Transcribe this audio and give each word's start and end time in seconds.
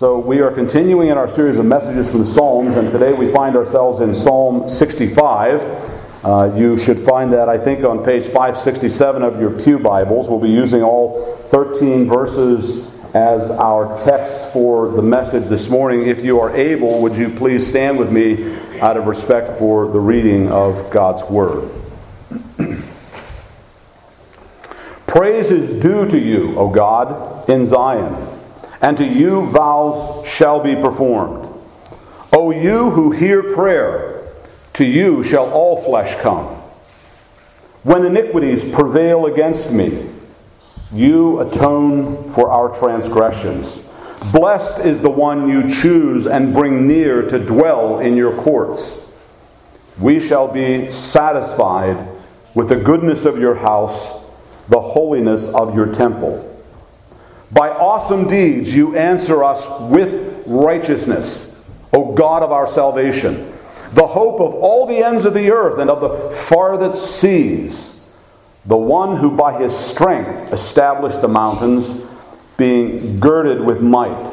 So, 0.00 0.18
we 0.18 0.40
are 0.40 0.50
continuing 0.50 1.08
in 1.10 1.18
our 1.18 1.28
series 1.28 1.58
of 1.58 1.66
messages 1.66 2.08
from 2.08 2.24
the 2.24 2.26
Psalms, 2.26 2.74
and 2.74 2.90
today 2.90 3.12
we 3.12 3.30
find 3.32 3.54
ourselves 3.54 4.00
in 4.00 4.14
Psalm 4.14 4.66
65. 4.66 5.60
Uh, 6.24 6.54
you 6.56 6.78
should 6.78 7.00
find 7.00 7.30
that, 7.34 7.50
I 7.50 7.58
think, 7.58 7.84
on 7.84 8.02
page 8.02 8.24
567 8.24 9.22
of 9.22 9.38
your 9.38 9.50
Pew 9.50 9.78
Bibles. 9.78 10.30
We'll 10.30 10.38
be 10.38 10.48
using 10.48 10.82
all 10.82 11.36
13 11.50 12.08
verses 12.08 12.90
as 13.12 13.50
our 13.50 14.02
text 14.02 14.54
for 14.54 14.90
the 14.90 15.02
message 15.02 15.48
this 15.48 15.68
morning. 15.68 16.08
If 16.08 16.24
you 16.24 16.40
are 16.40 16.56
able, 16.56 17.02
would 17.02 17.14
you 17.14 17.28
please 17.28 17.68
stand 17.68 17.98
with 17.98 18.10
me 18.10 18.56
out 18.80 18.96
of 18.96 19.06
respect 19.06 19.58
for 19.58 19.86
the 19.86 20.00
reading 20.00 20.50
of 20.50 20.90
God's 20.90 21.30
Word? 21.30 21.70
Praise 25.06 25.50
is 25.50 25.74
due 25.74 26.08
to 26.08 26.18
you, 26.18 26.58
O 26.58 26.70
God, 26.70 27.50
in 27.50 27.66
Zion 27.66 28.39
and 28.80 28.96
to 28.96 29.04
you 29.04 29.46
vows 29.46 30.26
shall 30.26 30.60
be 30.60 30.74
performed. 30.74 31.48
O 32.32 32.50
you 32.50 32.90
who 32.90 33.10
hear 33.10 33.54
prayer, 33.54 34.28
to 34.74 34.84
you 34.84 35.22
shall 35.24 35.50
all 35.50 35.82
flesh 35.82 36.20
come. 36.22 36.46
When 37.82 38.04
iniquities 38.04 38.62
prevail 38.74 39.26
against 39.26 39.70
me, 39.70 40.08
you 40.92 41.40
atone 41.40 42.30
for 42.32 42.50
our 42.50 42.78
transgressions. 42.78 43.80
Blessed 44.32 44.80
is 44.80 45.00
the 45.00 45.10
one 45.10 45.48
you 45.48 45.74
choose 45.80 46.26
and 46.26 46.52
bring 46.52 46.86
near 46.86 47.22
to 47.28 47.38
dwell 47.38 48.00
in 48.00 48.16
your 48.16 48.36
courts. 48.42 48.98
We 49.98 50.20
shall 50.20 50.48
be 50.48 50.90
satisfied 50.90 52.06
with 52.54 52.68
the 52.68 52.76
goodness 52.76 53.24
of 53.24 53.38
your 53.38 53.54
house, 53.54 54.08
the 54.68 54.80
holiness 54.80 55.46
of 55.48 55.74
your 55.74 55.92
temple. 55.94 56.49
By 57.52 57.68
awesome 57.68 58.28
deeds 58.28 58.72
you 58.72 58.96
answer 58.96 59.42
us 59.42 59.66
with 59.90 60.44
righteousness, 60.46 61.54
O 61.92 62.12
God 62.14 62.42
of 62.42 62.52
our 62.52 62.70
salvation, 62.70 63.52
the 63.92 64.06
hope 64.06 64.40
of 64.40 64.54
all 64.54 64.86
the 64.86 64.98
ends 64.98 65.24
of 65.24 65.34
the 65.34 65.50
earth 65.50 65.80
and 65.80 65.90
of 65.90 66.00
the 66.00 66.30
farthest 66.30 67.20
seas, 67.20 68.00
the 68.66 68.76
one 68.76 69.16
who 69.16 69.32
by 69.32 69.60
his 69.60 69.76
strength 69.76 70.52
established 70.52 71.20
the 71.20 71.28
mountains, 71.28 72.06
being 72.56 73.18
girded 73.18 73.60
with 73.60 73.80
might, 73.80 74.32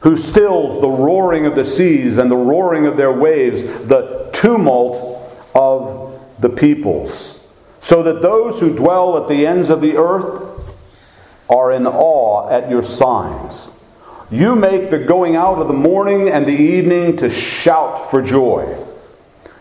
who 0.00 0.16
stills 0.16 0.80
the 0.80 0.88
roaring 0.88 1.46
of 1.46 1.56
the 1.56 1.64
seas 1.64 2.18
and 2.18 2.30
the 2.30 2.36
roaring 2.36 2.86
of 2.86 2.96
their 2.96 3.12
waves, 3.12 3.62
the 3.62 4.30
tumult 4.32 5.32
of 5.54 6.20
the 6.38 6.50
peoples, 6.50 7.42
so 7.80 8.02
that 8.02 8.22
those 8.22 8.60
who 8.60 8.76
dwell 8.76 9.20
at 9.20 9.28
the 9.28 9.46
ends 9.46 9.70
of 9.70 9.80
the 9.80 9.96
earth 9.96 10.53
are 11.48 11.72
in 11.72 11.86
awe 11.86 12.48
at 12.48 12.70
your 12.70 12.82
signs. 12.82 13.70
You 14.30 14.56
make 14.56 14.90
the 14.90 14.98
going 14.98 15.36
out 15.36 15.58
of 15.58 15.68
the 15.68 15.74
morning 15.74 16.28
and 16.28 16.46
the 16.46 16.52
evening 16.52 17.18
to 17.18 17.30
shout 17.30 18.10
for 18.10 18.22
joy. 18.22 18.76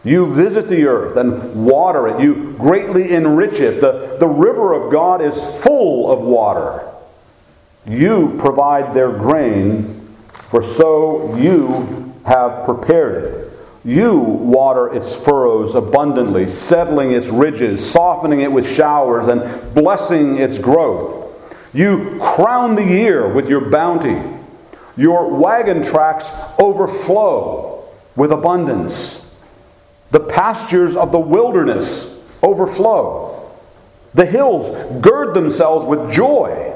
You 0.04 0.34
visit 0.34 0.68
the 0.68 0.86
earth 0.86 1.16
and 1.16 1.66
water 1.66 2.08
it. 2.08 2.22
You 2.22 2.54
greatly 2.58 3.12
enrich 3.12 3.54
it. 3.54 3.82
The, 3.82 4.18
the 4.20 4.28
river 4.28 4.74
of 4.74 4.92
God 4.92 5.22
is 5.22 5.34
full 5.64 6.12
of 6.12 6.20
water. 6.20 6.90
You 7.86 8.36
provide 8.40 8.94
their 8.94 9.12
grain, 9.12 10.08
for 10.32 10.64
so 10.64 11.36
you 11.36 12.16
have 12.26 12.66
prepared 12.66 13.24
it. 13.24 13.54
You 13.86 14.18
water 14.18 14.94
its 14.94 15.16
furrows 15.16 15.76
abundantly, 15.76 16.48
settling 16.48 17.12
its 17.12 17.28
ridges, 17.28 17.90
softening 17.90 18.40
it 18.40 18.52
with 18.52 18.70
showers, 18.70 19.28
and 19.28 19.74
blessing 19.74 20.38
its 20.38 20.58
growth. 20.58 21.23
You 21.74 22.20
crown 22.22 22.76
the 22.76 22.86
year 22.86 23.28
with 23.28 23.50
your 23.50 23.62
bounty. 23.62 24.22
Your 24.96 25.30
wagon 25.34 25.84
tracks 25.84 26.26
overflow 26.60 27.84
with 28.16 28.32
abundance. 28.32 29.26
The 30.12 30.20
pastures 30.20 30.96
of 30.96 31.12
the 31.12 31.20
wilderness 31.20 32.16
overflow. 32.44 33.52
The 34.14 34.26
hills 34.28 34.70
gird 35.02 35.34
themselves 35.34 35.86
with 35.86 36.14
joy. 36.14 36.72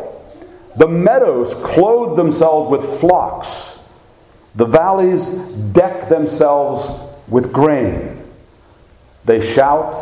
The 0.75 0.87
meadows 0.87 1.53
clothe 1.53 2.17
themselves 2.17 2.69
with 2.69 2.99
flocks. 2.99 3.79
The 4.55 4.65
valleys 4.65 5.27
deck 5.27 6.09
themselves 6.09 6.89
with 7.27 7.53
grain. 7.53 8.23
They 9.25 9.45
shout 9.45 9.95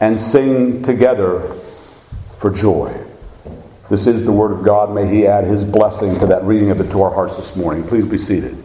and 0.00 0.18
sing 0.18 0.80
together 0.82 1.54
for 2.38 2.50
joy. 2.50 3.07
This 3.90 4.06
is 4.06 4.22
the 4.24 4.32
Word 4.32 4.52
of 4.52 4.62
God. 4.62 4.94
May 4.94 5.06
He 5.08 5.26
add 5.26 5.44
His 5.44 5.64
blessing 5.64 6.18
to 6.18 6.26
that 6.26 6.44
reading 6.44 6.70
of 6.70 6.80
it 6.80 6.90
to 6.90 7.02
our 7.02 7.12
hearts 7.12 7.36
this 7.36 7.56
morning. 7.56 7.84
Please 7.84 8.04
be 8.04 8.18
seated. 8.18 8.62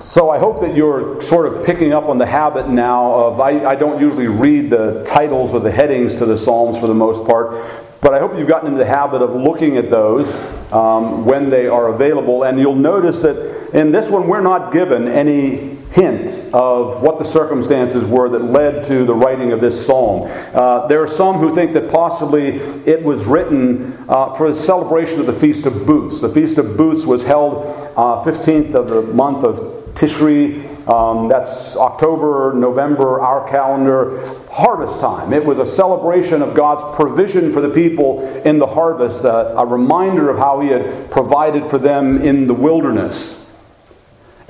So 0.00 0.28
I 0.28 0.38
hope 0.38 0.60
that 0.60 0.76
you're 0.76 1.22
sort 1.22 1.46
of 1.46 1.64
picking 1.64 1.92
up 1.92 2.06
on 2.06 2.18
the 2.18 2.26
habit 2.26 2.68
now 2.68 3.14
of 3.14 3.40
I, 3.40 3.64
I, 3.64 3.74
don't 3.76 3.98
usually 3.98 4.26
read 4.26 4.68
the 4.68 5.04
titles 5.04 5.54
or 5.54 5.60
the 5.60 5.70
headings 5.70 6.16
to 6.16 6.26
the 6.26 6.36
Psalms 6.36 6.76
for 6.76 6.86
the 6.86 6.94
most 6.94 7.26
part, 7.26 7.56
but 8.02 8.12
I 8.12 8.18
hope 8.18 8.36
you've 8.36 8.48
gotten 8.48 8.66
into 8.66 8.78
the 8.78 8.84
habit 8.84 9.22
of 9.22 9.34
looking 9.34 9.78
at 9.78 9.88
those 9.88 10.34
um, 10.70 11.24
when 11.24 11.48
they 11.48 11.66
are 11.66 11.88
available. 11.88 12.42
And 12.42 12.58
you'll 12.58 12.74
notice 12.74 13.20
that 13.20 13.70
in 13.72 13.90
this 13.90 14.10
one, 14.10 14.28
we're 14.28 14.42
not 14.42 14.70
given 14.70 15.08
any 15.08 15.71
hint 15.92 16.30
of 16.54 17.02
what 17.02 17.18
the 17.18 17.24
circumstances 17.24 18.04
were 18.06 18.28
that 18.30 18.42
led 18.42 18.82
to 18.84 19.04
the 19.04 19.14
writing 19.14 19.52
of 19.52 19.60
this 19.60 19.86
psalm. 19.86 20.26
Uh, 20.54 20.86
there 20.86 21.02
are 21.02 21.08
some 21.08 21.36
who 21.36 21.54
think 21.54 21.74
that 21.74 21.90
possibly 21.90 22.56
it 22.86 23.02
was 23.02 23.24
written 23.24 23.92
uh, 24.08 24.34
for 24.34 24.50
the 24.50 24.58
celebration 24.58 25.20
of 25.20 25.26
the 25.26 25.32
Feast 25.32 25.66
of 25.66 25.86
Booths. 25.86 26.20
The 26.20 26.30
Feast 26.30 26.56
of 26.56 26.78
Booths 26.78 27.04
was 27.04 27.22
held 27.22 27.66
uh, 27.96 28.24
15th 28.24 28.74
of 28.74 28.88
the 28.88 29.02
month 29.02 29.44
of 29.44 29.84
Tishri. 29.94 30.70
Um, 30.88 31.28
that's 31.28 31.76
October, 31.76 32.54
November, 32.56 33.20
our 33.20 33.48
calendar, 33.48 34.26
harvest 34.50 34.98
time. 34.98 35.32
It 35.32 35.44
was 35.44 35.58
a 35.58 35.66
celebration 35.66 36.40
of 36.40 36.54
God's 36.54 36.96
provision 36.96 37.52
for 37.52 37.60
the 37.60 37.68
people 37.68 38.26
in 38.44 38.58
the 38.58 38.66
harvest, 38.66 39.24
uh, 39.24 39.54
a 39.56 39.66
reminder 39.66 40.30
of 40.30 40.38
how 40.38 40.60
He 40.60 40.70
had 40.70 41.10
provided 41.10 41.70
for 41.70 41.78
them 41.78 42.22
in 42.22 42.46
the 42.46 42.54
wilderness. 42.54 43.41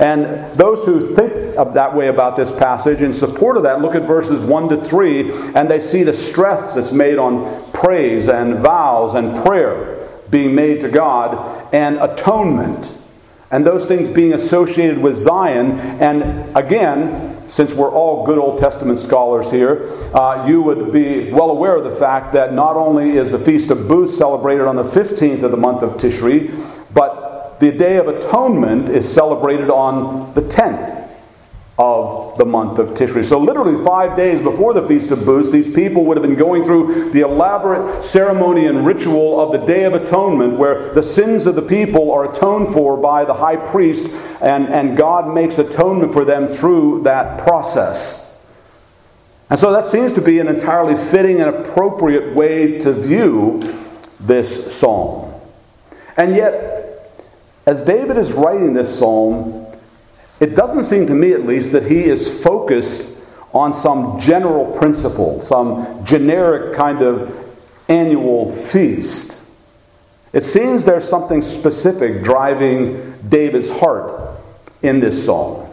And 0.03 0.59
those 0.59 0.85
who 0.85 1.15
think 1.15 1.55
that 1.55 1.95
way 1.95 2.09
about 2.09 2.37
this 2.37 2.51
passage, 2.51 3.01
in 3.01 3.15
support 3.15 3.57
of 3.57 3.63
that, 3.63 3.81
look 3.81 3.95
at 3.95 4.03
verses 4.03 4.43
1 4.43 4.69
to 4.71 4.85
3, 4.85 5.55
and 5.55 5.71
they 5.71 5.79
see 5.79 6.03
the 6.03 6.13
stress 6.13 6.75
that's 6.75 6.91
made 6.91 7.19
on 7.19 7.71
praise 7.73 8.29
and 8.29 8.57
vows 8.57 9.15
and 9.15 9.45
prayer 9.45 10.09
being 10.29 10.55
made 10.55 10.81
to 10.81 10.89
God 10.89 11.73
and 11.73 11.99
atonement 11.99 12.93
and 13.53 13.67
those 13.67 13.87
things 13.87 14.09
being 14.09 14.33
associated 14.33 14.99
with 14.99 15.15
Zion. 15.17 15.79
And 15.79 16.57
again, 16.57 17.49
since 17.49 17.73
we're 17.73 17.91
all 17.91 18.25
good 18.25 18.39
Old 18.39 18.59
Testament 18.59 18.99
scholars 18.99 19.51
here, 19.51 19.93
uh, 20.15 20.47
you 20.49 20.63
would 20.63 20.91
be 20.91 21.31
well 21.31 21.51
aware 21.51 21.77
of 21.77 21.85
the 21.85 21.93
fact 21.93 22.33
that 22.33 22.55
not 22.55 22.77
only 22.77 23.11
is 23.11 23.31
the 23.31 23.39
Feast 23.39 23.71
of 23.71 23.87
Booths 23.87 24.17
celebrated 24.17 24.67
on 24.67 24.75
the 24.75 24.83
15th 24.83 25.43
of 25.43 25.51
the 25.51 25.59
month 25.59 25.83
of 25.83 26.01
Tishri, 26.01 26.51
but 26.95 27.32
the 27.63 27.71
Day 27.71 27.97
of 27.97 28.09
Atonement 28.09 28.89
is 28.89 29.09
celebrated 29.09 29.71
on 29.71 30.35
the 30.35 30.41
10th 30.41 31.09
of 31.79 32.37
the 32.37 32.45
month 32.45 32.81
of 32.81 32.89
Tishri. 32.89 33.25
So, 33.25 33.39
literally 33.39 33.85
five 33.85 34.17
days 34.17 34.43
before 34.43 34.75
the 34.75 34.85
Feast 34.89 35.13
of 35.13 35.25
Booths, 35.25 35.53
these 35.53 35.73
people 35.73 36.05
would 36.07 36.17
have 36.17 36.27
been 36.27 36.35
going 36.35 36.65
through 36.65 37.13
the 37.13 37.21
elaborate 37.21 38.03
ceremony 38.03 38.67
and 38.67 38.85
ritual 38.85 39.41
of 39.41 39.53
the 39.53 39.65
Day 39.65 39.85
of 39.85 39.95
Atonement, 39.95 40.59
where 40.59 40.93
the 40.93 41.05
sins 41.05 41.47
of 41.47 41.55
the 41.55 41.63
people 41.63 42.11
are 42.11 42.33
atoned 42.33 42.75
for 42.75 42.97
by 42.97 43.25
the 43.25 43.35
high 43.35 43.55
priest, 43.55 44.11
and, 44.41 44.67
and 44.67 44.97
God 44.97 45.33
makes 45.33 45.57
atonement 45.57 46.13
for 46.13 46.25
them 46.25 46.53
through 46.53 47.05
that 47.05 47.39
process. 47.45 48.29
And 49.51 49.57
so, 49.57 49.71
that 49.71 49.87
seems 49.87 50.13
to 50.15 50.21
be 50.21 50.41
an 50.41 50.49
entirely 50.49 50.97
fitting 50.97 51.41
and 51.41 51.49
appropriate 51.49 52.35
way 52.35 52.81
to 52.81 52.93
view 52.93 53.79
this 54.19 54.77
psalm. 54.77 55.33
And 56.17 56.35
yet, 56.35 56.72
as 57.67 57.83
David 57.83 58.17
is 58.17 58.33
writing 58.33 58.73
this 58.73 58.99
psalm, 58.99 59.67
it 60.41 60.57
doesn't 60.57 60.85
seem 60.85 61.07
to 61.07 61.15
me, 61.15 61.33
at 61.33 61.47
least, 61.47 61.73
that 61.73 61.85
he 61.91 62.05
is 62.05 62.43
focused 62.43 63.11
on 63.53 63.73
some 63.73 64.19
general 64.19 64.77
principle, 64.79 65.43
some 65.43 66.05
generic 66.05 66.77
kind 66.77 67.03
of 67.03 67.39
annual 67.89 68.51
feast. 68.51 69.39
It 70.33 70.45
seems 70.45 70.85
there's 70.85 71.09
something 71.09 71.43
specific 71.43 72.25
driving 72.25 73.19
David's 73.29 73.71
heart 73.71 74.39
in 74.83 75.01
this 75.01 75.25
psalm. 75.25 75.69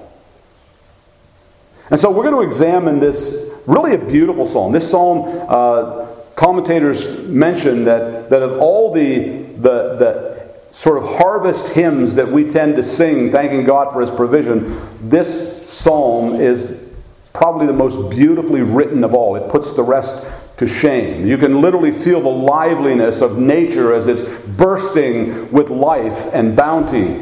And 1.89 2.00
so 2.00 2.12
we're 2.12 2.30
going 2.30 2.45
to 2.45 2.47
examine 2.47 3.00
this 3.00 3.33
really 3.65 3.95
a 3.95 3.97
beautiful 3.97 4.45
psalm. 4.45 4.74
This 4.74 4.89
psalm, 4.92 5.45
uh, 5.47 6.07
commentators 6.35 7.19
mention 7.27 7.85
that, 7.85 8.30
that 8.30 8.42
of 8.42 8.59
all 8.59 8.94
the, 8.94 9.19
the, 9.57 9.95
the 9.97 10.38
sort 10.71 11.01
of 11.01 11.18
harvest 11.18 11.68
hymns 11.69 12.16
that 12.16 12.27
we 12.27 12.50
tend 12.50 12.75
to 12.77 12.83
sing, 12.83 13.31
thanking 13.31 13.63
God 13.63 13.92
for 13.92 14.01
His 14.01 14.12
provision, 14.12 14.80
this 15.01 15.69
psalm 15.69 16.39
is 16.39 16.80
probably 17.33 17.68
the 17.68 17.74
most 17.74 18.10
beautifully 18.10 18.62
written 18.62 19.04
of 19.04 19.13
all. 19.13 19.36
It 19.36 19.50
puts 19.50 19.74
the 19.74 19.83
rest 19.83 20.25
to 20.57 20.68
shame. 20.68 21.25
You 21.25 21.38
can 21.38 21.62
literally 21.62 21.92
feel 21.92 22.21
the 22.21 22.30
liveliness 22.30 23.21
of 23.21 23.38
nature 23.38 23.94
as 23.94 24.07
it's 24.07 24.24
bursting 24.57 25.50
with 25.51 25.69
life 25.69 26.33
and 26.33 26.56
bounty, 26.56 27.21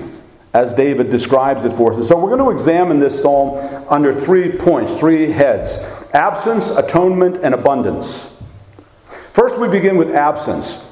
as 0.53 0.73
David 0.73 1.11
describes 1.11 1.63
it 1.63 1.73
for 1.73 1.91
us. 1.91 1.99
And 1.99 2.07
so 2.07 2.17
we're 2.17 2.35
going 2.35 2.43
to 2.43 2.49
examine 2.49 2.99
this 2.99 3.21
psalm 3.21 3.85
under 3.89 4.19
three 4.21 4.51
points, 4.51 4.97
three 4.97 5.31
heads 5.31 5.77
absence, 6.13 6.69
atonement, 6.71 7.37
and 7.43 7.53
abundance. 7.53 8.33
First, 9.33 9.59
we 9.59 9.67
begin 9.67 9.97
with 9.97 10.09
absence. 10.15 10.83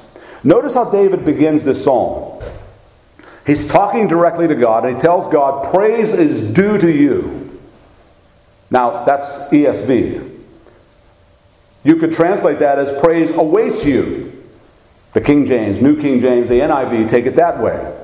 Notice 0.44 0.74
how 0.74 0.84
David 0.84 1.24
begins 1.24 1.64
this 1.64 1.82
psalm. 1.82 2.35
He's 3.46 3.68
talking 3.68 4.08
directly 4.08 4.48
to 4.48 4.56
God, 4.56 4.84
and 4.84 4.96
he 4.96 5.00
tells 5.00 5.28
God, 5.28 5.72
Praise 5.72 6.12
is 6.12 6.50
due 6.50 6.78
to 6.78 6.92
you. 6.92 7.60
Now, 8.70 9.04
that's 9.04 9.52
ESV. 9.52 10.32
You 11.84 11.96
could 11.96 12.12
translate 12.12 12.58
that 12.58 12.80
as 12.80 12.98
praise 13.00 13.30
awaits 13.30 13.84
you. 13.84 14.32
The 15.12 15.20
King 15.20 15.46
James, 15.46 15.80
New 15.80 16.00
King 16.00 16.20
James, 16.20 16.48
the 16.48 16.58
NIV 16.58 17.08
take 17.08 17.26
it 17.26 17.36
that 17.36 17.60
way. 17.60 17.96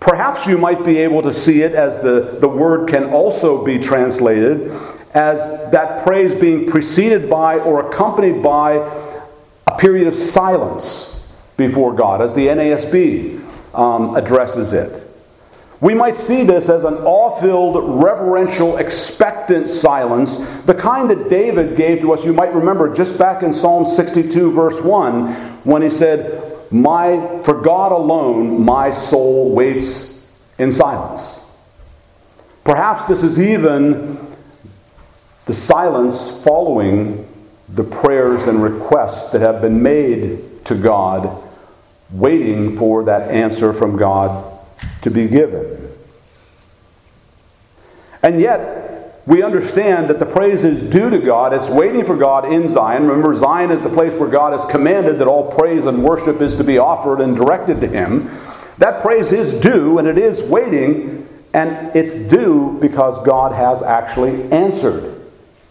Perhaps 0.00 0.46
you 0.48 0.58
might 0.58 0.84
be 0.84 0.98
able 0.98 1.22
to 1.22 1.32
see 1.32 1.62
it 1.62 1.72
as 1.72 2.02
the, 2.02 2.36
the 2.40 2.48
word 2.48 2.88
can 2.88 3.04
also 3.04 3.64
be 3.64 3.78
translated 3.78 4.70
as 5.14 5.38
that 5.70 6.04
praise 6.04 6.38
being 6.38 6.66
preceded 6.66 7.30
by 7.30 7.58
or 7.58 7.88
accompanied 7.88 8.42
by 8.42 8.72
a 9.68 9.78
period 9.78 10.08
of 10.08 10.16
silence 10.16 11.22
before 11.56 11.94
God, 11.94 12.20
as 12.20 12.34
the 12.34 12.48
NASB 12.48 13.43
um, 13.74 14.16
addresses 14.16 14.72
it. 14.72 15.10
We 15.80 15.92
might 15.92 16.16
see 16.16 16.44
this 16.44 16.68
as 16.68 16.84
an 16.84 16.94
awe 16.94 17.38
filled, 17.40 18.02
reverential, 18.02 18.78
expectant 18.78 19.68
silence, 19.68 20.36
the 20.64 20.74
kind 20.74 21.10
that 21.10 21.28
David 21.28 21.76
gave 21.76 22.00
to 22.00 22.12
us. 22.12 22.24
You 22.24 22.32
might 22.32 22.54
remember 22.54 22.94
just 22.94 23.18
back 23.18 23.42
in 23.42 23.52
Psalm 23.52 23.84
62, 23.84 24.52
verse 24.52 24.80
1, 24.80 25.32
when 25.64 25.82
he 25.82 25.90
said, 25.90 26.54
my, 26.70 27.42
For 27.44 27.60
God 27.60 27.92
alone 27.92 28.64
my 28.64 28.90
soul 28.90 29.54
waits 29.54 30.18
in 30.58 30.72
silence. 30.72 31.40
Perhaps 32.64 33.04
this 33.04 33.22
is 33.22 33.38
even 33.38 34.34
the 35.44 35.52
silence 35.52 36.30
following 36.42 37.28
the 37.68 37.84
prayers 37.84 38.44
and 38.44 38.62
requests 38.62 39.30
that 39.32 39.42
have 39.42 39.60
been 39.60 39.82
made 39.82 40.64
to 40.64 40.74
God, 40.74 41.42
waiting 42.14 42.76
for 42.76 43.04
that 43.04 43.30
answer 43.30 43.72
from 43.72 43.96
God 43.96 44.58
to 45.02 45.10
be 45.10 45.26
given. 45.26 45.90
And 48.22 48.40
yet, 48.40 49.22
we 49.26 49.42
understand 49.42 50.08
that 50.08 50.18
the 50.18 50.26
praise 50.26 50.64
is 50.64 50.82
due 50.82 51.10
to 51.10 51.18
God. 51.18 51.52
It's 51.52 51.68
waiting 51.68 52.04
for 52.04 52.16
God 52.16 52.50
in 52.52 52.68
Zion. 52.68 53.06
Remember, 53.06 53.34
Zion 53.34 53.70
is 53.70 53.80
the 53.80 53.90
place 53.90 54.14
where 54.18 54.28
God 54.28 54.58
has 54.58 54.70
commanded 54.70 55.18
that 55.18 55.26
all 55.26 55.50
praise 55.50 55.86
and 55.86 56.04
worship 56.04 56.40
is 56.40 56.56
to 56.56 56.64
be 56.64 56.78
offered 56.78 57.20
and 57.20 57.34
directed 57.34 57.80
to 57.80 57.88
Him. 57.88 58.30
That 58.78 59.02
praise 59.02 59.32
is 59.32 59.54
due, 59.54 59.98
and 59.98 60.06
it 60.06 60.18
is 60.18 60.42
waiting, 60.42 61.28
and 61.52 61.94
it's 61.96 62.16
due 62.16 62.78
because 62.80 63.22
God 63.24 63.52
has 63.52 63.82
actually 63.82 64.50
answered 64.52 65.22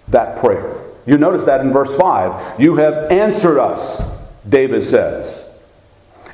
that 0.08 0.38
prayer. 0.38 0.80
You 1.06 1.18
notice 1.18 1.44
that 1.46 1.62
in 1.62 1.72
verse 1.72 1.96
5. 1.96 2.60
You 2.60 2.78
have 2.78 3.12
answered 3.12 3.60
us, 3.60 4.02
David 4.48 4.84
says. 4.84 5.50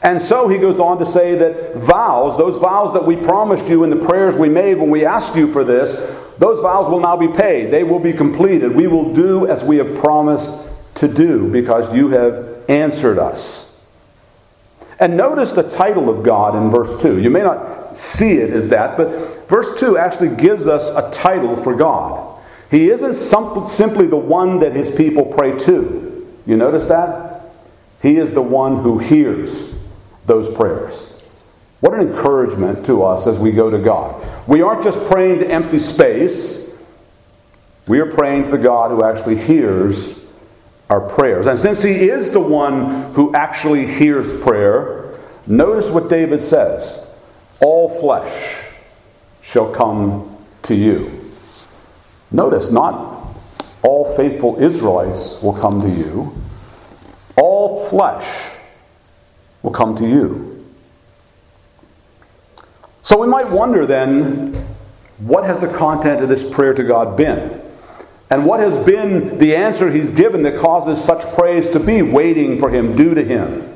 And 0.01 0.21
so 0.21 0.47
he 0.47 0.57
goes 0.57 0.79
on 0.79 0.97
to 0.99 1.05
say 1.05 1.35
that 1.35 1.75
vows, 1.75 2.37
those 2.37 2.57
vows 2.57 2.93
that 2.93 3.05
we 3.05 3.17
promised 3.17 3.67
you 3.67 3.83
in 3.83 3.89
the 3.89 3.97
prayers 3.97 4.35
we 4.35 4.47
made 4.47 4.75
when 4.75 4.89
we 4.89 5.05
asked 5.05 5.35
you 5.35 5.51
for 5.51 5.63
this, 5.63 5.93
those 6.37 6.61
vows 6.61 6.89
will 6.89 7.01
now 7.01 7.17
be 7.17 7.27
paid. 7.27 7.69
They 7.69 7.83
will 7.83 7.99
be 7.99 8.13
completed. 8.13 8.73
We 8.73 8.87
will 8.87 9.13
do 9.13 9.45
as 9.47 9.61
we 9.61 9.77
have 9.77 9.97
promised 9.97 10.53
to 10.95 11.07
do 11.07 11.51
because 11.51 11.93
you 11.93 12.09
have 12.09 12.63
answered 12.69 13.19
us. 13.19 13.77
And 15.01 15.17
notice 15.17 15.51
the 15.51 15.63
title 15.63 16.09
of 16.09 16.23
God 16.23 16.55
in 16.55 16.71
verse 16.71 17.01
2. 17.01 17.19
You 17.19 17.29
may 17.29 17.41
not 17.41 17.97
see 17.97 18.33
it 18.33 18.51
as 18.51 18.69
that, 18.69 18.95
but 18.95 19.47
verse 19.49 19.79
2 19.79 19.97
actually 19.97 20.35
gives 20.35 20.65
us 20.65 20.89
a 20.91 21.11
title 21.11 21.57
for 21.57 21.75
God. 21.75 22.37
He 22.71 22.89
isn't 22.89 23.15
simply 23.15 24.07
the 24.07 24.17
one 24.17 24.59
that 24.59 24.73
his 24.73 24.91
people 24.91 25.25
pray 25.25 25.57
to. 25.59 26.27
You 26.45 26.55
notice 26.55 26.85
that? 26.85 27.51
He 28.01 28.15
is 28.15 28.31
the 28.31 28.41
one 28.41 28.77
who 28.77 28.97
hears 28.99 29.73
those 30.29 30.47
prayers. 30.55 31.11
What 31.81 31.93
an 31.93 32.01
encouragement 32.01 32.85
to 32.85 33.03
us 33.03 33.25
as 33.27 33.39
we 33.39 33.51
go 33.51 33.69
to 33.69 33.79
God. 33.79 34.23
We 34.47 34.61
aren't 34.61 34.83
just 34.83 34.99
praying 35.09 35.39
to 35.39 35.49
empty 35.49 35.79
space, 35.79 36.69
we 37.87 37.99
are 37.99 38.05
praying 38.05 38.45
to 38.45 38.51
the 38.51 38.57
God 38.57 38.91
who 38.91 39.03
actually 39.03 39.37
hears 39.37 40.17
our 40.89 41.01
prayers. 41.01 41.47
And 41.47 41.57
since 41.57 41.81
He 41.81 42.09
is 42.09 42.31
the 42.31 42.39
one 42.39 43.11
who 43.13 43.33
actually 43.33 43.87
hears 43.87 44.39
prayer, 44.41 45.17
notice 45.47 45.89
what 45.89 46.09
David 46.09 46.41
says 46.41 47.03
All 47.59 47.89
flesh 47.99 48.63
shall 49.41 49.73
come 49.73 50.37
to 50.63 50.75
you. 50.75 51.33
Notice, 52.29 52.69
not 52.69 53.35
all 53.81 54.15
faithful 54.15 54.61
Israelites 54.61 55.41
will 55.41 55.53
come 55.53 55.81
to 55.81 55.89
you, 55.89 56.37
all 57.35 57.87
flesh 57.87 58.58
will 59.61 59.71
come 59.71 59.95
to 59.97 60.07
you. 60.07 60.65
So 63.03 63.17
we 63.19 63.27
might 63.27 63.49
wonder 63.49 63.85
then, 63.85 64.53
what 65.17 65.43
has 65.43 65.59
the 65.59 65.67
content 65.67 66.21
of 66.21 66.29
this 66.29 66.47
prayer 66.49 66.73
to 66.73 66.83
God 66.83 67.17
been? 67.17 67.61
And 68.29 68.45
what 68.45 68.59
has 68.59 68.85
been 68.85 69.39
the 69.39 69.55
answer 69.55 69.89
he's 69.89 70.11
given 70.11 70.43
that 70.43 70.59
causes 70.59 71.03
such 71.03 71.23
praise 71.33 71.71
to 71.71 71.79
be 71.79 72.01
waiting 72.01 72.59
for 72.59 72.69
him, 72.69 72.95
due 72.95 73.15
to 73.15 73.23
him? 73.23 73.75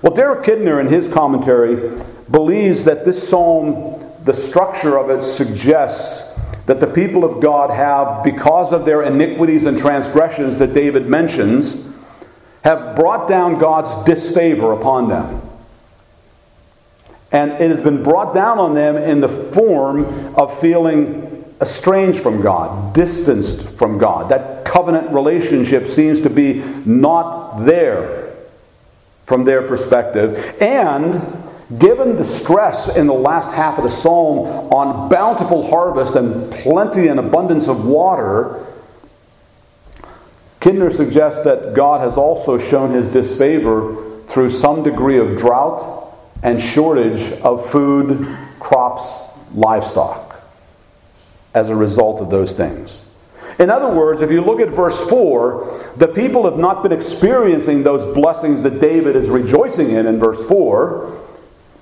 Well, 0.00 0.14
Derek 0.14 0.44
Kidner, 0.44 0.80
in 0.80 0.86
his 0.86 1.06
commentary, 1.06 2.02
believes 2.30 2.84
that 2.84 3.04
this 3.04 3.28
psalm, 3.28 4.02
the 4.24 4.32
structure 4.32 4.98
of 4.98 5.10
it 5.10 5.22
suggests 5.22 6.26
that 6.64 6.80
the 6.80 6.86
people 6.86 7.24
of 7.24 7.42
God 7.42 7.70
have, 7.70 8.24
because 8.24 8.72
of 8.72 8.86
their 8.86 9.02
iniquities 9.02 9.64
and 9.64 9.78
transgressions 9.78 10.56
that 10.58 10.72
David 10.72 11.06
mentions, 11.06 11.84
have 12.62 12.96
brought 12.96 13.28
down 13.28 13.58
God's 13.58 14.04
disfavor 14.04 14.72
upon 14.72 15.08
them. 15.08 15.42
And 17.32 17.52
it 17.52 17.70
has 17.70 17.80
been 17.80 18.02
brought 18.02 18.34
down 18.34 18.58
on 18.58 18.74
them 18.74 18.96
in 18.96 19.20
the 19.20 19.28
form 19.28 20.34
of 20.34 20.58
feeling 20.58 21.44
estranged 21.60 22.20
from 22.20 22.42
God, 22.42 22.94
distanced 22.94 23.68
from 23.68 23.98
God. 23.98 24.30
That 24.30 24.64
covenant 24.64 25.10
relationship 25.10 25.86
seems 25.86 26.22
to 26.22 26.30
be 26.30 26.54
not 26.84 27.64
there 27.64 28.34
from 29.26 29.44
their 29.44 29.62
perspective. 29.62 30.56
And 30.60 31.22
given 31.78 32.16
the 32.16 32.24
stress 32.24 32.88
in 32.88 33.06
the 33.06 33.14
last 33.14 33.54
half 33.54 33.78
of 33.78 33.84
the 33.84 33.90
psalm 33.90 34.72
on 34.72 35.08
bountiful 35.08 35.70
harvest 35.70 36.16
and 36.16 36.50
plenty 36.52 37.06
and 37.06 37.20
abundance 37.20 37.68
of 37.68 37.86
water, 37.86 38.66
Kidner 40.60 40.94
suggests 40.94 41.42
that 41.44 41.74
God 41.74 42.02
has 42.02 42.16
also 42.16 42.58
shown 42.58 42.90
his 42.92 43.10
disfavor 43.10 44.22
through 44.28 44.50
some 44.50 44.82
degree 44.82 45.18
of 45.18 45.38
drought 45.38 46.14
and 46.42 46.60
shortage 46.60 47.32
of 47.40 47.68
food, 47.68 48.26
crops, 48.58 49.08
livestock 49.54 50.42
as 51.54 51.68
a 51.68 51.74
result 51.74 52.20
of 52.20 52.30
those 52.30 52.52
things. 52.52 53.04
In 53.58 53.68
other 53.68 53.88
words, 53.88 54.22
if 54.22 54.30
you 54.30 54.40
look 54.40 54.60
at 54.60 54.68
verse 54.68 54.98
4, 55.08 55.92
the 55.96 56.08
people 56.08 56.44
have 56.44 56.58
not 56.58 56.82
been 56.82 56.92
experiencing 56.92 57.82
those 57.82 58.14
blessings 58.14 58.62
that 58.62 58.80
David 58.80 59.16
is 59.16 59.28
rejoicing 59.28 59.90
in 59.90 60.06
in 60.06 60.18
verse 60.18 60.44
4 60.46 61.19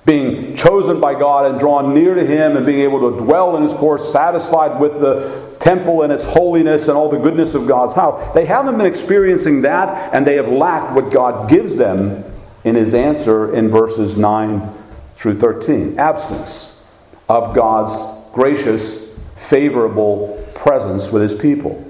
being 0.05 0.55
chosen 0.55 0.99
by 0.99 1.13
God 1.13 1.45
and 1.45 1.59
drawn 1.59 1.93
near 1.93 2.15
to 2.15 2.25
Him 2.25 2.57
and 2.57 2.65
being 2.65 2.81
able 2.81 3.11
to 3.11 3.17
dwell 3.17 3.55
in 3.57 3.63
His 3.63 3.73
courts, 3.73 4.11
satisfied 4.11 4.79
with 4.79 4.99
the 4.99 5.55
temple 5.59 6.03
and 6.03 6.13
its 6.13 6.23
holiness 6.23 6.87
and 6.87 6.97
all 6.97 7.09
the 7.09 7.17
goodness 7.17 7.53
of 7.53 7.67
God's 7.67 7.93
house. 7.93 8.33
They 8.33 8.45
haven't 8.45 8.77
been 8.77 8.87
experiencing 8.87 9.61
that, 9.63 10.13
and 10.13 10.25
they 10.25 10.35
have 10.35 10.47
lacked 10.47 10.93
what 10.93 11.11
God 11.11 11.49
gives 11.49 11.75
them 11.75 12.23
in 12.63 12.75
His 12.75 12.93
answer 12.93 13.53
in 13.53 13.69
verses 13.69 14.15
9 14.17 14.73
through 15.15 15.39
13 15.39 15.99
absence 15.99 16.81
of 17.27 17.53
God's 17.53 18.33
gracious, 18.33 19.05
favorable 19.35 20.43
presence 20.55 21.11
with 21.11 21.29
His 21.29 21.39
people. 21.39 21.85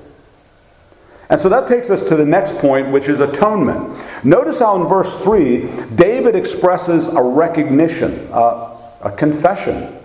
And 1.29 1.39
so 1.39 1.47
that 1.49 1.67
takes 1.67 1.91
us 1.91 2.03
to 2.09 2.15
the 2.15 2.25
next 2.25 2.57
point, 2.57 2.91
which 2.91 3.07
is 3.07 3.19
atonement. 3.19 3.98
Notice 4.23 4.59
how 4.59 4.81
in 4.81 4.87
verse 4.87 5.13
3, 5.19 5.95
David 5.95 6.35
expresses 6.35 7.07
a 7.07 7.21
recognition, 7.21 8.27
a, 8.31 9.13
confession, 9.15 9.95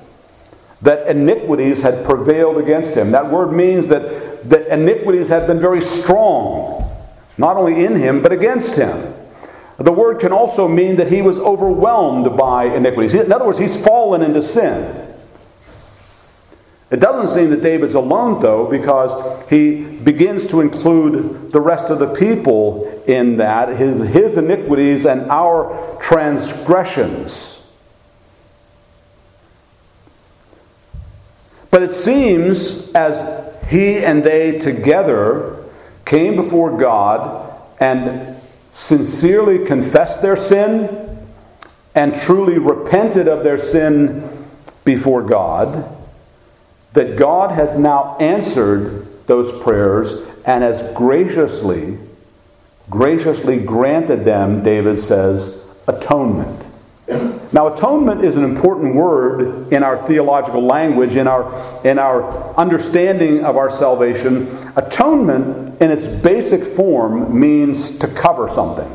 that 0.83 1.09
iniquities 1.09 1.83
had 1.83 2.05
prevailed 2.05 2.59
against 2.59 2.95
him. 2.95 3.11
That 3.13 3.31
word 3.31 3.53
means 3.53 3.89
that, 3.89 4.49
that 4.49 4.73
iniquities 4.73 5.29
had 5.29 5.47
been 5.47 5.59
very 5.59 5.81
strong, 5.81 6.91
not 7.39 7.57
only 7.57 7.85
in 7.85 7.97
him, 7.97 8.23
but 8.23 8.33
against 8.33 8.77
him. 8.77 9.15
The 9.79 9.93
word 9.93 10.21
can 10.21 10.33
also 10.33 10.69
mean 10.69 10.97
that 10.97 11.11
he 11.11 11.21
was 11.21 11.39
overwhelmed 11.39 12.37
by 12.37 12.67
iniquities. 12.67 13.15
In 13.15 13.33
other 13.33 13.47
words, 13.47 13.59
he's 13.59 13.83
fallen 13.83 14.23
into 14.23 14.43
sin. 14.43 15.14
It 16.91 17.01
doesn't 17.01 17.35
seem 17.35 17.51
that 17.51 17.63
David's 17.63 17.95
alone, 17.95 18.41
though, 18.41 18.67
because 18.67 19.49
he 19.49 19.83
begins 19.83 20.47
to 20.49 20.61
include 20.61 21.51
the 21.51 21.61
rest 21.61 21.87
of 21.87 21.99
the 21.99 22.15
people 22.15 23.03
in 23.07 23.39
that, 23.39 23.77
his, 23.77 24.09
his 24.11 24.37
iniquities 24.37 25.07
and 25.07 25.31
our 25.31 25.99
transgressions. 26.01 27.63
But 31.71 31.83
it 31.83 31.93
seems 31.93 32.93
as 32.93 33.45
he 33.69 33.99
and 33.99 34.23
they 34.23 34.59
together 34.59 35.65
came 36.05 36.37
before 36.37 36.77
God 36.77 37.61
and 37.81 38.37
sincerely 38.73 39.65
confessed 39.65 40.23
their 40.23 40.37
sin 40.37 41.27
and 41.95 42.15
truly 42.15 42.59
repented 42.59 43.29
of 43.29 43.43
their 43.45 43.59
sin 43.59 44.47
before 44.85 45.23
God, 45.23 45.94
that 46.95 47.17
God 47.17 47.51
has 47.51 47.77
now 47.77 48.17
answered 48.19 49.07
those 49.27 49.53
prayers 49.63 50.13
and 50.45 50.63
has 50.63 50.83
graciously, 50.95 51.99
graciously 52.89 53.59
granted 53.59 54.25
them, 54.25 54.63
David 54.63 55.01
says, 55.01 55.61
atonement. 55.89 56.67
Now, 57.53 57.73
atonement 57.73 58.25
is 58.25 58.37
an 58.37 58.45
important 58.45 58.95
word 58.95 59.73
in 59.73 59.83
our 59.83 60.07
theological 60.07 60.63
language, 60.63 61.17
in 61.17 61.27
our, 61.27 61.85
in 61.85 61.99
our 61.99 62.55
understanding 62.57 63.45
of 63.45 63.57
our 63.57 63.71
salvation. 63.71 64.47
Atonement, 64.77 65.81
in 65.83 65.91
its 65.91 66.07
basic 66.07 66.65
form, 66.65 67.39
means 67.39 67.99
to 67.99 68.09
cover 68.09 68.49
something. 68.49 68.91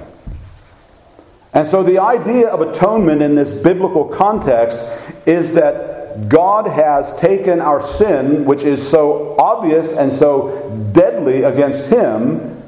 And 1.53 1.67
so, 1.67 1.83
the 1.83 1.99
idea 1.99 2.47
of 2.47 2.61
atonement 2.61 3.21
in 3.21 3.35
this 3.35 3.51
biblical 3.51 4.05
context 4.05 4.79
is 5.25 5.53
that 5.53 5.98
God 6.27 6.67
has 6.67 7.15
taken 7.17 7.61
our 7.61 7.85
sin, 7.95 8.45
which 8.45 8.63
is 8.63 8.87
so 8.87 9.35
obvious 9.37 9.91
and 9.91 10.11
so 10.11 10.89
deadly 10.91 11.43
against 11.43 11.87
Him, 11.87 12.63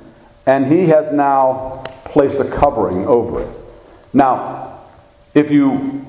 and 0.46 0.68
He 0.68 0.88
has 0.88 1.12
now 1.12 1.84
placed 2.06 2.40
a 2.40 2.46
covering 2.46 3.08
over 3.08 3.42
it. 3.42 3.50
Now, 4.14 4.80
if 5.34 5.50
you 5.50 6.06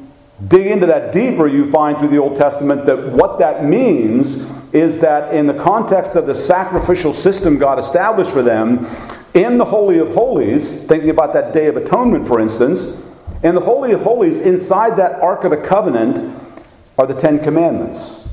dig 0.48 0.66
into 0.66 0.86
that 0.86 1.12
deeper, 1.12 1.46
you 1.46 1.70
find 1.70 1.98
through 1.98 2.08
the 2.08 2.18
Old 2.18 2.36
Testament 2.36 2.86
that 2.86 3.12
what 3.12 3.38
that 3.38 3.64
means 3.64 4.44
is 4.72 5.00
that 5.00 5.34
in 5.34 5.46
the 5.46 5.54
context 5.54 6.14
of 6.16 6.26
the 6.26 6.34
sacrificial 6.34 7.12
system 7.12 7.58
God 7.58 7.78
established 7.78 8.32
for 8.32 8.42
them, 8.42 8.86
in 9.34 9.58
the 9.58 9.64
Holy 9.64 9.98
of 9.98 10.12
Holies, 10.12 10.82
thinking 10.84 11.10
about 11.10 11.32
that 11.34 11.52
Day 11.52 11.66
of 11.66 11.76
Atonement, 11.76 12.26
for 12.26 12.40
instance, 12.40 12.98
in 13.42 13.54
the 13.54 13.60
Holy 13.60 13.92
of 13.92 14.02
Holies, 14.02 14.38
inside 14.40 14.96
that 14.96 15.20
Ark 15.20 15.44
of 15.44 15.50
the 15.50 15.56
Covenant, 15.56 16.41
are 17.02 17.06
the 17.06 17.20
Ten 17.20 17.40
Commandments. 17.40 18.24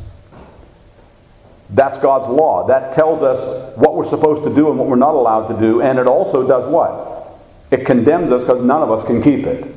That's 1.72 1.98
God's 1.98 2.28
law. 2.28 2.68
That 2.68 2.94
tells 2.94 3.24
us 3.24 3.76
what 3.76 3.96
we're 3.96 4.06
supposed 4.06 4.44
to 4.44 4.54
do 4.54 4.70
and 4.70 4.78
what 4.78 4.88
we're 4.88 4.96
not 4.96 5.16
allowed 5.16 5.48
to 5.48 5.60
do, 5.60 5.82
and 5.82 5.98
it 5.98 6.06
also 6.06 6.48
does 6.48 6.72
what? 6.72 7.34
It 7.72 7.84
condemns 7.84 8.30
us 8.30 8.44
because 8.44 8.64
none 8.64 8.84
of 8.84 8.92
us 8.92 9.04
can 9.08 9.24
keep 9.24 9.48
it. 9.48 9.76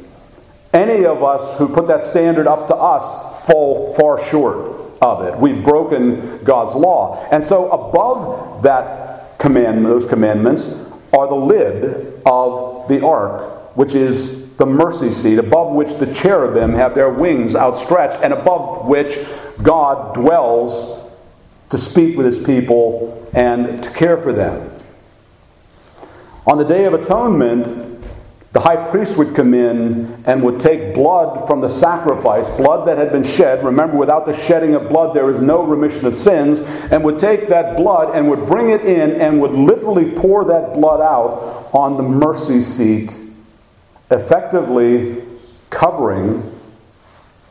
Any 0.74 1.06
of 1.06 1.22
us 1.22 1.56
who 1.56 1.68
put 1.68 1.86
that 1.86 2.04
standard 2.04 2.46
up 2.46 2.66
to 2.68 2.76
us 2.76 3.46
fall 3.46 3.94
far 3.94 4.22
short 4.26 5.00
of 5.00 5.24
it. 5.24 5.38
We've 5.38 5.64
broken 5.64 6.44
God's 6.44 6.74
law. 6.74 7.26
And 7.32 7.42
so 7.42 7.70
above 7.70 8.62
that 8.62 9.38
commandment, 9.38 9.86
those 9.86 10.04
commandments, 10.04 10.68
are 11.14 11.28
the 11.28 11.34
lid 11.34 12.20
of 12.26 12.88
the 12.88 13.02
ark, 13.06 13.74
which 13.74 13.94
is 13.94 14.41
the 14.62 14.66
mercy 14.66 15.12
seat, 15.12 15.38
above 15.40 15.72
which 15.72 15.96
the 15.96 16.14
cherubim 16.14 16.72
have 16.72 16.94
their 16.94 17.10
wings 17.10 17.56
outstretched, 17.56 18.22
and 18.22 18.32
above 18.32 18.86
which 18.86 19.18
God 19.60 20.14
dwells 20.14 21.10
to 21.70 21.76
speak 21.76 22.16
with 22.16 22.26
his 22.26 22.38
people 22.38 23.28
and 23.34 23.82
to 23.82 23.90
care 23.90 24.22
for 24.22 24.32
them. 24.32 24.70
On 26.46 26.58
the 26.58 26.64
Day 26.64 26.84
of 26.84 26.94
Atonement, 26.94 28.04
the 28.52 28.60
high 28.60 28.88
priest 28.88 29.16
would 29.16 29.34
come 29.34 29.52
in 29.52 30.22
and 30.26 30.44
would 30.44 30.60
take 30.60 30.94
blood 30.94 31.48
from 31.48 31.60
the 31.60 31.68
sacrifice, 31.68 32.48
blood 32.50 32.86
that 32.86 32.98
had 32.98 33.10
been 33.10 33.24
shed. 33.24 33.64
Remember, 33.64 33.96
without 33.96 34.26
the 34.26 34.36
shedding 34.46 34.76
of 34.76 34.88
blood, 34.88 35.12
there 35.12 35.28
is 35.30 35.40
no 35.40 35.64
remission 35.64 36.06
of 36.06 36.14
sins. 36.14 36.60
And 36.92 37.02
would 37.02 37.18
take 37.18 37.48
that 37.48 37.76
blood 37.76 38.14
and 38.14 38.30
would 38.30 38.46
bring 38.46 38.68
it 38.68 38.82
in 38.82 39.20
and 39.20 39.40
would 39.40 39.54
literally 39.54 40.12
pour 40.12 40.44
that 40.44 40.74
blood 40.74 41.00
out 41.00 41.70
on 41.72 41.96
the 41.96 42.04
mercy 42.04 42.62
seat, 42.62 43.12
effectively 44.12 45.22
covering 45.70 46.48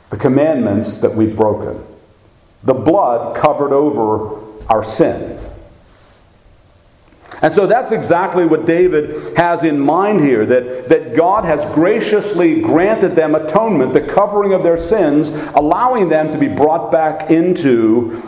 the 0.10 0.18
commandments 0.18 0.98
that 0.98 1.16
we've 1.16 1.36
broken. 1.36 1.84
The 2.64 2.74
blood 2.74 3.36
covered 3.36 3.74
over 3.74 4.42
our 4.68 4.84
sin. 4.84 5.40
And 7.42 7.52
so 7.52 7.66
that's 7.66 7.92
exactly 7.92 8.46
what 8.46 8.66
David 8.66 9.36
has 9.36 9.64
in 9.64 9.80
mind 9.80 10.22
here 10.22 10.46
that, 10.46 10.90
that 10.90 11.16
God 11.16 11.44
has 11.44 11.64
graciously 11.74 12.62
granted 12.62 13.16
them 13.16 13.34
atonement, 13.34 13.94
the 13.94 14.02
covering 14.02 14.54
of 14.54 14.62
their 14.62 14.78
sins, 14.78 15.30
allowing 15.56 16.10
them 16.10 16.32
to 16.32 16.38
be 16.38 16.48
brought 16.48 16.92
back 16.92 17.32
into 17.32 18.22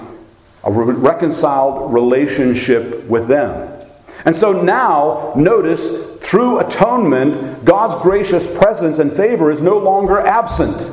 a 0.64 0.72
reconciled 0.72 1.94
relationship 1.94 3.04
with 3.06 3.28
them. 3.28 3.73
And 4.26 4.36
so 4.36 4.54
now, 4.54 5.34
notice, 5.36 5.90
through 6.22 6.60
atonement, 6.60 7.66
God's 7.66 8.02
gracious 8.02 8.48
presence 8.58 8.98
and 8.98 9.14
favor 9.14 9.52
is 9.52 9.62
no 9.62 9.78
longer 9.78 10.20
absent. 10.20 10.92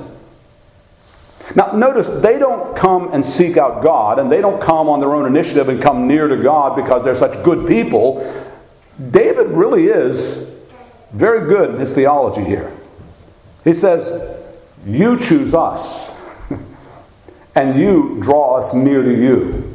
Now, 1.54 1.72
notice 1.72 2.08
they 2.22 2.38
don't 2.38 2.76
come 2.76 3.12
and 3.12 3.25
seek 3.25 3.56
out 3.56 3.82
God, 3.82 4.18
and 4.18 4.30
they 4.30 4.40
don't 4.40 4.60
come 4.60 4.88
on 4.88 5.00
their 5.00 5.14
own 5.14 5.26
initiative 5.26 5.68
and 5.68 5.80
come 5.80 6.06
near 6.06 6.28
to 6.28 6.37
God 6.37 6.76
because 6.76 7.04
they're 7.04 7.14
such 7.14 7.42
good 7.44 7.66
people. 7.66 8.20
David 9.10 9.49
really 9.49 9.87
is 9.87 10.49
very 11.12 11.49
good 11.49 11.70
in 11.70 11.80
his 11.80 11.92
theology 11.92 12.44
here. 12.44 12.72
He 13.64 13.75
says, 13.75 14.38
You 14.87 15.18
choose 15.18 15.54
us, 15.54 16.10
and 17.54 17.78
you 17.78 18.18
draw 18.20 18.58
us 18.58 18.72
near 18.75 19.02
to 19.02 19.12
you. 19.12 19.69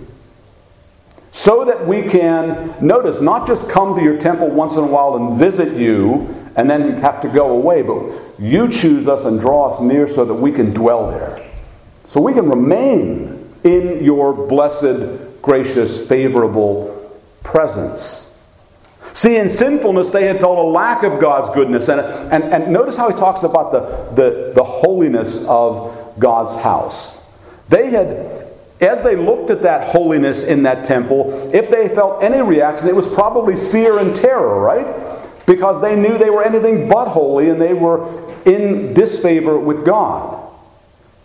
So 1.35 1.65
that 1.65 1.85
we 1.85 2.01
can, 2.01 2.73
notice, 2.79 3.19
not 3.19 3.45
just 3.45 3.67
come 3.67 3.93
to 3.97 4.01
your 4.01 4.17
temple 4.17 4.49
once 4.49 4.75
in 4.75 4.79
a 4.79 4.87
while 4.87 5.17
and 5.17 5.37
visit 5.37 5.73
you 5.73 6.33
and 6.55 6.69
then 6.69 7.01
have 7.01 7.19
to 7.23 7.27
go 7.27 7.51
away, 7.51 7.81
but 7.81 8.05
you 8.39 8.69
choose 8.71 9.05
us 9.05 9.25
and 9.25 9.37
draw 9.37 9.67
us 9.67 9.81
near 9.81 10.07
so 10.07 10.23
that 10.23 10.33
we 10.33 10.53
can 10.53 10.73
dwell 10.73 11.11
there. 11.11 11.45
So 12.05 12.21
we 12.21 12.31
can 12.31 12.49
remain 12.49 13.53
in 13.65 14.01
your 14.01 14.47
blessed, 14.47 15.41
gracious, 15.41 16.07
favorable 16.07 17.19
presence. 17.43 18.31
See, 19.11 19.35
in 19.35 19.49
sinfulness, 19.49 20.11
they 20.11 20.27
had 20.27 20.39
felt 20.39 20.57
a 20.57 20.61
lack 20.61 21.03
of 21.03 21.19
God's 21.19 21.53
goodness. 21.53 21.89
And, 21.89 21.99
and, 21.99 22.45
and 22.45 22.71
notice 22.71 22.95
how 22.95 23.09
he 23.09 23.15
talks 23.15 23.43
about 23.43 23.73
the, 23.73 24.15
the, 24.15 24.53
the 24.55 24.63
holiness 24.63 25.45
of 25.49 26.15
God's 26.17 26.55
house. 26.63 27.21
They 27.67 27.89
had, 27.89 28.44
as 28.81 29.03
they 29.03 29.15
looked 29.15 29.49
at 29.49 29.61
that 29.61 29.87
holiness 29.87 30.43
in 30.43 30.63
that 30.63 30.85
temple, 30.85 31.49
if 31.53 31.71
they 31.71 31.87
felt 31.93 32.21
any 32.21 32.41
reaction, 32.41 32.87
it 32.87 32.95
was 32.95 33.07
probably 33.07 33.55
fear 33.55 33.99
and 33.99 34.15
terror, 34.15 34.59
right? 34.59 35.45
Because 35.45 35.81
they 35.81 35.95
knew 35.95 36.17
they 36.17 36.29
were 36.29 36.43
anything 36.43 36.89
but 36.89 37.07
holy 37.07 37.49
and 37.49 37.61
they 37.61 37.73
were 37.73 38.33
in 38.45 38.93
disfavor 38.93 39.57
with 39.57 39.85
God. 39.85 40.41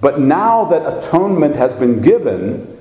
But 0.01 0.21
now 0.21 0.67
that 0.67 0.99
atonement 0.99 1.57
has 1.57 1.73
been 1.75 2.01
given, 2.01 2.79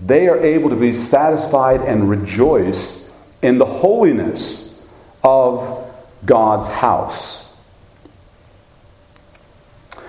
they 0.00 0.28
are 0.28 0.38
able 0.38 0.70
to 0.70 0.76
be 0.76 0.92
satisfied 0.92 1.80
and 1.80 2.10
rejoice 2.10 3.10
in 3.42 3.58
the 3.58 3.66
holiness 3.66 4.80
of 5.22 5.90
God's 6.24 6.66
house. 6.66 7.48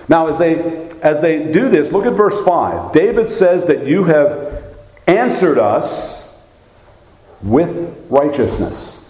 Now, 0.08 0.26
as 0.26 0.38
they, 0.38 0.89
as 1.02 1.20
they 1.20 1.52
do 1.52 1.68
this, 1.68 1.92
look 1.92 2.06
at 2.06 2.12
verse 2.12 2.44
5. 2.44 2.92
David 2.92 3.28
says 3.28 3.66
that 3.66 3.86
you 3.86 4.04
have 4.04 4.64
answered 5.06 5.58
us 5.58 6.32
with 7.42 8.06
righteousness. 8.08 9.02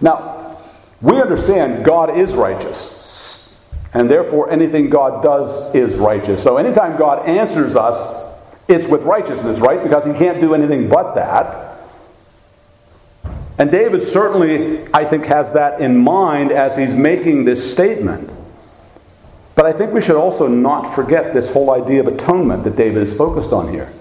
Now, 0.00 0.58
we 1.00 1.20
understand 1.20 1.84
God 1.84 2.16
is 2.16 2.34
righteous. 2.34 3.54
And 3.94 4.10
therefore, 4.10 4.50
anything 4.50 4.90
God 4.90 5.22
does 5.22 5.74
is 5.74 5.96
righteous. 5.96 6.42
So 6.42 6.56
anytime 6.58 6.98
God 6.98 7.26
answers 7.26 7.74
us, 7.74 8.26
it's 8.68 8.86
with 8.86 9.02
righteousness, 9.04 9.60
right? 9.60 9.82
Because 9.82 10.04
he 10.04 10.12
can't 10.12 10.40
do 10.40 10.54
anything 10.54 10.88
but 10.88 11.14
that. 11.14 11.80
And 13.58 13.72
David 13.72 14.06
certainly, 14.06 14.86
I 14.92 15.04
think, 15.04 15.24
has 15.26 15.54
that 15.54 15.80
in 15.80 15.96
mind 15.96 16.52
as 16.52 16.76
he's 16.76 16.94
making 16.94 17.44
this 17.44 17.72
statement. 17.72 18.32
But 19.58 19.66
I 19.66 19.72
think 19.72 19.92
we 19.92 20.00
should 20.00 20.14
also 20.14 20.46
not 20.46 20.94
forget 20.94 21.34
this 21.34 21.50
whole 21.50 21.72
idea 21.72 21.98
of 21.98 22.06
atonement 22.06 22.62
that 22.62 22.76
David 22.76 23.08
is 23.08 23.16
focused 23.16 23.52
on 23.52 23.72
here. 23.72 23.92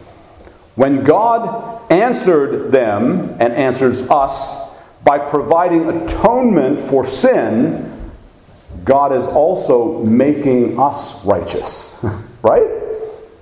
When 0.76 1.04
God 1.04 1.92
answered 1.92 2.72
them 2.72 3.36
and 3.40 3.54
answers 3.54 4.04
us 4.04 4.56
by 5.04 5.18
providing 5.18 5.90
atonement 5.90 6.80
for 6.80 7.08
sin, 7.08 8.12
God 8.86 9.12
is 9.12 9.26
also 9.26 10.04
making 10.04 10.80
us 10.80 11.26
righteous, 11.26 11.98
right? 12.44 12.70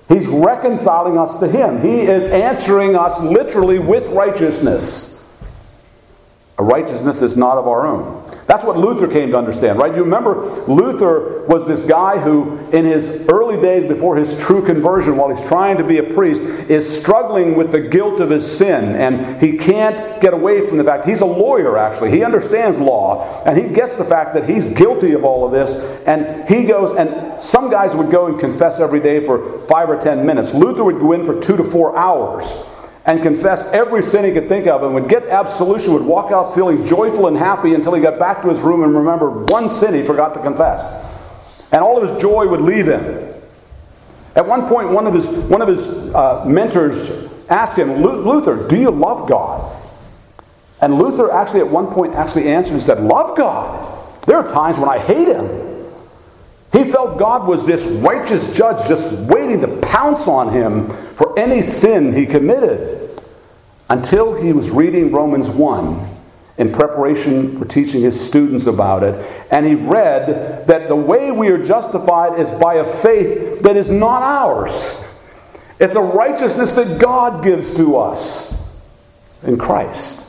He's 0.07 0.27
reconciling 0.27 1.17
us 1.17 1.37
to 1.41 1.49
Him. 1.49 1.81
He 1.81 2.03
is 2.03 2.27
answering 2.27 2.95
us 2.95 3.19
literally 3.19 3.79
with 3.79 4.07
righteousness. 4.07 5.21
A 6.57 6.63
righteousness 6.63 7.19
that's 7.19 7.35
not 7.35 7.57
of 7.57 7.67
our 7.67 7.85
own. 7.85 8.24
That's 8.47 8.63
what 8.63 8.77
Luther 8.77 9.07
came 9.07 9.31
to 9.31 9.37
understand, 9.37 9.79
right? 9.79 9.95
You 9.95 10.03
remember 10.03 10.63
Luther 10.67 11.45
was 11.47 11.65
this 11.65 11.81
guy 11.81 12.19
who, 12.19 12.59
in 12.69 12.85
his 12.85 13.09
early 13.27 13.59
days 13.59 13.87
before 13.87 14.15
his 14.15 14.37
true 14.37 14.63
conversion, 14.63 15.17
while 15.17 15.35
he's 15.35 15.47
trying 15.47 15.79
to 15.79 15.83
be 15.83 15.97
a 15.97 16.03
priest, 16.13 16.41
is 16.69 16.99
struggling 17.01 17.55
with 17.55 17.71
the 17.71 17.79
guilt 17.81 18.19
of 18.19 18.29
his 18.29 18.45
sin. 18.45 18.95
And 18.95 19.41
he 19.41 19.57
can't 19.57 20.21
get 20.21 20.35
away 20.35 20.67
from 20.67 20.77
the 20.77 20.83
fact 20.83 21.05
he's 21.05 21.21
a 21.21 21.25
lawyer, 21.25 21.75
actually. 21.75 22.11
He 22.11 22.23
understands 22.23 22.77
law. 22.77 23.43
And 23.45 23.57
he 23.57 23.67
gets 23.67 23.95
the 23.95 24.05
fact 24.05 24.35
that 24.35 24.47
he's 24.47 24.69
guilty 24.69 25.13
of 25.13 25.23
all 25.23 25.43
of 25.43 25.51
this. 25.51 25.75
And 26.05 26.47
he 26.47 26.65
goes, 26.65 26.95
and 26.95 27.41
some 27.41 27.71
guys 27.71 27.95
would 27.95 28.11
go 28.11 28.27
and 28.27 28.39
confess 28.39 28.79
every 28.79 28.99
day 28.99 29.25
for 29.25 29.65
five 29.67 29.89
or 29.89 29.99
ten 29.99 30.23
minutes. 30.23 30.53
Luther 30.53 30.83
would 30.83 30.99
go 30.99 31.13
in 31.13 31.25
for 31.25 31.41
two 31.41 31.57
to 31.57 31.63
four 31.63 31.97
hours 31.97 32.45
and 33.05 33.21
confess 33.21 33.63
every 33.65 34.03
sin 34.03 34.25
he 34.25 34.31
could 34.31 34.49
think 34.49 34.67
of 34.67 34.83
and 34.83 34.93
would 34.95 35.07
get 35.07 35.25
absolution, 35.27 35.93
would 35.93 36.01
walk 36.01 36.31
out 36.31 36.55
feeling 36.55 36.85
joyful 36.85 37.27
and 37.27 37.37
happy 37.37 37.75
until 37.75 37.93
he 37.93 38.01
got 38.01 38.17
back 38.17 38.41
to 38.41 38.49
his 38.49 38.59
room 38.59 38.83
and 38.83 38.95
remembered 38.95 39.47
one 39.49 39.69
sin 39.69 39.93
he 39.93 40.03
forgot 40.03 40.33
to 40.33 40.41
confess. 40.41 41.03
And 41.71 41.81
all 41.81 42.01
of 42.01 42.09
his 42.09 42.21
joy 42.21 42.47
would 42.47 42.61
leave 42.61 42.87
him. 42.87 43.33
At 44.35 44.45
one 44.45 44.67
point, 44.67 44.89
one 44.89 45.07
of 45.07 45.13
his, 45.13 45.27
one 45.27 45.61
of 45.61 45.67
his 45.67 45.87
uh, 45.87 46.43
mentors 46.45 47.29
asked 47.47 47.77
him, 47.77 48.01
Luther, 48.01 48.67
do 48.67 48.79
you 48.79 48.89
love 48.89 49.29
God? 49.29 49.71
And 50.81 50.97
Luther 50.97 51.31
actually, 51.31 51.61
at 51.61 51.69
one 51.69 51.87
point, 51.87 52.15
actually 52.15 52.49
answered 52.49 52.73
and 52.73 52.83
said, 52.83 53.01
Love 53.01 53.37
God. 53.37 53.91
There 54.25 54.37
are 54.37 54.47
times 54.47 54.77
when 54.77 54.89
I 54.89 54.99
hate 54.99 55.27
him. 55.27 55.45
He 56.75 56.91
felt 56.91 57.17
God 57.17 57.47
was 57.47 57.65
this 57.65 57.83
righteous 57.83 58.53
judge 58.53 58.85
just 58.85 59.09
waiting 59.13 59.61
to 59.61 59.67
pounce 59.77 60.27
on 60.27 60.51
him 60.51 60.89
for 61.15 61.39
any 61.39 61.61
sin 61.61 62.11
he 62.11 62.25
committed 62.25 63.17
until 63.89 64.33
he 64.33 64.51
was 64.51 64.71
reading 64.71 65.09
Romans 65.13 65.47
1 65.47 66.15
in 66.57 66.73
preparation 66.73 67.57
for 67.57 67.63
teaching 67.63 68.01
his 68.01 68.19
students 68.19 68.65
about 68.65 69.03
it. 69.03 69.45
And 69.51 69.65
he 69.65 69.75
read 69.75 70.67
that 70.67 70.89
the 70.89 70.95
way 70.97 71.31
we 71.31 71.47
are 71.47 71.63
justified 71.63 72.37
is 72.39 72.51
by 72.51 72.75
a 72.75 72.85
faith 72.85 73.61
that 73.61 73.77
is 73.77 73.89
not 73.89 74.21
ours, 74.21 74.73
it's 75.79 75.95
a 75.95 76.01
righteousness 76.01 76.73
that 76.73 76.99
God 76.99 77.41
gives 77.41 77.73
to 77.75 77.95
us 77.95 78.53
in 79.43 79.57
Christ. 79.57 80.25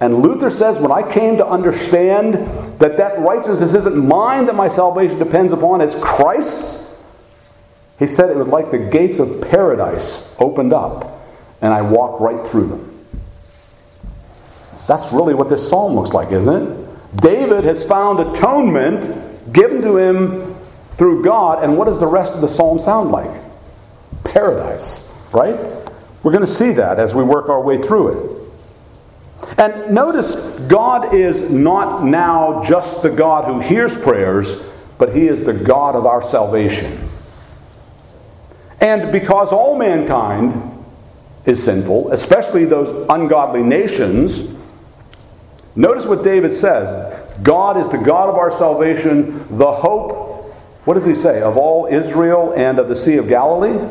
And 0.00 0.20
Luther 0.20 0.50
says, 0.50 0.78
when 0.78 0.90
I 0.90 1.08
came 1.08 1.36
to 1.36 1.46
understand 1.46 2.63
that 2.84 2.98
that 2.98 3.18
righteousness 3.18 3.72
isn't 3.72 3.96
mine 3.96 4.44
that 4.44 4.54
my 4.54 4.68
salvation 4.68 5.18
depends 5.18 5.54
upon, 5.54 5.80
it's 5.80 5.94
Christ's, 5.94 6.86
he 7.98 8.06
said 8.06 8.28
it 8.28 8.36
was 8.36 8.46
like 8.46 8.70
the 8.70 8.76
gates 8.76 9.18
of 9.20 9.40
paradise 9.40 10.30
opened 10.38 10.74
up, 10.74 11.26
and 11.62 11.72
I 11.72 11.80
walked 11.80 12.20
right 12.20 12.46
through 12.46 12.68
them. 12.68 13.06
That's 14.86 15.10
really 15.12 15.32
what 15.32 15.48
this 15.48 15.66
psalm 15.66 15.94
looks 15.94 16.10
like, 16.10 16.30
isn't 16.30 16.54
it? 16.54 17.16
David 17.22 17.64
has 17.64 17.86
found 17.86 18.20
atonement 18.20 19.50
given 19.50 19.80
to 19.80 19.96
him 19.96 20.54
through 20.98 21.24
God, 21.24 21.64
and 21.64 21.78
what 21.78 21.86
does 21.86 21.98
the 21.98 22.06
rest 22.06 22.34
of 22.34 22.42
the 22.42 22.48
psalm 22.48 22.80
sound 22.80 23.10
like? 23.10 23.30
Paradise, 24.24 25.08
right? 25.32 25.58
We're 26.22 26.32
going 26.32 26.44
to 26.44 26.52
see 26.52 26.72
that 26.72 26.98
as 26.98 27.14
we 27.14 27.22
work 27.22 27.48
our 27.48 27.62
way 27.62 27.78
through 27.78 28.08
it. 28.08 28.43
And 29.56 29.94
notice, 29.94 30.34
God 30.66 31.14
is 31.14 31.40
not 31.42 32.04
now 32.04 32.64
just 32.64 33.02
the 33.02 33.10
God 33.10 33.44
who 33.44 33.60
hears 33.60 33.94
prayers, 33.94 34.60
but 34.98 35.14
He 35.14 35.28
is 35.28 35.44
the 35.44 35.52
God 35.52 35.94
of 35.94 36.06
our 36.06 36.22
salvation. 36.22 37.08
And 38.80 39.12
because 39.12 39.48
all 39.48 39.78
mankind 39.78 40.74
is 41.46 41.62
sinful, 41.62 42.10
especially 42.12 42.64
those 42.64 43.06
ungodly 43.08 43.62
nations, 43.62 44.52
notice 45.76 46.04
what 46.04 46.24
David 46.24 46.54
says 46.54 47.20
God 47.42 47.76
is 47.76 47.88
the 47.90 47.98
God 47.98 48.28
of 48.28 48.36
our 48.36 48.50
salvation, 48.50 49.46
the 49.56 49.72
hope, 49.72 50.52
what 50.84 50.94
does 50.94 51.06
he 51.06 51.14
say, 51.14 51.42
of 51.42 51.56
all 51.56 51.86
Israel 51.86 52.52
and 52.56 52.78
of 52.78 52.88
the 52.88 52.96
Sea 52.96 53.16
of 53.16 53.28
Galilee? 53.28 53.88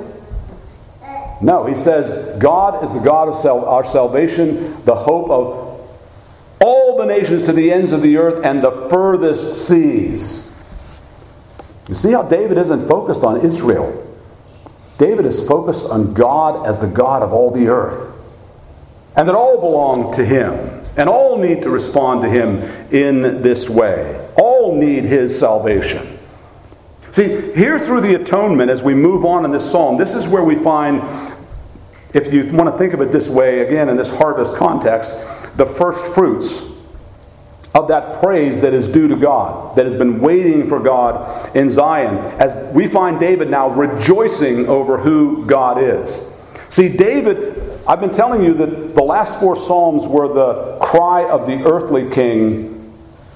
No, 1.43 1.65
he 1.65 1.75
says, 1.75 2.39
God 2.39 2.85
is 2.85 2.93
the 2.93 2.99
God 2.99 3.27
of 3.27 3.35
sal- 3.35 3.65
our 3.65 3.83
salvation, 3.83 4.81
the 4.85 4.95
hope 4.95 5.29
of 5.29 5.81
all 6.61 6.97
the 6.97 7.05
nations 7.05 7.45
to 7.45 7.51
the 7.51 7.69
ends 7.69 7.91
of 7.91 8.01
the 8.01 8.15
earth 8.15 8.45
and 8.45 8.63
the 8.63 8.87
furthest 8.89 9.67
seas. 9.67 10.49
You 11.89 11.95
see 11.95 12.13
how 12.13 12.23
David 12.23 12.57
isn't 12.57 12.87
focused 12.87 13.23
on 13.23 13.41
Israel. 13.41 13.99
David 14.97 15.25
is 15.25 15.45
focused 15.45 15.85
on 15.87 16.13
God 16.13 16.65
as 16.65 16.79
the 16.79 16.87
God 16.87 17.21
of 17.21 17.33
all 17.33 17.51
the 17.51 17.67
earth. 17.67 18.15
And 19.17 19.27
that 19.27 19.35
all 19.35 19.59
belong 19.59 20.13
to 20.13 20.23
him. 20.23 20.85
And 20.95 21.09
all 21.09 21.37
need 21.37 21.63
to 21.63 21.69
respond 21.69 22.21
to 22.21 22.29
him 22.29 22.61
in 22.89 23.41
this 23.41 23.67
way. 23.67 24.29
All 24.37 24.77
need 24.77 25.03
his 25.03 25.37
salvation. 25.37 26.13
See, 27.13 27.53
here 27.53 27.79
through 27.79 28.01
the 28.01 28.15
atonement, 28.15 28.71
as 28.71 28.81
we 28.81 28.95
move 28.95 29.23
on 29.23 29.45
in 29.45 29.51
this 29.51 29.69
psalm, 29.69 29.97
this 29.97 30.15
is 30.15 30.27
where 30.27 30.43
we 30.43 30.55
find 30.55 31.32
if 32.13 32.31
you 32.31 32.45
want 32.53 32.71
to 32.71 32.77
think 32.77 32.93
of 32.93 33.01
it 33.01 33.11
this 33.11 33.27
way, 33.27 33.61
again, 33.61 33.89
in 33.89 33.97
this 33.97 34.09
harvest 34.09 34.55
context, 34.55 35.11
the 35.57 35.65
first 35.65 36.13
fruits 36.13 36.71
of 37.73 37.87
that 37.87 38.21
praise 38.21 38.61
that 38.61 38.73
is 38.73 38.87
due 38.87 39.07
to 39.07 39.15
God, 39.15 39.75
that 39.75 39.85
has 39.85 39.95
been 39.95 40.19
waiting 40.19 40.69
for 40.69 40.79
God 40.79 41.55
in 41.55 41.71
Zion, 41.71 42.17
as 42.39 42.71
we 42.73 42.87
find 42.87 43.19
David 43.19 43.49
now 43.49 43.69
rejoicing 43.69 44.67
over 44.67 44.99
who 44.99 45.45
God 45.47 45.81
is. 45.81 46.21
See, 46.69 46.87
David, 46.89 47.81
I've 47.87 47.99
been 47.99 48.11
telling 48.11 48.43
you 48.43 48.53
that 48.55 48.95
the 48.95 49.03
last 49.03 49.39
four 49.39 49.55
Psalms 49.55 50.05
were 50.05 50.27
the 50.27 50.77
cry 50.81 51.27
of 51.27 51.47
the 51.47 51.63
earthly 51.65 52.09
king 52.09 52.73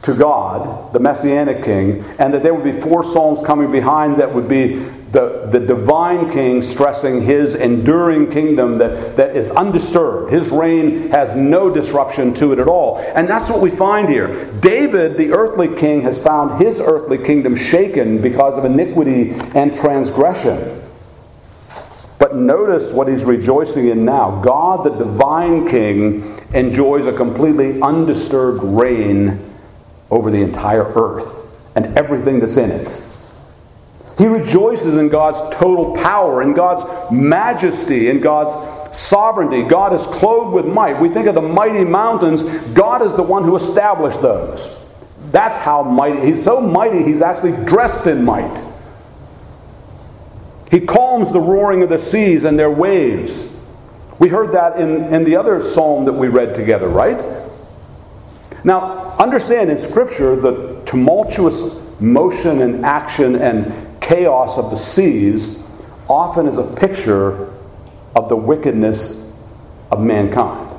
to 0.04 0.14
God, 0.14 0.94
the 0.94 1.00
messianic 1.00 1.64
king, 1.64 2.06
and 2.20 2.34
that 2.34 2.44
there 2.44 2.54
would 2.54 2.64
be 2.64 2.80
four 2.80 3.04
Psalms 3.04 3.46
coming 3.46 3.72
behind 3.72 4.18
that 4.18 4.34
would 4.34 4.48
be 4.48 4.88
the, 5.12 5.48
the 5.50 5.60
divine 5.60 6.32
king 6.32 6.62
stressing 6.62 7.22
his 7.22 7.56
enduring 7.56 8.30
kingdom 8.30 8.78
that, 8.80 9.16
that 9.16 9.36
is 9.36 9.50
undisturbed. 9.52 10.32
His 10.32 10.50
reign 10.50 11.10
has 11.12 11.36
no 11.36 11.70
disruption 11.74 12.34
to 12.36 12.52
it 12.52 12.60
at 12.60 12.68
all. 12.68 12.98
And 12.98 13.28
that's 13.28 13.50
what 13.50 13.62
we 13.62 13.72
find 13.72 14.10
here. 14.10 14.52
David, 14.60 15.18
the 15.18 15.32
earthly 15.32 15.74
king, 15.76 16.02
has 16.02 16.22
found 16.22 16.62
his 16.62 16.80
earthly 16.80 17.18
kingdom 17.18 17.56
shaken 17.56 18.22
because 18.22 18.58
of 18.58 18.66
iniquity 18.66 19.32
and 19.56 19.74
transgression. 19.74 20.84
But 22.20 22.36
notice 22.36 22.92
what 22.92 23.08
he's 23.08 23.24
rejoicing 23.24 23.88
in 23.88 24.04
now. 24.04 24.42
God, 24.42 24.84
the 24.84 24.90
divine 24.90 25.70
king, 25.70 26.38
enjoys 26.54 27.06
a 27.06 27.14
completely 27.14 27.82
undisturbed 27.82 28.64
reign 28.64 29.54
over 30.10 30.32
the 30.32 30.42
entire 30.42 30.86
earth 30.94 31.28
and 31.76 31.98
everything 31.98 32.40
that's 32.40 32.58
in 32.58 32.72
it. 32.72 33.02
He 34.18 34.26
rejoices 34.26 34.96
in 34.96 35.10
God's 35.10 35.56
total 35.56 35.96
power, 35.96 36.42
in 36.42 36.54
God's 36.54 37.12
majesty, 37.12 38.10
in 38.10 38.20
God's 38.20 38.98
sovereignty. 38.98 39.62
God 39.62 39.94
is 39.94 40.02
clothed 40.08 40.54
with 40.54 40.66
might. 40.66 41.00
We 41.00 41.10
think 41.10 41.28
of 41.28 41.36
the 41.36 41.42
mighty 41.42 41.84
mountains, 41.84 42.42
God 42.74 43.06
is 43.06 43.14
the 43.14 43.24
one 43.24 43.44
who 43.44 43.56
established 43.56 44.22
those. 44.22 44.76
That's 45.32 45.58
how 45.58 45.84
mighty. 45.84 46.26
He's 46.26 46.44
so 46.44 46.60
mighty, 46.60 47.04
he's 47.04 47.22
actually 47.22 47.52
dressed 47.66 48.08
in 48.08 48.26
might. 48.26 48.66
He 50.72 50.82
calms 50.82 51.32
the 51.32 51.40
roaring 51.40 51.84
of 51.84 51.90
the 51.90 51.98
seas 51.98 52.44
and 52.44 52.58
their 52.58 52.72
waves. 52.72 53.46
We 54.20 54.30
heard 54.30 54.54
that 54.54 54.80
in, 54.80 55.14
in 55.14 55.24
the 55.26 55.36
other 55.36 55.62
psalm 55.62 56.06
that 56.06 56.14
we 56.14 56.28
read 56.28 56.56
together, 56.56 56.88
right? 56.88 57.24
Now, 58.64 59.12
understand 59.20 59.70
in 59.70 59.78
Scripture 59.78 60.36
the 60.36 60.82
tumultuous 60.86 61.80
motion 62.00 62.62
and 62.62 62.84
action 62.84 63.36
and 63.36 63.87
chaos 64.08 64.58
of 64.58 64.72
the 64.72 64.78
seas 64.78 65.58
often 66.10 66.48
is 66.48 66.58
a 66.58 66.64
picture 66.64 67.54
of 68.16 68.30
the 68.30 68.36
wickedness 68.36 69.22
of 69.92 70.02
mankind. 70.02 70.70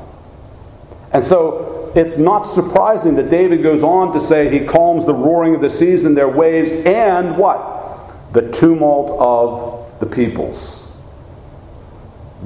And 1.13 1.23
so 1.23 1.93
it's 1.95 2.17
not 2.17 2.43
surprising 2.43 3.17
that 3.17 3.31
David 3.31 3.63
goes 3.63 3.83
on 3.83 4.13
to 4.15 4.27
say 4.27 4.49
he 4.51 4.67
calms 4.67 5.07
the 5.07 5.15
roaring 5.15 5.55
of 5.55 5.61
the 5.61 5.71
seas 5.71 6.05
and 6.05 6.17
their 6.17 6.29
waves 6.29 6.71
and 6.87 7.37
what? 7.37 8.33
The 8.33 8.51
tumult 8.51 9.11
of 9.21 10.01
the 10.01 10.07
peoples. 10.07 10.89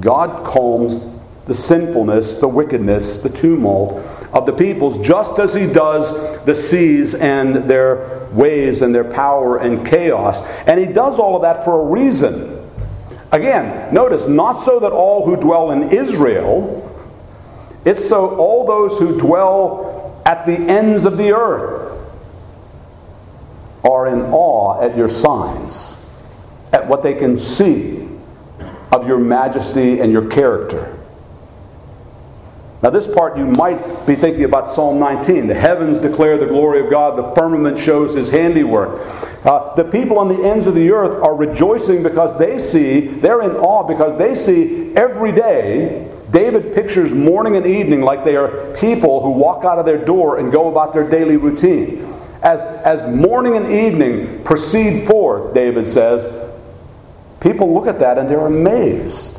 God 0.00 0.44
calms 0.44 1.04
the 1.46 1.54
sinfulness, 1.54 2.34
the 2.36 2.48
wickedness, 2.48 3.18
the 3.18 3.28
tumult 3.28 4.04
of 4.32 4.46
the 4.46 4.52
peoples, 4.52 5.04
just 5.06 5.38
as 5.38 5.54
he 5.54 5.66
does 5.66 6.44
the 6.44 6.54
seas 6.54 7.14
and 7.14 7.68
their 7.68 8.28
waves 8.32 8.80
and 8.80 8.94
their 8.94 9.04
power 9.04 9.58
and 9.58 9.86
chaos. 9.86 10.40
And 10.66 10.80
he 10.80 10.86
does 10.86 11.18
all 11.18 11.36
of 11.36 11.42
that 11.42 11.64
for 11.64 11.80
a 11.80 11.84
reason. 11.84 12.58
Again, 13.30 13.92
notice, 13.92 14.28
not 14.28 14.54
so 14.64 14.80
that 14.80 14.92
all 14.92 15.26
who 15.26 15.36
dwell 15.36 15.70
in 15.70 15.90
Israel, 15.90 16.78
it's 17.84 18.08
so 18.08 18.36
all 18.36 18.66
those 18.66 18.98
who 18.98 19.18
dwell 19.18 20.22
at 20.24 20.46
the 20.46 20.56
ends 20.56 21.04
of 21.04 21.18
the 21.18 21.32
earth 21.32 21.98
are 23.84 24.06
in 24.06 24.20
awe 24.32 24.80
at 24.80 24.96
your 24.96 25.08
signs, 25.08 25.96
at 26.72 26.86
what 26.86 27.02
they 27.02 27.14
can 27.14 27.36
see, 27.36 28.08
of 28.92 29.08
your 29.08 29.18
majesty 29.18 30.00
and 30.00 30.12
your 30.12 30.28
character. 30.28 31.01
Now, 32.82 32.90
this 32.90 33.06
part 33.06 33.38
you 33.38 33.46
might 33.46 34.06
be 34.06 34.16
thinking 34.16 34.42
about 34.42 34.74
Psalm 34.74 34.98
19. 34.98 35.46
The 35.46 35.54
heavens 35.54 36.00
declare 36.00 36.36
the 36.36 36.46
glory 36.46 36.80
of 36.80 36.90
God, 36.90 37.16
the 37.16 37.32
firmament 37.40 37.78
shows 37.78 38.16
his 38.16 38.28
handiwork. 38.28 39.00
Uh, 39.46 39.72
the 39.76 39.84
people 39.84 40.18
on 40.18 40.26
the 40.26 40.42
ends 40.42 40.66
of 40.66 40.74
the 40.74 40.90
earth 40.90 41.14
are 41.22 41.36
rejoicing 41.36 42.02
because 42.02 42.36
they 42.40 42.58
see, 42.58 43.06
they're 43.06 43.40
in 43.42 43.52
awe 43.52 43.84
because 43.84 44.18
they 44.18 44.34
see 44.34 44.92
every 44.96 45.30
day. 45.30 46.12
David 46.32 46.74
pictures 46.74 47.12
morning 47.12 47.54
and 47.54 47.66
evening 47.66 48.00
like 48.00 48.24
they 48.24 48.34
are 48.34 48.74
people 48.74 49.22
who 49.22 49.30
walk 49.30 49.64
out 49.64 49.78
of 49.78 49.86
their 49.86 50.04
door 50.04 50.38
and 50.38 50.50
go 50.50 50.68
about 50.68 50.92
their 50.92 51.08
daily 51.08 51.36
routine. 51.36 52.12
As, 52.42 52.62
as 52.84 53.14
morning 53.14 53.54
and 53.54 53.70
evening 53.70 54.42
proceed 54.42 55.06
forth, 55.06 55.54
David 55.54 55.88
says, 55.88 56.26
people 57.38 57.72
look 57.72 57.86
at 57.86 58.00
that 58.00 58.18
and 58.18 58.28
they're 58.28 58.46
amazed 58.46 59.38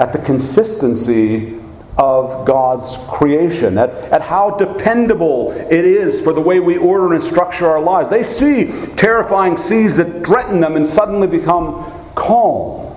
at 0.00 0.12
the 0.12 0.18
consistency 0.18 1.59
of 2.00 2.46
God's 2.46 2.96
creation, 3.10 3.76
at, 3.76 3.90
at 3.90 4.22
how 4.22 4.56
dependable 4.56 5.50
it 5.52 5.84
is 5.84 6.22
for 6.22 6.32
the 6.32 6.40
way 6.40 6.58
we 6.58 6.78
order 6.78 7.12
and 7.12 7.22
structure 7.22 7.66
our 7.66 7.80
lives. 7.80 8.08
They 8.08 8.22
see 8.22 8.72
terrifying 8.96 9.58
seas 9.58 9.98
that 9.98 10.24
threaten 10.24 10.60
them 10.60 10.76
and 10.76 10.88
suddenly 10.88 11.26
become 11.26 11.84
calm. 12.14 12.96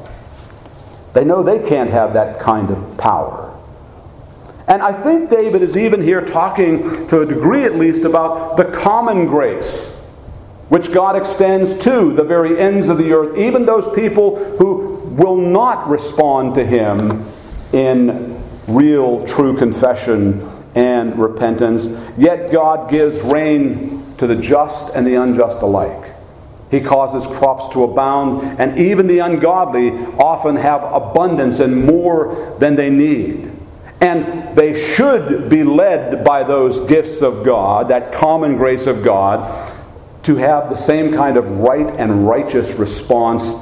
They 1.12 1.26
know 1.26 1.44
they 1.44 1.60
can't 1.68 1.90
have 1.90 2.14
that 2.14 2.40
kind 2.40 2.72
of 2.72 2.98
power. 2.98 3.54
And 4.70 4.82
I 4.82 4.94
think 4.94 5.30
David 5.30 5.62
is 5.62 5.76
even 5.76 6.02
here 6.02 6.26
talking, 6.26 7.06
to 7.08 7.22
a 7.22 7.26
degree 7.26 7.66
at 7.66 7.76
least, 7.76 8.06
about 8.06 8.56
the 8.56 8.64
common 8.64 9.26
grace 9.26 9.92
which 10.70 10.94
God 10.94 11.18
extends 11.18 11.78
to 11.80 12.14
the 12.14 12.24
very 12.24 12.58
ends 12.58 12.88
of 12.88 12.98
the 12.98 13.12
earth, 13.12 13.38
even 13.38 13.66
those 13.66 13.94
people 13.94 14.38
who 14.56 14.96
will 15.18 15.36
not 15.36 15.90
respond 15.90 16.56
to 16.56 16.66
Him 16.66 17.28
in 17.74 18.33
real, 18.68 19.26
true 19.28 19.58
confession 19.58 20.50
and 20.76 21.18
repentance. 21.18 21.88
Yet 22.18 22.52
God 22.52 22.90
gives 22.90 23.20
rain 23.22 24.16
to 24.18 24.28
the 24.28 24.36
just 24.36 24.94
and 24.94 25.06
the 25.06 25.16
unjust 25.16 25.62
alike. 25.62 26.12
He 26.72 26.82
causes 26.82 27.28
crops 27.28 27.72
to 27.74 27.84
abound, 27.84 28.60
and 28.60 28.80
even 28.80 29.06
the 29.06 29.20
ungodly 29.20 29.92
often 30.18 30.56
have 30.56 30.82
abundance 30.84 31.60
and 31.60 31.86
more 31.86 32.56
than 32.60 32.76
they 32.76 32.90
need. 32.90 33.52
And 34.02 34.56
they 34.58 34.84
should 34.96 35.50
be 35.50 35.64
led 35.64 36.26
by 36.26 36.44
those 36.44 36.80
gifts 36.90 37.22
of 37.22 37.46
God, 37.46 37.90
that 37.90 38.12
common 38.12 38.58
grace 38.58 38.88
of 38.88 39.04
God, 39.04 39.72
to 40.24 40.36
have 40.38 40.70
the 40.70 40.76
same 40.76 41.14
kind 41.14 41.38
of 41.38 41.48
right 41.60 41.92
and 41.92 42.28
righteous 42.28 42.72
response 42.72 43.54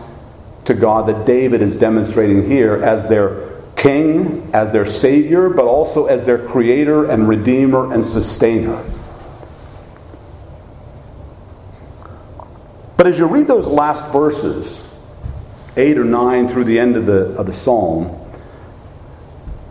to 0.66 0.74
God 0.74 1.08
that 1.08 1.26
David 1.26 1.62
is 1.62 1.78
demonstrating 1.78 2.50
here 2.50 2.82
as 2.84 3.08
their 3.10 3.51
king, 3.82 4.48
as 4.54 4.70
their 4.70 4.86
savior, 4.86 5.50
but 5.50 5.66
also 5.66 6.06
as 6.06 6.22
their 6.22 6.38
creator 6.38 7.06
and 7.10 7.28
redeemer 7.28 7.92
and 7.92 8.06
sustainer. 8.06 8.84
But 12.96 13.08
as 13.08 13.18
you 13.18 13.26
read 13.26 13.48
those 13.48 13.66
last 13.66 14.12
verses, 14.12 14.84
8 15.76 15.98
or 15.98 16.04
9 16.04 16.50
through 16.50 16.66
the 16.66 16.78
end 16.78 16.96
of 16.96 17.08
the, 17.08 17.36
of 17.36 17.48
the 17.48 17.54
psalm, 17.54 18.16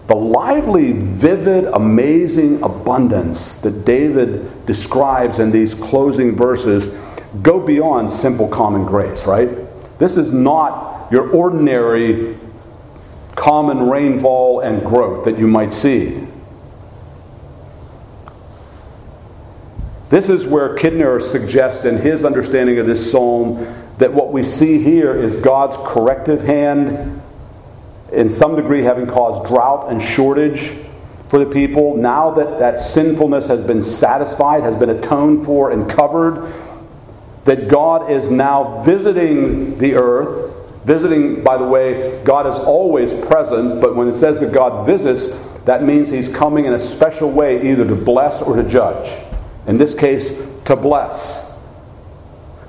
the 0.08 0.16
lively, 0.16 0.90
vivid, 0.90 1.66
amazing 1.66 2.64
abundance 2.64 3.54
that 3.56 3.84
David 3.84 4.66
describes 4.66 5.38
in 5.38 5.52
these 5.52 5.72
closing 5.72 6.34
verses 6.34 6.88
go 7.42 7.64
beyond 7.64 8.10
simple 8.10 8.48
common 8.48 8.84
grace, 8.84 9.24
right? 9.24 9.48
This 10.00 10.16
is 10.16 10.32
not 10.32 11.12
your 11.12 11.30
ordinary 11.30 12.36
common 13.40 13.88
rainfall 13.88 14.60
and 14.60 14.84
growth 14.84 15.24
that 15.24 15.38
you 15.38 15.48
might 15.48 15.72
see. 15.72 16.26
This 20.10 20.28
is 20.28 20.44
where 20.44 20.76
Kidner 20.76 21.22
suggests 21.22 21.86
in 21.86 21.96
his 21.96 22.26
understanding 22.26 22.78
of 22.78 22.86
this 22.86 23.10
psalm 23.10 23.66
that 23.96 24.12
what 24.12 24.30
we 24.30 24.42
see 24.42 24.82
here 24.82 25.16
is 25.16 25.38
God's 25.38 25.76
corrective 25.90 26.42
hand, 26.42 27.22
in 28.12 28.28
some 28.28 28.56
degree 28.56 28.82
having 28.82 29.06
caused 29.06 29.48
drought 29.48 29.90
and 29.90 30.02
shortage 30.02 30.72
for 31.30 31.38
the 31.38 31.46
people. 31.46 31.96
Now 31.96 32.32
that 32.32 32.58
that 32.58 32.78
sinfulness 32.78 33.46
has 33.46 33.62
been 33.62 33.80
satisfied, 33.80 34.64
has 34.64 34.74
been 34.74 34.90
atoned 34.90 35.46
for, 35.46 35.70
and 35.70 35.88
covered, 35.88 36.52
that 37.46 37.68
God 37.68 38.10
is 38.10 38.28
now 38.28 38.82
visiting 38.82 39.78
the 39.78 39.94
earth 39.94 40.59
Visiting, 40.90 41.44
by 41.44 41.56
the 41.56 41.64
way, 41.64 42.20
God 42.24 42.48
is 42.48 42.56
always 42.56 43.14
present, 43.28 43.80
but 43.80 43.94
when 43.94 44.08
it 44.08 44.14
says 44.14 44.40
that 44.40 44.50
God 44.50 44.84
visits, 44.84 45.28
that 45.64 45.84
means 45.84 46.10
He's 46.10 46.28
coming 46.28 46.64
in 46.64 46.72
a 46.72 46.80
special 46.80 47.30
way 47.30 47.70
either 47.70 47.86
to 47.86 47.94
bless 47.94 48.42
or 48.42 48.56
to 48.56 48.64
judge. 48.68 49.08
In 49.68 49.78
this 49.78 49.94
case, 49.94 50.32
to 50.64 50.74
bless. 50.74 51.56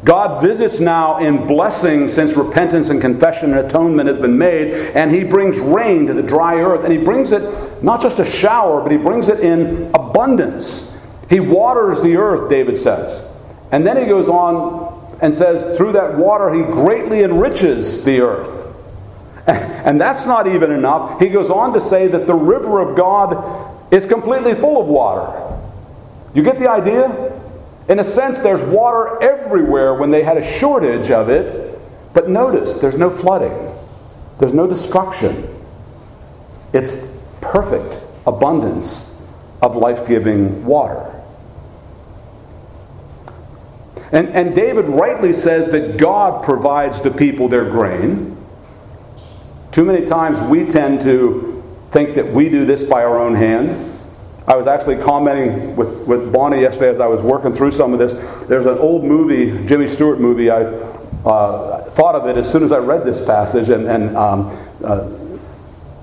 God 0.04 0.44
visits 0.44 0.80
now 0.80 1.18
in 1.18 1.48
blessing 1.48 2.10
since 2.10 2.34
repentance 2.34 2.92
and 2.92 3.02
confession 3.02 3.58
and 3.58 3.66
atonement 3.66 4.08
has 4.08 4.20
been 4.20 4.38
made, 4.38 4.92
and 4.94 5.12
He 5.12 5.24
brings 5.24 5.58
rain 5.58 6.06
to 6.06 6.14
the 6.14 6.22
dry 6.22 6.62
earth. 6.62 6.84
And 6.84 6.94
He 6.94 7.04
brings 7.04 7.32
it 7.32 7.82
not 7.84 8.04
just 8.04 8.20
a 8.20 8.26
shower, 8.26 8.84
but 8.84 8.92
He 8.92 9.00
brings 9.00 9.30
it 9.30 9.40
in 9.40 9.90
abundance. 9.96 10.92
He 11.28 11.40
waters 11.40 12.04
the 12.04 12.18
earth, 12.18 12.52
David 12.52 12.78
says. 12.78 13.26
And 13.72 13.84
then 13.84 13.98
He 13.98 14.06
goes 14.06 14.30
on 14.30 14.91
and 15.22 15.34
says, 15.34 15.78
through 15.78 15.92
that 15.94 16.18
water, 16.18 16.52
he 16.52 16.64
greatly 16.64 17.24
enriches 17.24 18.04
the 18.04 18.22
earth. 18.22 18.58
And 19.82 20.00
that's 20.00 20.28
not 20.28 20.46
even 20.48 20.72
enough. 20.72 21.20
He 21.20 21.28
goes 21.28 21.50
on 21.50 21.74
to 21.74 21.82
say 21.82 22.08
that 22.08 22.28
the 22.28 22.36
river 22.36 22.80
of 22.80 22.96
God 22.96 23.92
is 23.92 24.06
completely 24.06 24.54
full 24.54 24.80
of 24.80 24.88
water. 24.88 25.60
You 26.36 26.44
get 26.44 26.60
the 26.60 26.70
idea? 26.70 27.34
In 27.90 27.98
a 27.98 28.04
sense, 28.04 28.38
there's 28.40 28.62
water 28.62 29.22
everywhere 29.22 29.96
when 29.96 30.12
they 30.12 30.22
had 30.22 30.38
a 30.38 30.60
shortage 30.60 31.10
of 31.10 31.30
it. 31.30 31.80
But 32.14 32.30
notice, 32.30 32.76
there's 32.76 32.98
no 32.98 33.10
flooding, 33.10 33.76
there's 34.40 34.54
no 34.54 34.68
destruction. 34.68 35.48
It's 36.74 36.96
perfect 37.42 38.04
abundance 38.28 39.14
of 39.62 39.76
life 39.76 40.08
giving 40.08 40.64
water. 40.64 41.21
And, 44.12 44.30
and 44.30 44.54
David 44.54 44.86
rightly 44.88 45.34
says 45.34 45.72
that 45.72 45.98
God 45.98 46.44
provides 46.44 47.02
the 47.02 47.12
people 47.12 47.48
their 47.48 47.70
grain. 47.70 48.38
Too 49.72 49.86
many 49.86 50.06
times 50.06 50.38
we 50.50 50.66
tend 50.66 51.02
to 51.02 51.64
think 51.92 52.16
that 52.16 52.34
we 52.34 52.50
do 52.50 52.66
this 52.66 52.84
by 52.84 53.04
our 53.04 53.20
own 53.20 53.36
hand. 53.36 53.88
I 54.48 54.56
was 54.58 54.68
actually 54.68 54.98
commenting 54.98 55.76
with, 55.76 55.90
with 56.08 56.34
Bonnie 56.34 56.62
yesterday 56.62 56.90
as 56.90 57.00
I 57.00 57.08
was 57.08 57.22
working 57.22 57.54
through 57.54 57.72
some 57.72 57.94
of 57.94 58.00
this. 58.00 58.12
There's 58.50 58.66
an 58.66 58.78
old 58.80 59.06
movie, 59.06 59.66
Jimmy 59.66 59.88
Stewart 59.88 60.20
movie. 60.20 60.50
I 60.50 60.64
uh, 60.64 61.84
thought 61.92 62.16
of 62.16 62.28
it 62.28 62.38
as 62.38 62.52
soon 62.52 62.64
as 62.64 62.72
I 62.72 62.80
read 62.80 63.06
this 63.06 63.24
passage, 63.26 63.70
and, 63.70 63.88
and 63.88 64.18
um, 64.18 64.58
uh, 64.84 65.08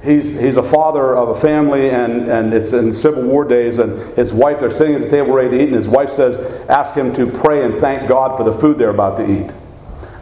he's, 0.03 0.39
he's 0.39 0.57
a 0.57 0.63
father 0.63 1.17
of 1.17 1.31
a 1.31 1.35
family, 1.35 1.91
and, 1.91 2.29
and 2.29 2.55
it's 2.55 2.73
in 2.73 2.93
Civil 2.93 3.25
War 3.25 3.45
days, 3.45 3.79
and 3.79 4.17
his 4.17 4.33
wife, 4.33 4.61
they're 4.61 4.71
sitting 4.71 4.95
at 4.95 5.01
the 5.03 5.11
table 5.11 5.33
ready 5.33 5.51
to 5.51 5.63
eat, 5.63 5.67
and 5.67 5.77
his 5.77 5.89
wife 5.89 6.11
says, 6.11 6.39
ask 6.69 6.95
him 6.95 7.13
to 7.15 7.27
pray 7.27 7.65
and 7.65 7.75
thank 7.77 8.09
God 8.09 8.37
for 8.37 8.45
the 8.45 8.53
food 8.53 8.79
they're 8.79 8.91
about 8.91 9.17
to 9.17 9.31
eat. 9.31 9.51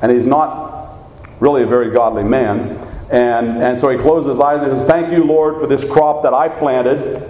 And 0.03 0.13
he's 0.13 0.27
not 0.27 0.77
really 1.41 1.63
a 1.63 1.67
very 1.67 1.91
godly 1.91 2.25
man. 2.25 2.77
And, 3.11 3.63
and 3.63 3.79
so 3.79 3.89
he 3.89 3.99
closes 3.99 4.33
his 4.33 4.41
eyes 4.41 4.63
and 4.63 4.79
says, 4.79 4.89
Thank 4.89 5.13
you, 5.13 5.23
Lord, 5.25 5.61
for 5.61 5.67
this 5.67 5.85
crop 5.85 6.25
that 6.25 6.35
I 6.35 6.49
planted, 6.49 7.23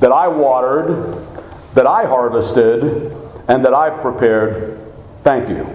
that 0.00 0.12
I 0.12 0.28
watered, 0.28 1.26
that 1.74 1.86
I 1.86 2.06
harvested, 2.06 2.82
and 3.48 3.64
that 3.64 3.74
I 3.74 3.90
prepared. 3.90 4.80
Thank 5.22 5.50
you. 5.50 5.68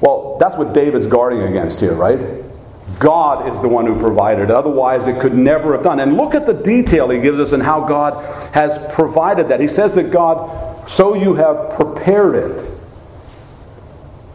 Well, 0.00 0.36
that's 0.38 0.56
what 0.56 0.74
David's 0.74 1.06
guarding 1.06 1.42
against 1.42 1.80
here, 1.80 1.94
right? 1.94 2.39
God 3.00 3.50
is 3.50 3.58
the 3.60 3.68
one 3.68 3.86
who 3.86 3.98
provided. 3.98 4.50
Otherwise, 4.50 5.06
it 5.06 5.18
could 5.20 5.34
never 5.34 5.72
have 5.72 5.82
done. 5.82 6.00
And 6.00 6.18
look 6.18 6.34
at 6.34 6.44
the 6.44 6.52
detail 6.52 7.08
he 7.08 7.18
gives 7.18 7.38
us 7.38 7.52
and 7.52 7.62
how 7.62 7.88
God 7.88 8.22
has 8.54 8.78
provided 8.92 9.48
that. 9.48 9.58
He 9.58 9.68
says 9.68 9.94
that 9.94 10.10
God, 10.10 10.88
so 10.88 11.14
you 11.14 11.34
have 11.34 11.70
prepared 11.76 12.34
it. 12.34 12.70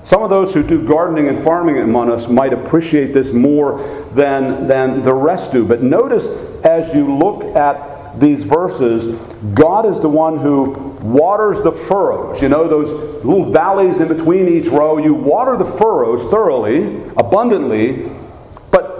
Some 0.03 0.23
of 0.23 0.31
those 0.31 0.51
who 0.51 0.63
do 0.63 0.87
gardening 0.87 1.27
and 1.27 1.43
farming 1.43 1.77
among 1.77 2.11
us 2.11 2.27
might 2.27 2.53
appreciate 2.53 3.13
this 3.13 3.31
more 3.31 3.83
than, 4.13 4.65
than 4.65 5.03
the 5.03 5.13
rest 5.13 5.51
do. 5.51 5.63
But 5.63 5.83
notice 5.83 6.25
as 6.65 6.93
you 6.95 7.15
look 7.15 7.43
at 7.55 8.19
these 8.19 8.45
verses, 8.45 9.15
God 9.53 9.85
is 9.85 9.99
the 9.99 10.09
one 10.09 10.39
who 10.39 10.71
waters 11.03 11.61
the 11.61 11.71
furrows. 11.71 12.41
You 12.41 12.49
know, 12.49 12.67
those 12.67 13.23
little 13.23 13.51
valleys 13.51 13.99
in 13.99 14.07
between 14.07 14.47
each 14.47 14.67
row. 14.67 14.97
You 14.97 15.13
water 15.13 15.55
the 15.55 15.65
furrows 15.65 16.21
thoroughly, 16.31 17.03
abundantly, 17.17 18.09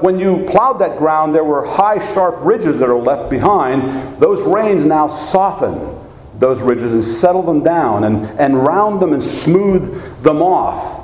when 0.01 0.19
you 0.19 0.45
plowed 0.49 0.79
that 0.79 0.97
ground, 0.97 1.35
there 1.35 1.43
were 1.43 1.65
high, 1.65 1.99
sharp 2.13 2.37
ridges 2.39 2.79
that 2.79 2.89
are 2.89 2.97
left 2.97 3.29
behind. 3.29 4.19
Those 4.19 4.41
rains 4.41 4.85
now 4.85 5.07
soften 5.07 5.99
those 6.39 6.61
ridges 6.61 6.91
and 6.93 7.03
settle 7.03 7.43
them 7.43 7.63
down 7.63 8.03
and, 8.03 8.39
and 8.39 8.63
round 8.63 9.01
them 9.01 9.13
and 9.13 9.23
smooth 9.23 10.23
them 10.23 10.41
off. 10.41 11.03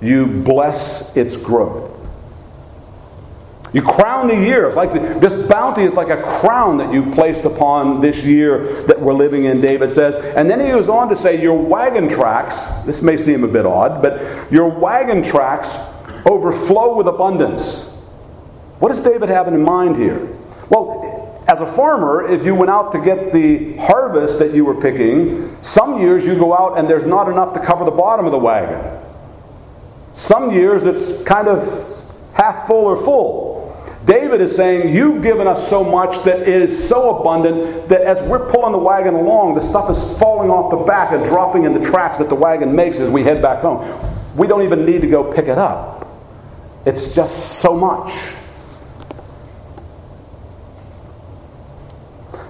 You 0.00 0.26
bless 0.26 1.14
its 1.16 1.36
growth. 1.36 1.90
You 3.72 3.82
crown 3.82 4.26
the 4.26 4.34
year. 4.34 4.66
It's 4.66 4.76
like 4.76 4.92
the, 4.92 5.00
this 5.20 5.46
bounty 5.48 5.82
is 5.82 5.92
like 5.92 6.08
a 6.08 6.22
crown 6.40 6.78
that 6.78 6.92
you 6.92 7.12
placed 7.12 7.44
upon 7.44 8.00
this 8.00 8.24
year 8.24 8.82
that 8.84 9.00
we're 9.00 9.12
living 9.12 9.44
in, 9.44 9.60
David 9.60 9.92
says. 9.92 10.16
And 10.16 10.50
then 10.50 10.58
he 10.58 10.66
goes 10.66 10.88
on 10.88 11.08
to 11.10 11.16
say, 11.16 11.40
Your 11.40 11.56
wagon 11.56 12.08
tracks, 12.08 12.56
this 12.84 13.00
may 13.00 13.16
seem 13.16 13.44
a 13.44 13.48
bit 13.48 13.66
odd, 13.66 14.02
but 14.02 14.50
your 14.50 14.68
wagon 14.68 15.22
tracks 15.22 15.76
overflow 16.26 16.96
with 16.96 17.06
abundance. 17.06 17.86
What 18.78 18.90
does 18.90 19.00
David 19.00 19.28
have 19.28 19.48
in 19.48 19.62
mind 19.62 19.96
here? 19.96 20.26
Well, 20.68 21.44
as 21.46 21.60
a 21.60 21.66
farmer, 21.66 22.26
if 22.26 22.44
you 22.44 22.54
went 22.54 22.70
out 22.70 22.92
to 22.92 23.00
get 23.00 23.32
the 23.32 23.76
harvest 23.76 24.38
that 24.38 24.54
you 24.54 24.64
were 24.64 24.80
picking, 24.80 25.56
some 25.62 25.98
years 25.98 26.24
you 26.24 26.36
go 26.36 26.56
out 26.56 26.78
and 26.78 26.88
there's 26.88 27.04
not 27.04 27.28
enough 27.28 27.54
to 27.54 27.60
cover 27.60 27.84
the 27.84 27.90
bottom 27.90 28.24
of 28.24 28.32
the 28.32 28.38
wagon. 28.38 29.00
Some 30.14 30.52
years 30.52 30.84
it's 30.84 31.22
kind 31.24 31.48
of 31.48 32.04
half 32.34 32.66
full 32.66 32.84
or 32.84 32.96
full. 32.96 33.50
David 34.04 34.40
is 34.40 34.54
saying, 34.56 34.94
You've 34.94 35.22
given 35.22 35.46
us 35.46 35.68
so 35.68 35.84
much 35.84 36.24
that 36.24 36.42
it 36.42 36.48
is 36.48 36.88
so 36.88 37.18
abundant 37.18 37.88
that 37.88 38.02
as 38.02 38.26
we're 38.28 38.50
pulling 38.50 38.72
the 38.72 38.78
wagon 38.78 39.14
along, 39.14 39.54
the 39.54 39.60
stuff 39.60 39.90
is 39.90 40.18
falling 40.18 40.50
off 40.50 40.70
the 40.70 40.84
back 40.84 41.12
and 41.12 41.24
dropping 41.24 41.64
in 41.64 41.74
the 41.74 41.90
tracks 41.90 42.18
that 42.18 42.28
the 42.28 42.34
wagon 42.34 42.74
makes 42.74 42.98
as 42.98 43.10
we 43.10 43.22
head 43.22 43.42
back 43.42 43.60
home. 43.60 43.80
We 44.36 44.46
don't 44.46 44.62
even 44.62 44.86
need 44.86 45.02
to 45.02 45.08
go 45.08 45.24
pick 45.24 45.46
it 45.46 45.58
up. 45.58 46.00
It's 46.86 47.14
just 47.14 47.60
so 47.60 47.76
much. 47.76 48.12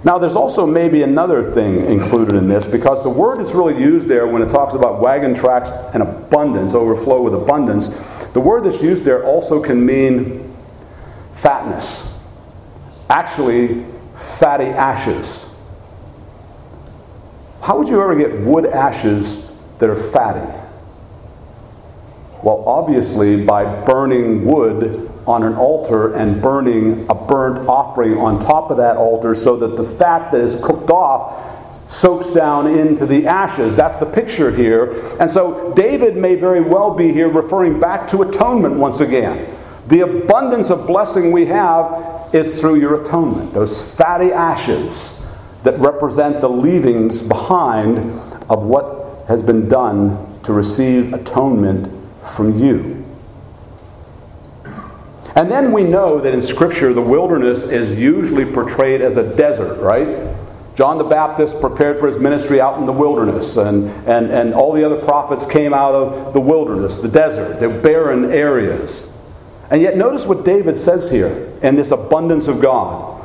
Now, 0.02 0.16
there's 0.18 0.34
also 0.34 0.64
maybe 0.64 1.02
another 1.02 1.52
thing 1.52 1.84
included 1.86 2.34
in 2.34 2.48
this 2.48 2.66
because 2.66 3.02
the 3.02 3.10
word 3.10 3.38
that's 3.38 3.52
really 3.52 3.78
used 3.78 4.08
there 4.08 4.26
when 4.26 4.40
it 4.40 4.48
talks 4.48 4.72
about 4.72 5.00
wagon 5.00 5.34
tracks 5.34 5.70
and 5.92 6.02
abundance, 6.02 6.72
overflow 6.72 7.20
with 7.20 7.34
abundance, 7.34 7.88
the 8.32 8.40
word 8.40 8.64
that's 8.64 8.82
used 8.82 9.04
there 9.04 9.24
also 9.24 9.62
can 9.62 9.84
mean 9.84 10.56
fatness. 11.34 12.10
Actually, 13.10 13.84
fatty 14.16 14.66
ashes. 14.66 15.46
How 17.60 17.76
would 17.76 17.88
you 17.88 18.00
ever 18.00 18.16
get 18.16 18.40
wood 18.40 18.64
ashes 18.66 19.46
that 19.80 19.90
are 19.90 19.96
fatty? 19.96 20.59
Well, 22.42 22.64
obviously, 22.66 23.44
by 23.44 23.64
burning 23.85 24.46
wood 24.46 25.11
on 25.26 25.42
an 25.42 25.55
altar 25.55 26.14
and 26.14 26.40
burning 26.40 27.07
a 27.11 27.14
burnt 27.14 27.68
offering 27.68 28.16
on 28.16 28.40
top 28.40 28.70
of 28.70 28.79
that 28.79 28.96
altar 28.96 29.35
so 29.35 29.57
that 29.59 29.76
the 29.76 29.85
fat 29.85 30.33
that 30.33 30.40
is 30.40 30.57
cooked 30.57 30.90
off 30.90 31.46
soaks 31.90 32.31
down 32.31 32.66
into 32.66 33.05
the 33.05 33.26
ashes. 33.26 33.76
That's 33.76 33.98
the 33.98 34.07
picture 34.07 34.50
here. 34.50 35.16
And 35.18 35.31
so 35.31 35.72
David 35.74 36.16
may 36.16 36.35
very 36.35 36.61
well 36.61 36.94
be 36.94 37.12
here 37.12 37.29
referring 37.29 37.79
back 37.79 38.09
to 38.11 38.22
atonement 38.22 38.76
once 38.76 39.00
again. 39.00 39.57
The 39.88 40.00
abundance 40.00 40.70
of 40.70 40.87
blessing 40.87 41.33
we 41.33 41.46
have 41.46 42.33
is 42.33 42.61
through 42.61 42.76
your 42.76 43.05
atonement, 43.05 43.53
those 43.53 43.92
fatty 43.94 44.33
ashes 44.33 45.20
that 45.64 45.79
represent 45.79 46.40
the 46.40 46.48
leavings 46.48 47.22
behind 47.22 47.98
of 48.48 48.62
what 48.64 49.24
has 49.26 49.42
been 49.42 49.68
done 49.68 50.40
to 50.44 50.53
receive 50.53 51.12
atonement 51.12 51.99
from 52.34 52.58
you. 52.58 53.04
And 55.36 55.50
then 55.50 55.72
we 55.72 55.84
know 55.84 56.20
that 56.20 56.34
in 56.34 56.42
Scripture, 56.42 56.92
the 56.92 57.00
wilderness 57.00 57.62
is 57.62 57.96
usually 57.96 58.44
portrayed 58.44 59.00
as 59.00 59.16
a 59.16 59.36
desert, 59.36 59.80
right? 59.80 60.36
John 60.74 60.98
the 60.98 61.04
Baptist 61.04 61.60
prepared 61.60 62.00
for 62.00 62.06
his 62.06 62.18
ministry 62.18 62.60
out 62.60 62.78
in 62.78 62.86
the 62.86 62.92
wilderness, 62.92 63.56
and, 63.56 63.88
and, 64.08 64.30
and 64.30 64.54
all 64.54 64.72
the 64.72 64.84
other 64.84 64.96
prophets 64.96 65.46
came 65.50 65.74
out 65.74 65.94
of 65.94 66.32
the 66.32 66.40
wilderness, 66.40 66.98
the 66.98 67.08
desert, 67.08 67.60
the 67.60 67.68
barren 67.68 68.32
areas. 68.32 69.06
And 69.70 69.82
yet, 69.82 69.96
notice 69.96 70.26
what 70.26 70.44
David 70.44 70.76
says 70.76 71.10
here 71.10 71.52
in 71.62 71.76
this 71.76 71.90
abundance 71.90 72.48
of 72.48 72.60
God. 72.60 73.20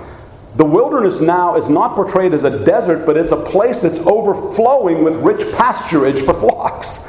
The 0.58 0.66
wilderness 0.66 1.20
now 1.20 1.58
is 1.58 1.68
not 1.68 1.96
portrayed 1.96 2.34
as 2.34 2.44
a 2.44 2.64
desert, 2.66 3.06
but 3.06 3.18
it's 3.18 3.32
a 3.32 3.38
place 3.38 3.80
that's 3.80 4.00
overflowing 4.00 5.04
with 5.04 5.16
rich 5.18 5.52
pasturage 5.54 6.22
for 6.22 6.34
flocks. 6.40 7.00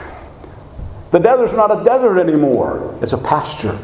The 1.17 1.23
desert's 1.23 1.55
not 1.55 1.81
a 1.81 1.83
desert 1.83 2.19
anymore, 2.19 2.99
it's 3.01 3.15
a 3.15 3.17
pasture. 3.17 3.79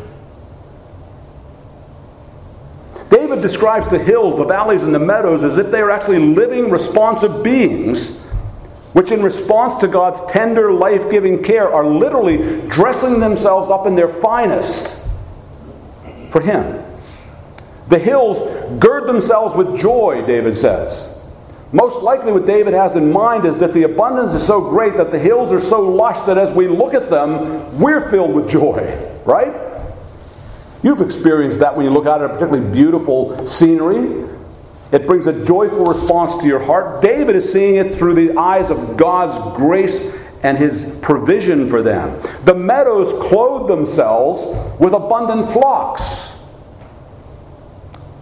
David 3.08 3.40
describes 3.40 3.88
the 3.88 3.98
hills, 3.98 4.36
the 4.36 4.44
valleys, 4.44 4.82
and 4.82 4.94
the 4.94 4.98
meadows 4.98 5.42
as 5.42 5.56
if 5.56 5.72
they 5.72 5.80
are 5.80 5.90
actually 5.90 6.18
living, 6.18 6.68
responsive 6.68 7.42
beings, 7.42 8.20
which, 8.92 9.10
in 9.12 9.22
response 9.22 9.80
to 9.80 9.88
God's 9.88 10.20
tender, 10.30 10.74
life 10.74 11.10
giving 11.10 11.42
care, 11.42 11.72
are 11.72 11.86
literally 11.86 12.68
dressing 12.68 13.18
themselves 13.18 13.70
up 13.70 13.86
in 13.86 13.94
their 13.94 14.10
finest 14.10 14.94
for 16.28 16.42
Him. 16.42 16.84
The 17.88 17.98
hills 17.98 18.78
gird 18.78 19.08
themselves 19.08 19.54
with 19.56 19.80
joy, 19.80 20.22
David 20.26 20.54
says. 20.54 21.08
Most 21.72 22.02
likely, 22.02 22.32
what 22.32 22.44
David 22.44 22.74
has 22.74 22.96
in 22.96 23.10
mind 23.10 23.46
is 23.46 23.56
that 23.58 23.72
the 23.72 23.84
abundance 23.84 24.32
is 24.32 24.46
so 24.46 24.60
great 24.60 24.94
that 24.96 25.10
the 25.10 25.18
hills 25.18 25.50
are 25.50 25.60
so 25.60 25.80
lush 25.80 26.20
that 26.26 26.36
as 26.36 26.52
we 26.52 26.68
look 26.68 26.92
at 26.92 27.08
them, 27.08 27.78
we're 27.80 28.10
filled 28.10 28.34
with 28.34 28.50
joy, 28.50 28.98
right? 29.24 29.54
You've 30.82 31.00
experienced 31.00 31.60
that 31.60 31.74
when 31.74 31.86
you 31.86 31.90
look 31.92 32.06
out 32.06 32.22
at 32.22 32.30
a 32.30 32.34
particularly 32.34 32.70
beautiful 32.70 33.46
scenery. 33.46 34.28
It 34.90 35.06
brings 35.06 35.26
a 35.26 35.44
joyful 35.44 35.86
response 35.86 36.42
to 36.42 36.46
your 36.46 36.58
heart. 36.62 37.00
David 37.00 37.36
is 37.36 37.50
seeing 37.50 37.76
it 37.76 37.96
through 37.96 38.14
the 38.14 38.36
eyes 38.38 38.68
of 38.68 38.98
God's 38.98 39.56
grace 39.56 40.12
and 40.42 40.58
his 40.58 40.94
provision 41.00 41.70
for 41.70 41.80
them. 41.80 42.20
The 42.44 42.54
meadows 42.54 43.12
clothe 43.28 43.68
themselves 43.68 44.44
with 44.78 44.92
abundant 44.92 45.46
flocks. 45.46 46.31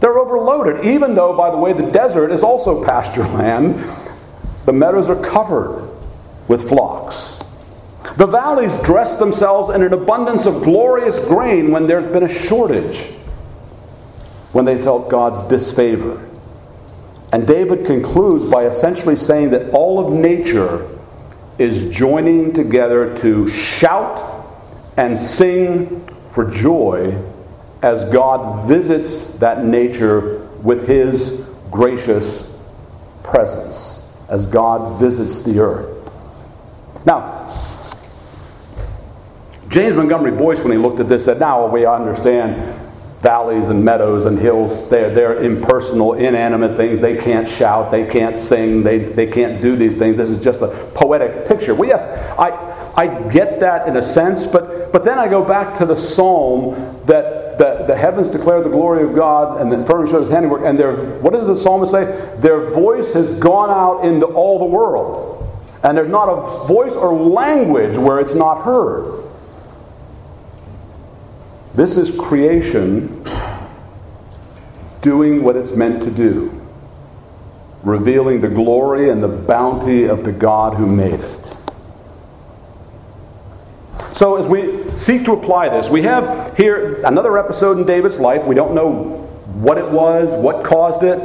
They're 0.01 0.19
overloaded, 0.19 0.87
even 0.87 1.15
though, 1.15 1.37
by 1.37 1.51
the 1.51 1.59
way, 1.59 1.75
the 1.75 1.91
desert 1.91 2.33
is 2.33 2.43
also 2.43 2.83
pasture 2.83 3.23
land. 3.23 3.85
The 4.65 4.73
meadows 4.73 5.11
are 5.11 5.23
covered 5.23 5.89
with 6.49 6.69
flocks. 6.69 7.43
The 8.17 8.27
valleys 8.27 8.77
dress 8.83 9.19
themselves 9.19 9.75
in 9.75 9.83
an 9.83 9.93
abundance 9.93 10.47
of 10.47 10.63
glorious 10.63 11.19
grain 11.27 11.71
when 11.71 11.87
there's 11.87 12.07
been 12.07 12.23
a 12.23 12.29
shortage, 12.29 12.99
when 14.53 14.65
they 14.65 14.81
felt 14.81 15.11
God's 15.11 15.43
disfavor. 15.49 16.27
And 17.33 17.47
David 17.47 17.87
concludes 17.87 18.51
by 18.51 18.65
essentially 18.65 19.17
saying 19.17 19.51
that 19.51 19.71
all 19.71 20.05
of 20.05 20.13
nature 20.13 20.89
is 21.59 21.95
joining 21.95 22.55
together 22.55 23.17
to 23.19 23.49
shout 23.51 24.47
and 24.97 25.19
sing 25.19 26.09
for 26.31 26.51
joy 26.51 27.15
as 27.83 28.05
God 28.07 28.69
visits 28.69 29.23
that 29.39 29.65
nature 29.65 30.47
with 30.63 30.87
his 30.87 31.41
gracious 31.71 32.47
presence, 33.23 34.03
as 34.29 34.47
God 34.47 35.01
visits 35.01 35.43
the 35.43 35.61
earth. 35.61 36.11
Now, 37.07 37.39
James 39.69 39.97
Montgomery 39.97 40.33
Boice, 40.33 40.61
when 40.61 40.73
he 40.73 40.79
looked 40.79 41.01
at 41.01 41.09
this, 41.09 41.25
said, 41.25 41.41
Now 41.41 41.67
we 41.69 41.87
understand 41.87 42.79
valleys 43.21 43.69
and 43.69 43.85
meadows 43.85 44.25
and 44.25 44.39
hills, 44.39 44.89
they're, 44.89 45.15
they're 45.15 45.43
impersonal, 45.43 46.15
inanimate 46.15 46.77
things. 46.77 47.01
They 47.01 47.17
can't 47.17 47.49
shout, 47.49 47.91
they 47.91 48.07
can't 48.07 48.37
sing, 48.37 48.83
they, 48.83 48.99
they 48.99 49.27
can't 49.27 49.63
do 49.63 49.77
these 49.77 49.97
things. 49.97 50.17
This 50.17 50.31
is 50.31 50.43
just 50.43 50.61
a 50.61 50.69
poetic 50.95 51.47
picture. 51.47 51.75
Well, 51.75 51.89
yes, 51.89 52.03
I, 52.39 52.51
I 52.97 53.31
get 53.31 53.61
that 53.61 53.87
in 53.87 53.97
a 53.97 54.03
sense, 54.03 54.47
but, 54.47 54.93
but 54.93 55.05
then 55.05 55.19
I 55.19 55.29
go 55.29 55.45
back 55.45 55.77
to 55.79 55.87
the 55.87 55.97
psalm 55.97 57.03
that 57.07 57.40
the, 57.61 57.85
the 57.87 57.95
heavens 57.95 58.31
declare 58.31 58.63
the 58.63 58.71
glory 58.71 59.05
of 59.05 59.15
God 59.15 59.61
and 59.61 59.71
the 59.71 59.85
firmament 59.85 60.11
shows 60.11 60.23
his 60.23 60.31
handiwork. 60.31 60.63
And 60.65 60.79
their, 60.79 60.97
what 61.21 61.35
does 61.35 61.47
the 61.47 61.59
psalmist 61.59 61.93
say? 61.93 62.05
Their 62.39 62.71
voice 62.71 63.13
has 63.13 63.39
gone 63.39 63.69
out 63.69 64.03
into 64.03 64.25
all 64.25 64.59
the 64.59 64.65
world. 64.65 65.47
And 65.83 65.95
there's 65.95 66.09
not 66.09 66.31
a 66.31 66.67
voice 66.67 66.95
or 66.95 67.13
language 67.13 67.99
where 67.99 68.19
it's 68.19 68.35
not 68.35 68.63
heard. 68.63 69.25
This 71.75 71.99
is 71.99 72.11
creation 72.11 73.27
doing 75.03 75.43
what 75.43 75.55
it's 75.55 75.73
meant 75.73 76.03
to 76.05 76.11
do, 76.11 76.67
revealing 77.83 78.41
the 78.41 78.49
glory 78.49 79.11
and 79.11 79.23
the 79.23 79.29
bounty 79.29 80.05
of 80.05 80.25
the 80.25 80.33
God 80.33 80.79
who 80.79 80.87
made 80.87 81.21
it. 81.21 81.57
So, 84.21 84.37
as 84.37 84.47
we 84.47 84.85
seek 84.99 85.25
to 85.25 85.33
apply 85.33 85.71
this, 85.71 85.89
we 85.89 86.03
have 86.03 86.55
here 86.55 87.03
another 87.07 87.39
episode 87.39 87.79
in 87.79 87.87
David's 87.87 88.19
life. 88.19 88.45
We 88.45 88.55
don't 88.55 88.75
know 88.75 89.27
what 89.63 89.79
it 89.79 89.91
was, 89.91 90.29
what 90.35 90.63
caused 90.63 91.03
it. 91.05 91.19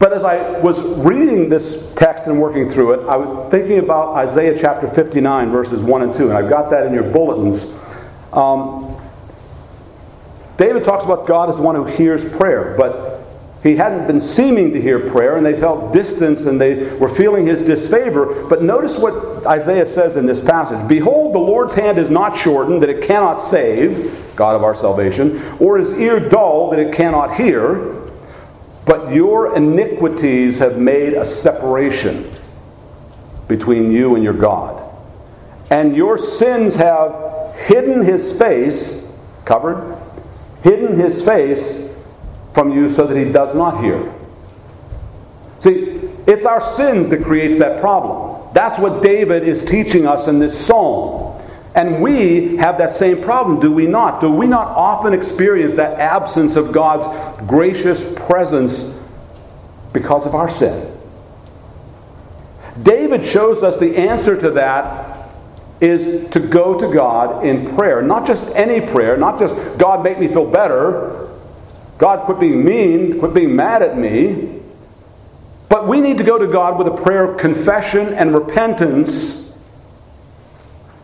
But 0.00 0.12
as 0.12 0.24
I 0.24 0.58
was 0.58 0.82
reading 0.98 1.48
this 1.48 1.92
text 1.94 2.26
and 2.26 2.40
working 2.40 2.68
through 2.68 2.94
it, 2.94 3.08
I 3.08 3.16
was 3.16 3.52
thinking 3.52 3.78
about 3.78 4.16
Isaiah 4.16 4.58
chapter 4.60 4.88
59, 4.88 5.50
verses 5.50 5.80
1 5.80 6.02
and 6.02 6.16
2, 6.16 6.30
and 6.30 6.36
I've 6.36 6.50
got 6.50 6.70
that 6.70 6.86
in 6.88 6.92
your 6.92 7.04
bulletins. 7.04 7.62
Um, 8.32 9.00
David 10.56 10.82
talks 10.82 11.04
about 11.04 11.24
God 11.24 11.50
as 11.50 11.54
the 11.54 11.62
one 11.62 11.76
who 11.76 11.84
hears 11.84 12.28
prayer, 12.36 12.74
but 12.76 13.13
he 13.64 13.76
hadn't 13.76 14.06
been 14.06 14.20
seeming 14.20 14.74
to 14.74 14.80
hear 14.80 15.10
prayer, 15.10 15.36
and 15.38 15.44
they 15.44 15.58
felt 15.58 15.90
distance 15.90 16.42
and 16.42 16.60
they 16.60 16.84
were 16.96 17.08
feeling 17.08 17.46
his 17.46 17.62
disfavor. 17.62 18.44
But 18.44 18.62
notice 18.62 18.98
what 18.98 19.46
Isaiah 19.46 19.86
says 19.86 20.16
in 20.16 20.26
this 20.26 20.38
passage 20.38 20.86
Behold, 20.86 21.34
the 21.34 21.38
Lord's 21.38 21.74
hand 21.74 21.96
is 21.96 22.10
not 22.10 22.36
shortened, 22.36 22.82
that 22.82 22.90
it 22.90 23.02
cannot 23.02 23.38
save, 23.38 24.22
God 24.36 24.54
of 24.54 24.62
our 24.62 24.76
salvation, 24.76 25.42
or 25.58 25.78
his 25.78 25.94
ear 25.94 26.20
dull, 26.20 26.70
that 26.70 26.78
it 26.78 26.94
cannot 26.94 27.36
hear. 27.36 28.02
But 28.84 29.14
your 29.14 29.56
iniquities 29.56 30.58
have 30.58 30.76
made 30.76 31.14
a 31.14 31.24
separation 31.24 32.30
between 33.48 33.90
you 33.90 34.14
and 34.14 34.22
your 34.22 34.34
God. 34.34 34.82
And 35.70 35.96
your 35.96 36.18
sins 36.18 36.76
have 36.76 37.56
hidden 37.56 38.02
his 38.04 38.38
face, 38.38 39.02
covered, 39.46 39.98
hidden 40.62 40.98
his 40.98 41.24
face 41.24 41.83
from 42.54 42.70
you 42.72 42.90
so 42.90 43.06
that 43.06 43.16
he 43.16 43.30
does 43.30 43.54
not 43.54 43.82
hear. 43.82 44.12
See, 45.60 46.00
it's 46.26 46.46
our 46.46 46.60
sins 46.60 47.08
that 47.10 47.24
creates 47.24 47.58
that 47.58 47.80
problem. 47.80 48.48
That's 48.54 48.78
what 48.78 49.02
David 49.02 49.42
is 49.42 49.64
teaching 49.64 50.06
us 50.06 50.28
in 50.28 50.38
this 50.38 50.66
psalm. 50.66 51.42
And 51.74 52.00
we 52.00 52.56
have 52.58 52.78
that 52.78 52.94
same 52.94 53.20
problem, 53.22 53.58
do 53.58 53.72
we 53.72 53.88
not? 53.88 54.20
Do 54.20 54.30
we 54.30 54.46
not 54.46 54.68
often 54.68 55.12
experience 55.12 55.74
that 55.74 55.98
absence 55.98 56.54
of 56.54 56.70
God's 56.70 57.04
gracious 57.48 58.04
presence 58.14 58.94
because 59.92 60.24
of 60.24 60.36
our 60.36 60.48
sin? 60.48 60.96
David 62.80 63.24
shows 63.24 63.62
us 63.64 63.78
the 63.78 63.96
answer 63.96 64.40
to 64.40 64.52
that 64.52 65.28
is 65.80 66.30
to 66.30 66.40
go 66.40 66.78
to 66.78 66.92
God 66.92 67.44
in 67.44 67.74
prayer. 67.74 68.02
Not 68.02 68.26
just 68.26 68.48
any 68.54 68.80
prayer, 68.80 69.16
not 69.16 69.38
just, 69.38 69.54
God, 69.78 70.04
make 70.04 70.20
me 70.20 70.28
feel 70.28 70.48
better. 70.48 71.28
God, 71.98 72.24
quit 72.26 72.40
being 72.40 72.64
mean, 72.64 73.18
quit 73.18 73.34
being 73.34 73.54
mad 73.54 73.82
at 73.82 73.96
me. 73.96 74.60
But 75.68 75.88
we 75.88 76.00
need 76.00 76.18
to 76.18 76.24
go 76.24 76.38
to 76.38 76.46
God 76.46 76.78
with 76.78 76.86
a 76.86 77.02
prayer 77.02 77.24
of 77.24 77.38
confession 77.38 78.14
and 78.14 78.34
repentance, 78.34 79.52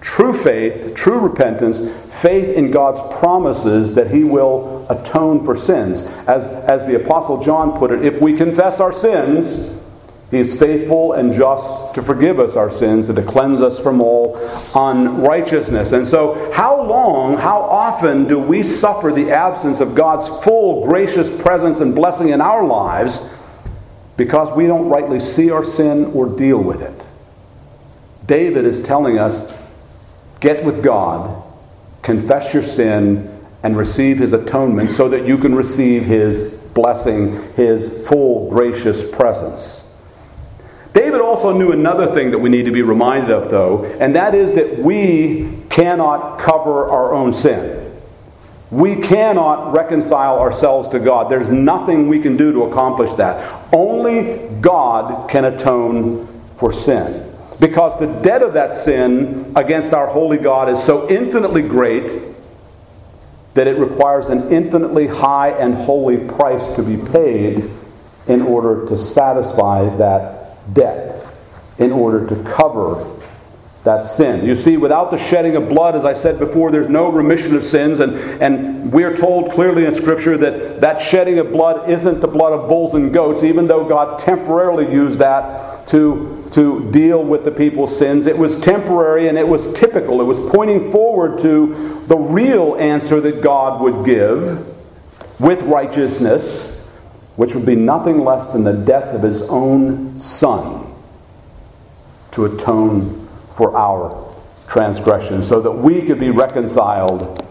true 0.00 0.32
faith, 0.32 0.94
true 0.94 1.18
repentance, 1.18 1.80
faith 2.20 2.56
in 2.56 2.70
God's 2.70 3.00
promises 3.18 3.94
that 3.94 4.10
He 4.10 4.24
will 4.24 4.86
atone 4.88 5.44
for 5.44 5.56
sins. 5.56 6.02
As, 6.26 6.46
as 6.46 6.84
the 6.86 6.96
Apostle 6.96 7.42
John 7.42 7.78
put 7.78 7.90
it, 7.90 8.04
if 8.04 8.20
we 8.20 8.36
confess 8.36 8.80
our 8.80 8.92
sins, 8.92 9.79
he 10.30 10.38
is 10.38 10.56
faithful 10.56 11.14
and 11.14 11.32
just 11.32 11.94
to 11.94 12.02
forgive 12.02 12.38
us 12.38 12.54
our 12.54 12.70
sins 12.70 13.08
and 13.08 13.16
to 13.16 13.22
cleanse 13.22 13.60
us 13.60 13.80
from 13.80 14.00
all 14.00 14.36
unrighteousness. 14.76 15.90
And 15.90 16.06
so, 16.06 16.52
how 16.52 16.84
long, 16.84 17.36
how 17.36 17.60
often 17.60 18.28
do 18.28 18.38
we 18.38 18.62
suffer 18.62 19.10
the 19.10 19.32
absence 19.32 19.80
of 19.80 19.96
God's 19.96 20.28
full 20.44 20.86
gracious 20.86 21.28
presence 21.42 21.80
and 21.80 21.96
blessing 21.96 22.28
in 22.28 22.40
our 22.40 22.64
lives 22.64 23.28
because 24.16 24.54
we 24.56 24.68
don't 24.68 24.88
rightly 24.88 25.18
see 25.18 25.50
our 25.50 25.64
sin 25.64 26.06
or 26.06 26.26
deal 26.26 26.58
with 26.58 26.80
it? 26.80 27.08
David 28.24 28.64
is 28.64 28.80
telling 28.82 29.18
us 29.18 29.52
get 30.38 30.64
with 30.64 30.80
God, 30.80 31.42
confess 32.02 32.54
your 32.54 32.62
sin, 32.62 33.36
and 33.64 33.76
receive 33.76 34.18
his 34.18 34.32
atonement 34.32 34.92
so 34.92 35.08
that 35.08 35.26
you 35.26 35.36
can 35.38 35.56
receive 35.56 36.04
his 36.04 36.52
blessing, 36.72 37.52
his 37.54 38.06
full 38.06 38.48
gracious 38.48 39.10
presence. 39.10 39.89
David 41.10 41.22
also 41.22 41.50
knew 41.50 41.72
another 41.72 42.14
thing 42.14 42.30
that 42.30 42.38
we 42.38 42.48
need 42.48 42.66
to 42.66 42.70
be 42.70 42.82
reminded 42.82 43.32
of, 43.32 43.50
though, 43.50 43.84
and 43.84 44.14
that 44.14 44.32
is 44.32 44.54
that 44.54 44.78
we 44.78 45.58
cannot 45.68 46.38
cover 46.38 46.88
our 46.88 47.12
own 47.12 47.32
sin. 47.32 48.00
We 48.70 48.94
cannot 48.94 49.72
reconcile 49.72 50.38
ourselves 50.38 50.88
to 50.90 51.00
God. 51.00 51.28
There's 51.28 51.50
nothing 51.50 52.06
we 52.06 52.20
can 52.20 52.36
do 52.36 52.52
to 52.52 52.62
accomplish 52.62 53.12
that. 53.16 53.60
Only 53.72 54.48
God 54.60 55.28
can 55.28 55.46
atone 55.46 56.28
for 56.54 56.72
sin. 56.72 57.28
Because 57.58 57.98
the 57.98 58.06
debt 58.06 58.44
of 58.44 58.52
that 58.52 58.74
sin 58.74 59.52
against 59.56 59.92
our 59.92 60.06
holy 60.06 60.38
God 60.38 60.68
is 60.68 60.80
so 60.80 61.10
infinitely 61.10 61.62
great 61.62 62.22
that 63.54 63.66
it 63.66 63.76
requires 63.78 64.28
an 64.28 64.52
infinitely 64.52 65.08
high 65.08 65.50
and 65.50 65.74
holy 65.74 66.18
price 66.18 66.68
to 66.76 66.84
be 66.84 66.96
paid 67.10 67.68
in 68.28 68.42
order 68.42 68.86
to 68.86 68.96
satisfy 68.96 69.88
that 69.96 70.39
debt 70.72 71.26
in 71.78 71.92
order 71.92 72.26
to 72.26 72.42
cover 72.44 73.16
that 73.84 74.04
sin. 74.04 74.44
You 74.44 74.56
see, 74.56 74.76
without 74.76 75.10
the 75.10 75.16
shedding 75.16 75.56
of 75.56 75.68
blood, 75.68 75.96
as 75.96 76.04
I 76.04 76.12
said 76.12 76.38
before, 76.38 76.70
there's 76.70 76.88
no 76.88 77.10
remission 77.10 77.56
of 77.56 77.64
sins. 77.64 77.98
And, 78.00 78.14
and 78.42 78.92
we're 78.92 79.16
told 79.16 79.52
clearly 79.52 79.86
in 79.86 79.94
Scripture 79.96 80.36
that 80.36 80.82
that 80.82 81.00
shedding 81.00 81.38
of 81.38 81.50
blood 81.50 81.88
isn't 81.88 82.20
the 82.20 82.28
blood 82.28 82.52
of 82.52 82.68
bulls 82.68 82.94
and 82.94 83.12
goats, 83.12 83.42
even 83.42 83.66
though 83.66 83.88
God 83.88 84.18
temporarily 84.18 84.92
used 84.92 85.18
that 85.18 85.88
to, 85.88 86.46
to 86.52 86.90
deal 86.92 87.24
with 87.24 87.44
the 87.44 87.50
people's 87.50 87.96
sins. 87.96 88.26
It 88.26 88.36
was 88.36 88.60
temporary 88.60 89.28
and 89.28 89.38
it 89.38 89.48
was 89.48 89.72
typical. 89.72 90.20
It 90.20 90.24
was 90.24 90.52
pointing 90.52 90.92
forward 90.92 91.38
to 91.40 92.04
the 92.06 92.18
real 92.18 92.76
answer 92.76 93.18
that 93.22 93.40
God 93.40 93.80
would 93.80 94.04
give 94.04 94.66
with 95.40 95.62
righteousness 95.62 96.79
which 97.40 97.54
would 97.54 97.64
be 97.64 97.74
nothing 97.74 98.22
less 98.22 98.48
than 98.48 98.64
the 98.64 98.72
death 98.74 99.14
of 99.14 99.22
his 99.22 99.40
own 99.40 100.18
son 100.18 100.94
to 102.30 102.44
atone 102.44 103.26
for 103.54 103.74
our 103.74 104.30
transgression, 104.68 105.42
so 105.42 105.58
that 105.58 105.72
we 105.72 106.02
could 106.02 106.20
be 106.20 106.28
reconciled 106.28 107.42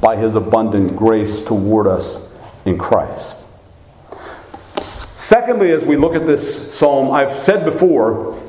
by 0.00 0.16
his 0.16 0.34
abundant 0.34 0.96
grace 0.96 1.42
toward 1.42 1.86
us 1.86 2.26
in 2.64 2.78
Christ. 2.78 3.40
Secondly, 5.16 5.72
as 5.72 5.84
we 5.84 5.96
look 5.96 6.14
at 6.14 6.24
this 6.24 6.74
psalm, 6.74 7.12
I've 7.12 7.38
said 7.38 7.66
before 7.66 8.42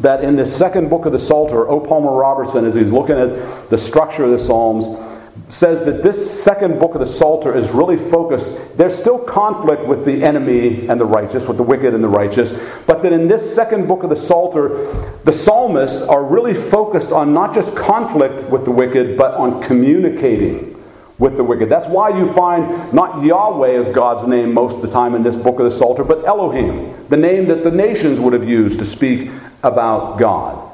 that 0.00 0.24
in 0.24 0.34
the 0.34 0.46
second 0.46 0.90
book 0.90 1.06
of 1.06 1.12
the 1.12 1.20
Psalter, 1.20 1.68
O. 1.68 1.78
Palmer 1.78 2.10
Robertson, 2.10 2.64
as 2.64 2.74
he's 2.74 2.90
looking 2.90 3.16
at 3.16 3.70
the 3.70 3.78
structure 3.78 4.24
of 4.24 4.32
the 4.32 4.40
Psalms, 4.40 5.07
says 5.48 5.84
that 5.84 6.02
this 6.02 6.42
second 6.42 6.78
book 6.78 6.94
of 6.94 7.00
the 7.00 7.06
Psalter 7.06 7.56
is 7.56 7.70
really 7.70 7.96
focused. 7.96 8.58
There's 8.76 8.96
still 8.96 9.18
conflict 9.18 9.86
with 9.86 10.04
the 10.04 10.22
enemy 10.22 10.88
and 10.88 11.00
the 11.00 11.06
righteous, 11.06 11.46
with 11.46 11.56
the 11.56 11.62
wicked 11.62 11.94
and 11.94 12.04
the 12.04 12.08
righteous, 12.08 12.52
but 12.86 13.02
that 13.02 13.12
in 13.12 13.28
this 13.28 13.54
second 13.54 13.88
book 13.88 14.02
of 14.02 14.10
the 14.10 14.16
Psalter, 14.16 14.92
the 15.24 15.32
psalmists 15.32 16.02
are 16.02 16.22
really 16.22 16.54
focused 16.54 17.12
on 17.12 17.32
not 17.32 17.54
just 17.54 17.74
conflict 17.74 18.48
with 18.50 18.64
the 18.64 18.70
wicked, 18.70 19.16
but 19.16 19.34
on 19.34 19.62
communicating 19.62 20.74
with 21.18 21.36
the 21.36 21.44
wicked. 21.44 21.70
That's 21.70 21.88
why 21.88 22.10
you 22.10 22.32
find 22.32 22.92
not 22.92 23.24
Yahweh 23.24 23.70
as 23.70 23.88
God's 23.88 24.26
name 24.26 24.52
most 24.52 24.76
of 24.76 24.82
the 24.82 24.90
time 24.90 25.14
in 25.14 25.22
this 25.22 25.34
book 25.34 25.58
of 25.58 25.64
the 25.64 25.76
Psalter, 25.76 26.04
but 26.04 26.24
Elohim, 26.24 26.94
the 27.08 27.16
name 27.16 27.46
that 27.48 27.64
the 27.64 27.70
nations 27.70 28.20
would 28.20 28.34
have 28.34 28.48
used 28.48 28.78
to 28.80 28.84
speak 28.84 29.30
about 29.62 30.18
God. 30.18 30.67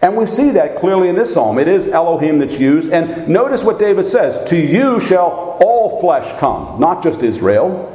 And 0.00 0.16
we 0.16 0.26
see 0.26 0.50
that 0.50 0.78
clearly 0.78 1.08
in 1.08 1.16
this 1.16 1.34
psalm. 1.34 1.58
It 1.58 1.66
is 1.66 1.88
Elohim 1.88 2.38
that's 2.38 2.58
used. 2.58 2.92
And 2.92 3.28
notice 3.28 3.62
what 3.62 3.78
David 3.78 4.06
says 4.06 4.48
To 4.50 4.56
you 4.56 5.00
shall 5.00 5.58
all 5.60 6.00
flesh 6.00 6.38
come, 6.38 6.78
not 6.78 7.02
just 7.02 7.22
Israel. 7.22 7.94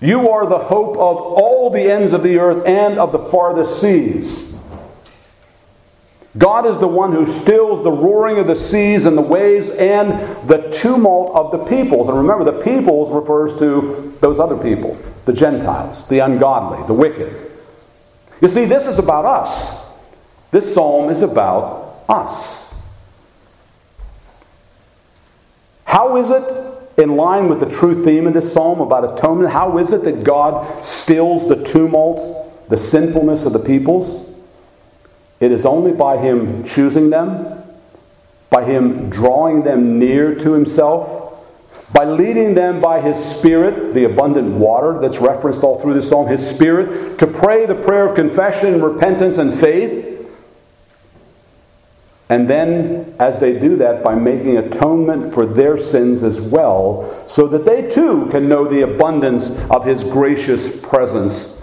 You 0.00 0.30
are 0.30 0.48
the 0.48 0.58
hope 0.58 0.96
of 0.96 1.16
all 1.18 1.70
the 1.70 1.90
ends 1.90 2.12
of 2.12 2.22
the 2.22 2.38
earth 2.38 2.66
and 2.66 2.98
of 2.98 3.12
the 3.12 3.18
farthest 3.18 3.80
seas. 3.80 4.50
God 6.38 6.64
is 6.64 6.78
the 6.78 6.86
one 6.86 7.12
who 7.12 7.30
stills 7.30 7.82
the 7.82 7.90
roaring 7.90 8.38
of 8.38 8.46
the 8.46 8.54
seas 8.54 9.04
and 9.04 9.18
the 9.18 9.22
waves 9.22 9.68
and 9.70 10.48
the 10.48 10.70
tumult 10.70 11.34
of 11.34 11.50
the 11.50 11.58
peoples. 11.64 12.08
And 12.08 12.16
remember, 12.16 12.44
the 12.44 12.62
peoples 12.62 13.12
refers 13.12 13.58
to 13.58 14.16
those 14.20 14.38
other 14.38 14.56
people, 14.56 14.96
the 15.24 15.32
Gentiles, 15.32 16.04
the 16.04 16.20
ungodly, 16.20 16.86
the 16.86 16.94
wicked. 16.94 17.50
You 18.40 18.48
see, 18.48 18.64
this 18.64 18.86
is 18.86 18.98
about 18.98 19.24
us. 19.24 19.79
This 20.50 20.74
psalm 20.74 21.10
is 21.10 21.22
about 21.22 22.04
us. 22.08 22.74
How 25.84 26.16
is 26.16 26.30
it, 26.30 27.02
in 27.02 27.16
line 27.16 27.48
with 27.48 27.60
the 27.60 27.66
true 27.66 28.04
theme 28.04 28.26
of 28.26 28.34
this 28.34 28.52
psalm 28.52 28.80
about 28.80 29.18
atonement, 29.18 29.50
how 29.50 29.78
is 29.78 29.92
it 29.92 30.04
that 30.04 30.24
God 30.24 30.84
stills 30.84 31.48
the 31.48 31.64
tumult, 31.64 32.68
the 32.68 32.78
sinfulness 32.78 33.44
of 33.44 33.52
the 33.52 33.58
peoples? 33.58 34.28
It 35.38 35.52
is 35.52 35.64
only 35.64 35.92
by 35.92 36.18
Him 36.18 36.64
choosing 36.64 37.10
them, 37.10 37.62
by 38.50 38.64
Him 38.64 39.08
drawing 39.08 39.62
them 39.62 39.98
near 39.98 40.34
to 40.34 40.52
Himself, 40.52 41.18
by 41.92 42.04
leading 42.04 42.54
them 42.54 42.80
by 42.80 43.00
His 43.00 43.16
Spirit, 43.16 43.94
the 43.94 44.04
abundant 44.04 44.52
water 44.52 44.98
that's 45.00 45.18
referenced 45.18 45.62
all 45.62 45.80
through 45.80 45.94
this 45.94 46.08
psalm, 46.08 46.26
His 46.28 46.48
Spirit, 46.48 47.18
to 47.18 47.26
pray 47.26 47.66
the 47.66 47.74
prayer 47.74 48.08
of 48.08 48.14
confession, 48.14 48.82
repentance, 48.82 49.38
and 49.38 49.52
faith 49.52 50.09
and 52.30 52.48
then, 52.48 53.12
as 53.18 53.40
they 53.40 53.58
do 53.58 53.76
that, 53.78 54.04
by 54.04 54.14
making 54.14 54.56
atonement 54.56 55.34
for 55.34 55.44
their 55.44 55.76
sins 55.76 56.22
as 56.22 56.40
well, 56.40 57.26
so 57.28 57.48
that 57.48 57.64
they 57.64 57.88
too 57.88 58.28
can 58.30 58.48
know 58.48 58.64
the 58.64 58.82
abundance 58.82 59.50
of 59.68 59.84
His 59.84 60.04
gracious 60.04 60.78
presence 60.80 61.58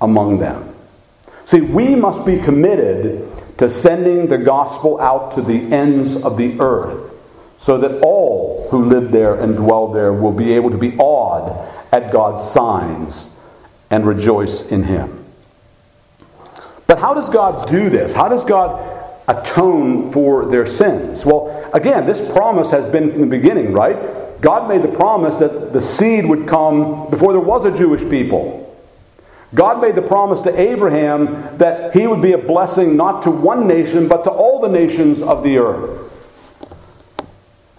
among 0.00 0.40
them. 0.40 0.74
See, 1.44 1.60
we 1.60 1.94
must 1.94 2.26
be 2.26 2.38
committed 2.38 3.30
to 3.58 3.70
sending 3.70 4.26
the 4.26 4.38
gospel 4.38 5.00
out 5.00 5.36
to 5.36 5.42
the 5.42 5.72
ends 5.72 6.16
of 6.16 6.36
the 6.36 6.58
earth 6.58 7.14
so 7.58 7.78
that 7.78 8.00
all 8.00 8.66
who 8.72 8.84
live 8.84 9.12
there 9.12 9.40
and 9.40 9.56
dwell 9.56 9.86
there 9.86 10.12
will 10.12 10.32
be 10.32 10.52
able 10.54 10.70
to 10.70 10.78
be 10.78 10.96
awed 10.96 11.64
at 11.92 12.10
God's 12.10 12.42
signs 12.50 13.28
and 13.88 14.04
rejoice 14.04 14.66
in 14.68 14.82
Him. 14.82 15.24
But 16.88 16.98
how 16.98 17.14
does 17.14 17.28
God 17.28 17.68
do 17.68 17.88
this? 17.88 18.12
How 18.12 18.28
does 18.28 18.44
God 18.44 18.91
atone 19.28 20.12
for 20.12 20.46
their 20.46 20.66
sins? 20.66 21.24
Well, 21.24 21.70
again, 21.72 22.06
this 22.06 22.20
promise 22.32 22.70
has 22.70 22.90
been 22.90 23.12
from 23.12 23.20
the 23.20 23.26
beginning, 23.26 23.72
right? 23.72 24.40
God 24.40 24.68
made 24.68 24.82
the 24.82 24.96
promise 24.96 25.36
that 25.36 25.72
the 25.72 25.80
seed 25.80 26.26
would 26.26 26.48
come 26.48 27.08
before 27.10 27.32
there 27.32 27.40
was 27.40 27.64
a 27.64 27.76
Jewish 27.76 28.02
people. 28.10 28.58
God 29.54 29.82
made 29.82 29.94
the 29.94 30.02
promise 30.02 30.40
to 30.42 30.60
Abraham 30.60 31.58
that 31.58 31.94
he 31.94 32.06
would 32.06 32.22
be 32.22 32.32
a 32.32 32.38
blessing 32.38 32.96
not 32.96 33.22
to 33.24 33.30
one 33.30 33.68
nation, 33.68 34.08
but 34.08 34.24
to 34.24 34.30
all 34.30 34.60
the 34.60 34.68
nations 34.68 35.20
of 35.20 35.44
the 35.44 35.58
earth. 35.58 36.10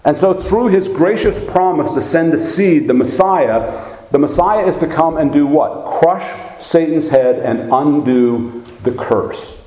And 0.04 0.16
so, 0.16 0.34
through 0.34 0.68
his 0.68 0.86
gracious 0.86 1.42
promise 1.50 1.92
to 1.94 2.02
send 2.02 2.32
a 2.34 2.38
seed, 2.38 2.88
the 2.88 2.94
Messiah, 2.94 3.96
the 4.10 4.18
Messiah 4.18 4.66
is 4.66 4.76
to 4.78 4.86
come 4.86 5.16
and 5.16 5.32
do 5.32 5.46
what? 5.46 5.98
Crush 5.98 6.62
Satan's 6.62 7.08
head 7.08 7.38
and 7.40 7.72
undo 7.72 8.64
the 8.82 8.92
curse. 8.92 9.60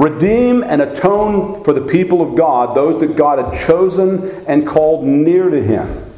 Redeem 0.00 0.62
and 0.62 0.80
atone 0.80 1.62
for 1.62 1.74
the 1.74 1.82
people 1.82 2.22
of 2.22 2.34
God, 2.34 2.74
those 2.74 2.98
that 3.00 3.16
God 3.16 3.38
had 3.38 3.66
chosen 3.66 4.30
and 4.46 4.66
called 4.66 5.04
near 5.04 5.50
to 5.50 5.62
him. 5.62 6.10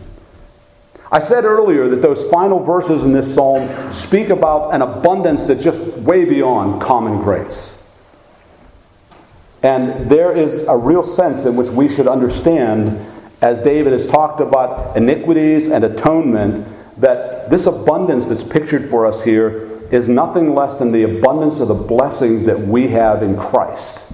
I 1.10 1.18
said 1.18 1.44
earlier 1.44 1.88
that 1.88 2.00
those 2.00 2.22
final 2.30 2.60
verses 2.60 3.02
in 3.02 3.12
this 3.12 3.34
psalm 3.34 3.92
speak 3.92 4.28
about 4.28 4.72
an 4.72 4.82
abundance 4.82 5.46
that's 5.46 5.64
just 5.64 5.82
way 5.82 6.24
beyond 6.24 6.80
common 6.80 7.22
grace. 7.22 7.82
And 9.64 10.08
there 10.08 10.30
is 10.30 10.62
a 10.62 10.76
real 10.76 11.02
sense 11.02 11.44
in 11.44 11.56
which 11.56 11.68
we 11.68 11.88
should 11.88 12.06
understand, 12.06 13.04
as 13.40 13.58
David 13.58 13.94
has 13.94 14.06
talked 14.06 14.40
about 14.40 14.96
iniquities 14.96 15.66
and 15.66 15.82
atonement, 15.82 16.68
that 17.00 17.50
this 17.50 17.66
abundance 17.66 18.26
that's 18.26 18.44
pictured 18.44 18.88
for 18.88 19.06
us 19.06 19.24
here 19.24 19.71
is 19.92 20.08
nothing 20.08 20.54
less 20.54 20.76
than 20.76 20.90
the 20.90 21.02
abundance 21.02 21.60
of 21.60 21.68
the 21.68 21.74
blessings 21.74 22.46
that 22.46 22.58
we 22.58 22.88
have 22.88 23.22
in 23.22 23.36
Christ 23.36 24.10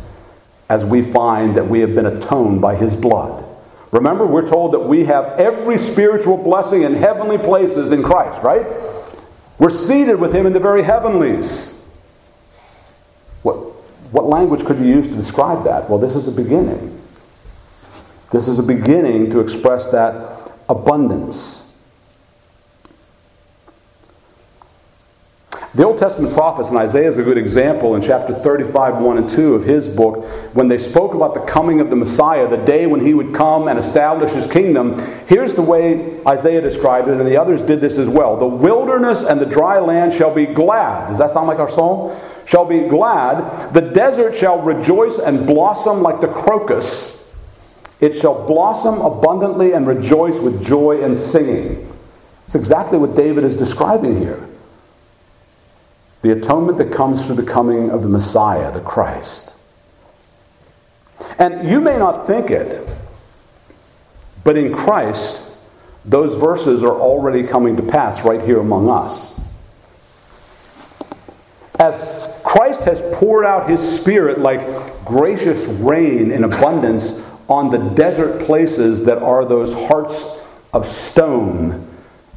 as 0.68 0.84
we 0.84 1.02
find 1.02 1.56
that 1.56 1.68
we 1.68 1.80
have 1.80 1.94
been 1.94 2.04
atoned 2.04 2.60
by 2.60 2.74
his 2.74 2.94
blood. 2.94 3.44
Remember, 3.92 4.26
we're 4.26 4.46
told 4.46 4.74
that 4.74 4.80
we 4.80 5.04
have 5.04 5.24
every 5.38 5.78
spiritual 5.78 6.36
blessing 6.36 6.82
in 6.82 6.94
heavenly 6.94 7.38
places 7.38 7.92
in 7.92 8.02
Christ, 8.02 8.42
right? 8.42 8.66
We're 9.58 9.70
seated 9.70 10.20
with 10.20 10.34
him 10.34 10.46
in 10.46 10.52
the 10.52 10.60
very 10.60 10.82
heavenlies. 10.82 11.74
What, 13.42 13.54
what 14.12 14.26
language 14.26 14.66
could 14.66 14.78
you 14.78 14.86
use 14.86 15.08
to 15.08 15.14
describe 15.14 15.64
that? 15.64 15.88
Well, 15.88 16.00
this 16.00 16.16
is 16.16 16.28
a 16.28 16.32
beginning. 16.32 17.00
This 18.30 18.46
is 18.46 18.58
a 18.58 18.62
beginning 18.62 19.30
to 19.30 19.40
express 19.40 19.86
that 19.86 20.52
abundance. 20.68 21.57
The 25.78 25.84
Old 25.84 25.98
Testament 25.98 26.34
prophets, 26.34 26.70
and 26.70 26.76
Isaiah 26.76 27.08
is 27.08 27.18
a 27.18 27.22
good 27.22 27.38
example 27.38 27.94
in 27.94 28.02
chapter 28.02 28.34
35, 28.34 28.96
1 28.96 29.18
and 29.18 29.30
2 29.30 29.54
of 29.54 29.64
his 29.64 29.88
book, 29.88 30.24
when 30.52 30.66
they 30.66 30.76
spoke 30.76 31.14
about 31.14 31.34
the 31.34 31.40
coming 31.42 31.78
of 31.78 31.88
the 31.88 31.94
Messiah, 31.94 32.48
the 32.48 32.56
day 32.56 32.88
when 32.88 33.00
he 33.00 33.14
would 33.14 33.32
come 33.32 33.68
and 33.68 33.78
establish 33.78 34.32
his 34.32 34.50
kingdom, 34.50 34.98
here's 35.28 35.54
the 35.54 35.62
way 35.62 36.20
Isaiah 36.26 36.60
described 36.60 37.06
it, 37.06 37.20
and 37.20 37.24
the 37.24 37.40
others 37.40 37.60
did 37.60 37.80
this 37.80 37.96
as 37.96 38.08
well. 38.08 38.36
The 38.36 38.44
wilderness 38.44 39.22
and 39.22 39.40
the 39.40 39.46
dry 39.46 39.78
land 39.78 40.12
shall 40.12 40.34
be 40.34 40.46
glad. 40.46 41.10
Does 41.10 41.18
that 41.18 41.30
sound 41.30 41.46
like 41.46 41.60
our 41.60 41.70
psalm? 41.70 42.18
Shall 42.44 42.64
be 42.64 42.88
glad. 42.88 43.72
The 43.72 43.82
desert 43.82 44.34
shall 44.34 44.60
rejoice 44.60 45.20
and 45.20 45.46
blossom 45.46 46.02
like 46.02 46.20
the 46.20 46.26
crocus. 46.26 47.22
It 48.00 48.16
shall 48.16 48.48
blossom 48.48 49.00
abundantly 49.00 49.74
and 49.74 49.86
rejoice 49.86 50.40
with 50.40 50.66
joy 50.66 51.04
and 51.04 51.16
singing. 51.16 51.88
It's 52.46 52.56
exactly 52.56 52.98
what 52.98 53.14
David 53.14 53.44
is 53.44 53.54
describing 53.54 54.18
here 54.18 54.44
the 56.22 56.32
atonement 56.32 56.78
that 56.78 56.92
comes 56.92 57.26
through 57.26 57.36
the 57.36 57.42
coming 57.44 57.90
of 57.90 58.02
the 58.02 58.08
Messiah, 58.08 58.72
the 58.72 58.80
Christ. 58.80 59.54
And 61.38 61.68
you 61.68 61.80
may 61.80 61.98
not 61.98 62.26
think 62.26 62.50
it, 62.50 62.88
but 64.44 64.56
in 64.56 64.74
Christ, 64.74 65.42
those 66.04 66.36
verses 66.36 66.82
are 66.82 66.94
already 66.94 67.42
coming 67.44 67.76
to 67.76 67.82
pass 67.82 68.24
right 68.24 68.40
here 68.42 68.58
among 68.58 68.88
us. 68.88 69.38
As 71.78 72.28
Christ 72.42 72.80
has 72.82 73.00
poured 73.16 73.44
out 73.44 73.70
his 73.70 73.80
Spirit 74.00 74.40
like 74.40 75.04
gracious 75.04 75.58
rain 75.80 76.32
in 76.32 76.44
abundance 76.44 77.12
on 77.48 77.70
the 77.70 77.78
desert 77.94 78.44
places 78.46 79.04
that 79.04 79.18
are 79.18 79.44
those 79.44 79.72
hearts 79.72 80.24
of 80.72 80.86
stone 80.86 81.87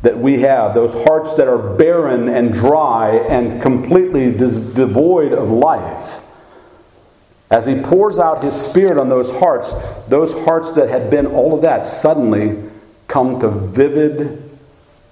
that 0.02 0.18
we 0.18 0.42
have, 0.42 0.74
those 0.74 0.94
hearts 1.06 1.36
that 1.36 1.48
are 1.48 1.76
barren 1.76 2.28
and 2.28 2.54
dry 2.54 3.16
and 3.16 3.62
completely 3.62 4.32
dis- 4.32 4.58
devoid 4.58 5.32
of 5.32 5.50
life. 5.50 6.20
As 7.52 7.66
He 7.66 7.76
pours 7.76 8.18
out 8.18 8.44
His 8.44 8.60
Spirit 8.60 8.98
on 8.98 9.10
those 9.10 9.32
hearts, 9.32 9.70
those 10.08 10.32
hearts 10.46 10.74
that 10.74 10.90
had 10.90 11.10
been 11.10 11.28
all 11.28 11.54
of 11.54 11.62
that 11.62 11.86
suddenly 11.86 12.64
come 13.08 13.40
to 13.42 13.50
vivid, 13.50 14.50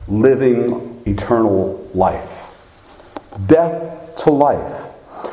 living, 0.08 1.02
eternal 1.06 1.88
life. 1.94 2.46
Death 3.46 4.16
to 4.24 4.32
life. 4.32 4.89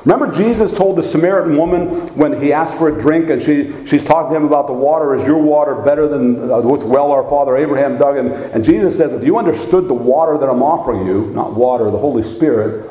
Remember, 0.06 0.32
Jesus 0.32 0.72
told 0.72 0.96
the 0.96 1.02
Samaritan 1.02 1.56
woman 1.56 2.16
when 2.16 2.40
he 2.40 2.52
asked 2.52 2.78
for 2.78 2.96
a 2.96 3.00
drink, 3.00 3.28
and 3.28 3.42
she, 3.42 3.74
she's 3.86 4.04
talking 4.04 4.30
to 4.30 4.36
him 4.36 4.44
about 4.44 4.68
the 4.68 4.72
water. 4.72 5.16
Is 5.16 5.26
your 5.26 5.42
water 5.42 5.74
better 5.74 6.06
than 6.06 6.48
uh, 6.48 6.60
what's 6.60 6.84
well 6.84 7.10
our 7.10 7.28
father 7.28 7.56
Abraham 7.56 7.98
dug? 7.98 8.16
And, 8.16 8.32
and 8.32 8.64
Jesus 8.64 8.96
says, 8.96 9.12
If 9.12 9.24
you 9.24 9.36
understood 9.36 9.88
the 9.88 9.94
water 9.94 10.38
that 10.38 10.48
I'm 10.48 10.62
offering 10.62 11.04
you, 11.04 11.26
not 11.34 11.54
water, 11.54 11.90
the 11.90 11.98
Holy 11.98 12.22
Spirit, 12.22 12.88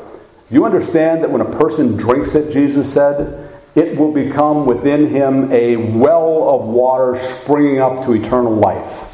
you 0.50 0.66
understand 0.66 1.24
that 1.24 1.30
when 1.30 1.40
a 1.40 1.58
person 1.58 1.96
drinks 1.96 2.34
it, 2.34 2.52
Jesus 2.52 2.92
said, 2.92 3.46
it 3.74 3.96
will 3.96 4.12
become 4.12 4.64
within 4.64 5.06
him 5.06 5.52
a 5.52 5.76
well 5.76 6.48
of 6.48 6.66
water 6.66 7.18
springing 7.22 7.78
up 7.78 8.04
to 8.06 8.12
eternal 8.12 8.54
life. 8.54 9.04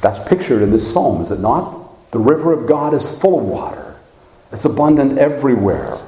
That's 0.00 0.18
pictured 0.28 0.62
in 0.62 0.70
this 0.70 0.92
psalm, 0.92 1.22
is 1.22 1.30
it 1.30 1.38
not? 1.38 2.10
The 2.10 2.18
river 2.18 2.52
of 2.52 2.66
God 2.66 2.92
is 2.92 3.08
full 3.18 3.38
of 3.38 3.44
water. 3.44 3.83
It's 4.54 4.64
abundant 4.64 5.18
everywhere. 5.18 5.98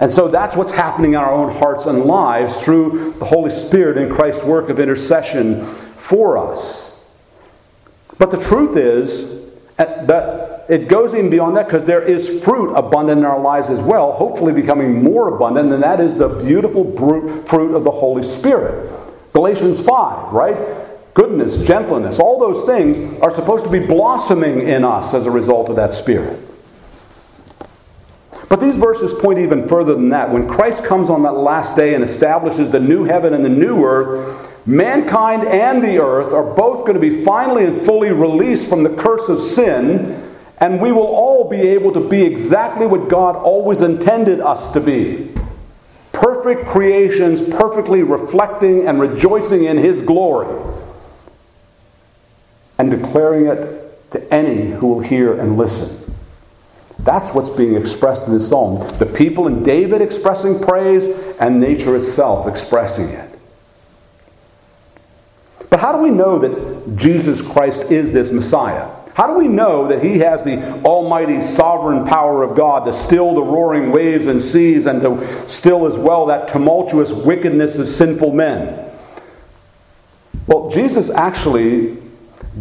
And 0.00 0.12
so 0.12 0.26
that's 0.26 0.56
what's 0.56 0.72
happening 0.72 1.12
in 1.12 1.18
our 1.18 1.32
own 1.32 1.54
hearts 1.54 1.86
and 1.86 2.04
lives 2.04 2.60
through 2.60 3.14
the 3.18 3.24
Holy 3.24 3.50
Spirit 3.50 3.96
and 3.96 4.12
Christ's 4.12 4.42
work 4.42 4.68
of 4.70 4.80
intercession 4.80 5.64
for 5.96 6.36
us. 6.36 7.00
But 8.18 8.30
the 8.32 8.44
truth 8.48 8.76
is 8.76 9.42
that 9.76 10.66
it 10.68 10.88
goes 10.88 11.14
even 11.14 11.30
beyond 11.30 11.56
that 11.56 11.66
because 11.66 11.84
there 11.84 12.02
is 12.02 12.42
fruit 12.42 12.74
abundant 12.74 13.18
in 13.18 13.24
our 13.24 13.38
lives 13.38 13.68
as 13.70 13.80
well, 13.80 14.12
hopefully 14.12 14.52
becoming 14.52 15.02
more 15.02 15.34
abundant, 15.34 15.72
and 15.72 15.82
that 15.82 16.00
is 16.00 16.14
the 16.16 16.28
beautiful 16.28 16.96
fruit 17.46 17.74
of 17.74 17.84
the 17.84 17.90
Holy 17.90 18.22
Spirit. 18.22 18.90
Galatians 19.32 19.82
5, 19.82 20.32
right? 20.32 20.56
Goodness, 21.14 21.58
gentleness, 21.66 22.18
all 22.18 22.38
those 22.38 22.64
things 22.64 22.98
are 23.22 23.30
supposed 23.30 23.64
to 23.64 23.70
be 23.70 23.78
blossoming 23.78 24.68
in 24.68 24.84
us 24.84 25.14
as 25.14 25.26
a 25.26 25.30
result 25.30 25.70
of 25.70 25.76
that 25.76 25.94
Spirit. 25.94 26.40
But 28.48 28.60
these 28.60 28.76
verses 28.76 29.12
point 29.20 29.38
even 29.38 29.68
further 29.68 29.94
than 29.94 30.10
that. 30.10 30.30
When 30.30 30.48
Christ 30.48 30.84
comes 30.84 31.08
on 31.08 31.22
that 31.22 31.32
last 31.32 31.76
day 31.76 31.94
and 31.94 32.04
establishes 32.04 32.70
the 32.70 32.80
new 32.80 33.04
heaven 33.04 33.32
and 33.32 33.44
the 33.44 33.48
new 33.48 33.84
earth, 33.84 34.66
mankind 34.66 35.44
and 35.44 35.82
the 35.82 35.98
earth 35.98 36.32
are 36.32 36.54
both 36.54 36.80
going 36.80 36.94
to 36.94 37.00
be 37.00 37.24
finally 37.24 37.64
and 37.64 37.80
fully 37.82 38.12
released 38.12 38.68
from 38.68 38.82
the 38.82 38.90
curse 38.90 39.28
of 39.28 39.40
sin, 39.40 40.36
and 40.58 40.80
we 40.80 40.92
will 40.92 41.06
all 41.06 41.48
be 41.48 41.60
able 41.60 41.92
to 41.92 42.08
be 42.08 42.22
exactly 42.22 42.86
what 42.86 43.08
God 43.08 43.34
always 43.36 43.80
intended 43.80 44.40
us 44.40 44.70
to 44.72 44.80
be 44.80 45.32
perfect 46.12 46.66
creations, 46.68 47.42
perfectly 47.42 48.02
reflecting 48.02 48.86
and 48.86 49.00
rejoicing 49.00 49.64
in 49.64 49.78
His 49.78 50.00
glory 50.02 50.83
and 52.78 52.90
declaring 52.90 53.46
it 53.46 54.10
to 54.12 54.32
any 54.32 54.70
who 54.70 54.88
will 54.88 55.00
hear 55.00 55.38
and 55.38 55.56
listen. 55.56 56.00
That's 57.00 57.34
what's 57.34 57.50
being 57.50 57.76
expressed 57.76 58.26
in 58.26 58.32
this 58.32 58.48
psalm. 58.48 58.78
The 58.98 59.06
people 59.06 59.46
in 59.46 59.62
David 59.62 60.00
expressing 60.00 60.60
praise 60.60 61.06
and 61.38 61.60
nature 61.60 61.96
itself 61.96 62.46
expressing 62.46 63.08
it. 63.08 63.30
But 65.68 65.80
how 65.80 65.92
do 65.92 65.98
we 65.98 66.10
know 66.10 66.38
that 66.38 66.96
Jesus 66.96 67.42
Christ 67.42 67.90
is 67.90 68.12
this 68.12 68.30
Messiah? 68.30 68.88
How 69.14 69.26
do 69.26 69.34
we 69.34 69.48
know 69.48 69.88
that 69.88 70.02
he 70.02 70.18
has 70.18 70.42
the 70.42 70.82
almighty 70.82 71.42
sovereign 71.42 72.04
power 72.06 72.42
of 72.42 72.56
God 72.56 72.84
to 72.86 72.92
still 72.92 73.34
the 73.34 73.42
roaring 73.42 73.92
waves 73.92 74.26
and 74.26 74.42
seas 74.42 74.86
and 74.86 75.00
to 75.02 75.48
still 75.48 75.86
as 75.86 75.98
well 75.98 76.26
that 76.26 76.48
tumultuous 76.48 77.10
wickedness 77.10 77.76
of 77.76 77.88
sinful 77.88 78.32
men? 78.32 78.90
Well, 80.46 80.70
Jesus 80.70 81.10
actually 81.10 81.96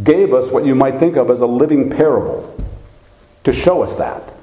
gave 0.01 0.33
us 0.33 0.49
what 0.49 0.65
you 0.65 0.73
might 0.73 0.99
think 0.99 1.15
of 1.15 1.29
as 1.29 1.41
a 1.41 1.45
living 1.45 1.89
parable 1.89 2.49
to 3.43 3.53
show 3.53 3.83
us 3.83 3.95
that. 3.95 4.33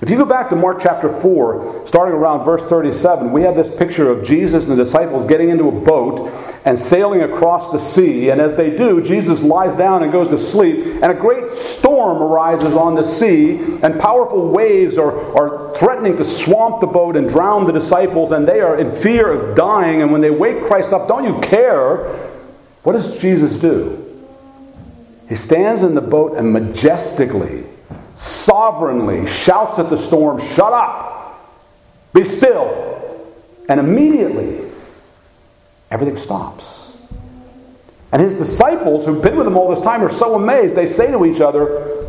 If 0.00 0.08
you 0.08 0.16
go 0.16 0.24
back 0.24 0.48
to 0.50 0.56
Mark 0.56 0.78
chapter 0.80 1.08
4, 1.20 1.84
starting 1.86 2.14
around 2.14 2.44
verse 2.44 2.64
37, 2.64 3.32
we 3.32 3.42
have 3.42 3.56
this 3.56 3.68
picture 3.68 4.08
of 4.08 4.24
Jesus 4.24 4.68
and 4.68 4.78
the 4.78 4.84
disciples 4.84 5.26
getting 5.26 5.48
into 5.48 5.66
a 5.66 5.72
boat 5.72 6.32
and 6.64 6.78
sailing 6.78 7.22
across 7.22 7.72
the 7.72 7.80
sea. 7.80 8.30
And 8.30 8.40
as 8.40 8.54
they 8.54 8.76
do, 8.76 9.02
Jesus 9.02 9.42
lies 9.42 9.74
down 9.74 10.04
and 10.04 10.12
goes 10.12 10.28
to 10.28 10.38
sleep, 10.38 11.02
and 11.02 11.06
a 11.06 11.14
great 11.14 11.52
storm 11.52 12.22
arises 12.22 12.74
on 12.74 12.94
the 12.94 13.02
sea, 13.02 13.58
and 13.82 13.98
powerful 13.98 14.50
waves 14.50 14.98
are, 14.98 15.36
are 15.36 15.76
threatening 15.76 16.16
to 16.18 16.24
swamp 16.24 16.80
the 16.80 16.86
boat 16.86 17.16
and 17.16 17.28
drown 17.28 17.66
the 17.66 17.72
disciples, 17.72 18.30
and 18.30 18.46
they 18.46 18.60
are 18.60 18.78
in 18.78 18.94
fear 18.94 19.32
of 19.32 19.56
dying. 19.56 20.02
And 20.02 20.12
when 20.12 20.20
they 20.20 20.30
wake 20.30 20.64
Christ 20.66 20.92
up, 20.92 21.08
don't 21.08 21.24
you 21.24 21.40
care? 21.40 22.30
What 22.84 22.92
does 22.92 23.18
Jesus 23.18 23.58
do? 23.58 24.07
He 25.28 25.36
stands 25.36 25.82
in 25.82 25.94
the 25.94 26.00
boat 26.00 26.36
and 26.36 26.52
majestically 26.52 27.64
sovereignly 28.14 29.26
shouts 29.26 29.78
at 29.78 29.90
the 29.90 29.96
storm, 29.96 30.40
Shut 30.54 30.72
up! 30.72 31.48
Be 32.12 32.24
still! 32.24 32.86
And 33.68 33.78
immediately, 33.78 34.70
everything 35.90 36.16
stops. 36.16 36.96
And 38.10 38.22
his 38.22 38.32
disciples, 38.32 39.04
who've 39.04 39.22
been 39.22 39.36
with 39.36 39.46
him 39.46 39.58
all 39.58 39.68
this 39.68 39.82
time, 39.82 40.02
are 40.02 40.10
so 40.10 40.34
amazed. 40.34 40.74
They 40.74 40.86
say 40.86 41.10
to 41.10 41.26
each 41.26 41.42
other, 41.42 42.06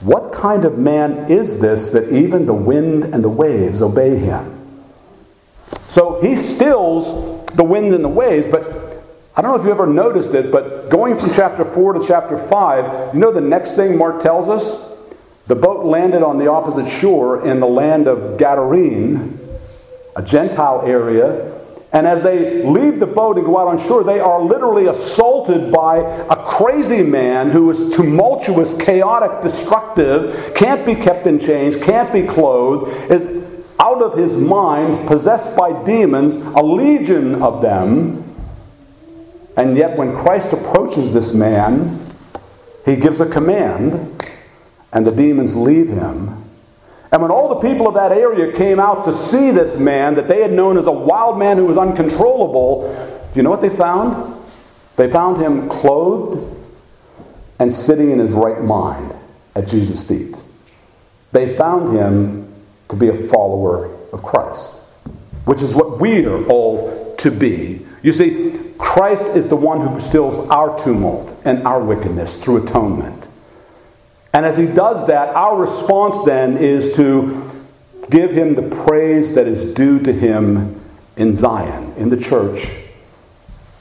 What 0.00 0.34
kind 0.34 0.66
of 0.66 0.76
man 0.76 1.30
is 1.30 1.60
this 1.60 1.88
that 1.88 2.12
even 2.12 2.44
the 2.44 2.54
wind 2.54 3.04
and 3.04 3.24
the 3.24 3.30
waves 3.30 3.80
obey 3.80 4.18
him? 4.18 4.54
So 5.88 6.20
he 6.20 6.36
stills 6.36 7.46
the 7.54 7.64
wind 7.64 7.94
and 7.94 8.04
the 8.04 8.10
waves, 8.10 8.46
but 8.48 8.87
I 9.38 9.40
don't 9.40 9.52
know 9.52 9.60
if 9.60 9.64
you 9.64 9.70
ever 9.70 9.86
noticed 9.86 10.34
it, 10.34 10.50
but 10.50 10.90
going 10.90 11.16
from 11.16 11.32
chapter 11.32 11.64
4 11.64 11.92
to 11.92 12.04
chapter 12.04 12.36
5, 12.36 13.14
you 13.14 13.20
know 13.20 13.30
the 13.30 13.40
next 13.40 13.76
thing 13.76 13.96
Mark 13.96 14.20
tells 14.20 14.48
us? 14.48 14.98
The 15.46 15.54
boat 15.54 15.86
landed 15.86 16.24
on 16.24 16.38
the 16.38 16.50
opposite 16.50 16.90
shore 16.90 17.46
in 17.46 17.60
the 17.60 17.66
land 17.68 18.08
of 18.08 18.36
Gadarene, 18.36 19.38
a 20.16 20.22
Gentile 20.24 20.82
area. 20.84 21.56
And 21.92 22.04
as 22.04 22.20
they 22.22 22.64
leave 22.64 22.98
the 22.98 23.06
boat 23.06 23.36
and 23.36 23.46
go 23.46 23.58
out 23.58 23.68
on 23.68 23.78
shore, 23.86 24.02
they 24.02 24.18
are 24.18 24.42
literally 24.42 24.88
assaulted 24.88 25.70
by 25.70 25.98
a 25.98 26.44
crazy 26.44 27.04
man 27.04 27.50
who 27.50 27.70
is 27.70 27.94
tumultuous, 27.94 28.76
chaotic, 28.76 29.40
destructive, 29.40 30.52
can't 30.56 30.84
be 30.84 30.96
kept 30.96 31.28
in 31.28 31.38
chains, 31.38 31.76
can't 31.76 32.12
be 32.12 32.24
clothed, 32.24 33.08
is 33.08 33.28
out 33.78 34.02
of 34.02 34.18
his 34.18 34.34
mind, 34.34 35.06
possessed 35.06 35.54
by 35.54 35.84
demons, 35.84 36.34
a 36.34 36.60
legion 36.60 37.40
of 37.40 37.62
them. 37.62 38.27
And 39.58 39.76
yet, 39.76 39.96
when 39.96 40.16
Christ 40.16 40.52
approaches 40.52 41.10
this 41.10 41.34
man, 41.34 42.14
he 42.84 42.94
gives 42.94 43.20
a 43.20 43.26
command 43.26 44.24
and 44.92 45.04
the 45.04 45.10
demons 45.10 45.56
leave 45.56 45.88
him. 45.88 46.44
And 47.10 47.20
when 47.20 47.32
all 47.32 47.48
the 47.48 47.68
people 47.68 47.88
of 47.88 47.94
that 47.94 48.12
area 48.12 48.56
came 48.56 48.78
out 48.78 49.04
to 49.06 49.12
see 49.12 49.50
this 49.50 49.76
man 49.76 50.14
that 50.14 50.28
they 50.28 50.42
had 50.42 50.52
known 50.52 50.78
as 50.78 50.86
a 50.86 50.92
wild 50.92 51.40
man 51.40 51.56
who 51.56 51.66
was 51.66 51.76
uncontrollable, 51.76 52.86
do 53.32 53.36
you 53.36 53.42
know 53.42 53.50
what 53.50 53.60
they 53.60 53.68
found? 53.68 54.40
They 54.96 55.10
found 55.10 55.42
him 55.42 55.68
clothed 55.68 56.56
and 57.58 57.72
sitting 57.72 58.12
in 58.12 58.20
his 58.20 58.30
right 58.30 58.62
mind 58.62 59.12
at 59.56 59.66
Jesus' 59.66 60.04
feet. 60.04 60.36
They 61.32 61.56
found 61.56 61.96
him 61.96 62.54
to 62.90 62.96
be 62.96 63.08
a 63.08 63.28
follower 63.28 63.92
of 64.12 64.22
Christ, 64.22 64.74
which 65.46 65.62
is 65.62 65.74
what 65.74 65.98
we 65.98 66.24
are 66.26 66.46
all 66.46 67.16
to 67.16 67.30
be. 67.32 67.87
You 68.02 68.12
see, 68.12 68.60
Christ 68.78 69.26
is 69.28 69.48
the 69.48 69.56
one 69.56 69.80
who 69.80 70.00
stills 70.00 70.48
our 70.50 70.78
tumult 70.78 71.38
and 71.44 71.66
our 71.66 71.82
wickedness 71.82 72.36
through 72.36 72.64
atonement. 72.64 73.28
And 74.32 74.46
as 74.46 74.56
he 74.56 74.66
does 74.66 75.06
that, 75.08 75.34
our 75.34 75.56
response 75.56 76.24
then 76.24 76.58
is 76.58 76.94
to 76.96 77.50
give 78.10 78.30
him 78.30 78.54
the 78.54 78.62
praise 78.84 79.34
that 79.34 79.46
is 79.46 79.74
due 79.74 79.98
to 80.00 80.12
him 80.12 80.80
in 81.16 81.34
Zion, 81.34 81.92
in 81.96 82.10
the 82.10 82.16
church, 82.16 82.68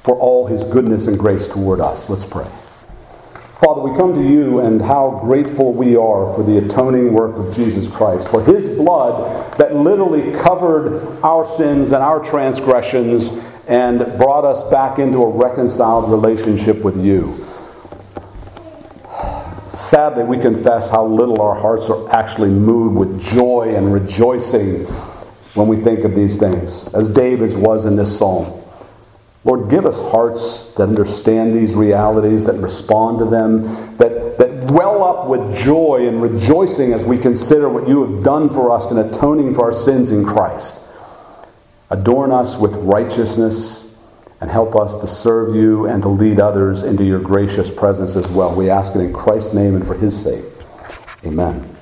for 0.02 0.16
all 0.16 0.48
his 0.48 0.64
goodness 0.64 1.08
and 1.08 1.20
grace 1.20 1.48
toward 1.48 1.80
us. 1.80 2.10
Let's 2.10 2.26
pray. 2.26 2.50
Father, 3.60 3.82
we 3.82 3.98
come 3.98 4.14
to 4.14 4.24
you 4.24 4.60
and 4.60 4.82
how 4.82 5.20
grateful 5.24 5.74
we 5.74 5.96
are 5.96 6.34
for 6.36 6.44
the 6.44 6.60
atoning 6.60 7.12
work 7.14 7.36
of 7.38 7.56
Jesus 7.56 7.90
Christ, 7.90 8.30
for 8.30 8.44
his 8.44 8.68
blood 8.78 9.58
that 9.58 9.76
literally 9.76 10.32
covered 10.32 11.20
our 11.24 11.44
sins 11.44 11.92
and 11.92 12.04
our 12.04 12.24
transgressions 12.24 13.30
and 13.68 14.00
brought 14.18 14.46
us 14.46 14.64
back 14.72 14.98
into 14.98 15.18
a 15.22 15.30
reconciled 15.30 16.10
relationship 16.10 16.82
with 16.82 17.04
you. 17.04 17.46
Sadly, 19.72 20.24
we 20.24 20.38
confess 20.38 20.90
how 20.90 21.06
little 21.06 21.42
our 21.42 21.54
hearts 21.54 21.90
are 21.90 22.10
actually 22.10 22.50
moved 22.50 22.96
with 22.96 23.22
joy 23.22 23.74
and 23.76 23.94
rejoicing 23.94 24.86
when 25.54 25.68
we 25.68 25.78
think 25.78 26.04
of 26.04 26.16
these 26.16 26.38
things, 26.38 26.88
as 26.94 27.10
David's 27.10 27.56
was 27.56 27.86
in 27.86 27.96
this 27.96 28.18
psalm. 28.18 28.64
Lord, 29.44 29.70
give 29.70 29.86
us 29.86 29.98
hearts 30.12 30.74
that 30.74 30.84
understand 30.84 31.56
these 31.56 31.76
realities, 31.76 32.46
that 32.46 32.56
respond 32.56 33.20
to 33.20 33.26
them, 33.26 33.98
that, 33.98 34.38
that 34.38 34.72
well 34.72 35.04
up 35.04 35.28
with 35.28 35.58
joy 35.58 36.08
and 36.08 36.22
rejoicing 36.22 36.94
as 36.94 37.06
we 37.06 37.18
consider 37.18 37.70
what 37.70 37.88
you 37.88 38.06
have 38.06 38.24
done 38.24 38.50
for 38.50 38.72
us 38.72 38.92
in 38.92 38.98
atoning 38.98 39.54
for 39.54 39.66
our 39.66 39.74
sins 39.74 40.12
in 40.12 40.26
Christ. 40.26 40.87
Adorn 41.90 42.32
us 42.32 42.58
with 42.58 42.76
righteousness 42.76 43.86
and 44.40 44.52
help 44.52 44.76
us 44.76 45.00
to 45.02 45.08
serve 45.08 45.56
you 45.56 45.86
and 45.86 46.02
to 46.04 46.10
lead 46.10 46.40
others 46.40 46.84
into 46.84 47.04
your 47.04 47.20
gracious 47.20 47.70
presence 47.70 48.16
as 48.16 48.28
well. 48.28 48.54
We 48.54 48.70
ask 48.70 48.96
it 48.96 49.00
in 49.00 49.14
Christ's 49.14 49.54
name 49.54 49.76
and 49.76 49.86
for 49.86 49.96
his 49.96 50.22
sake. 50.22 50.46
Amen. 51.26 51.68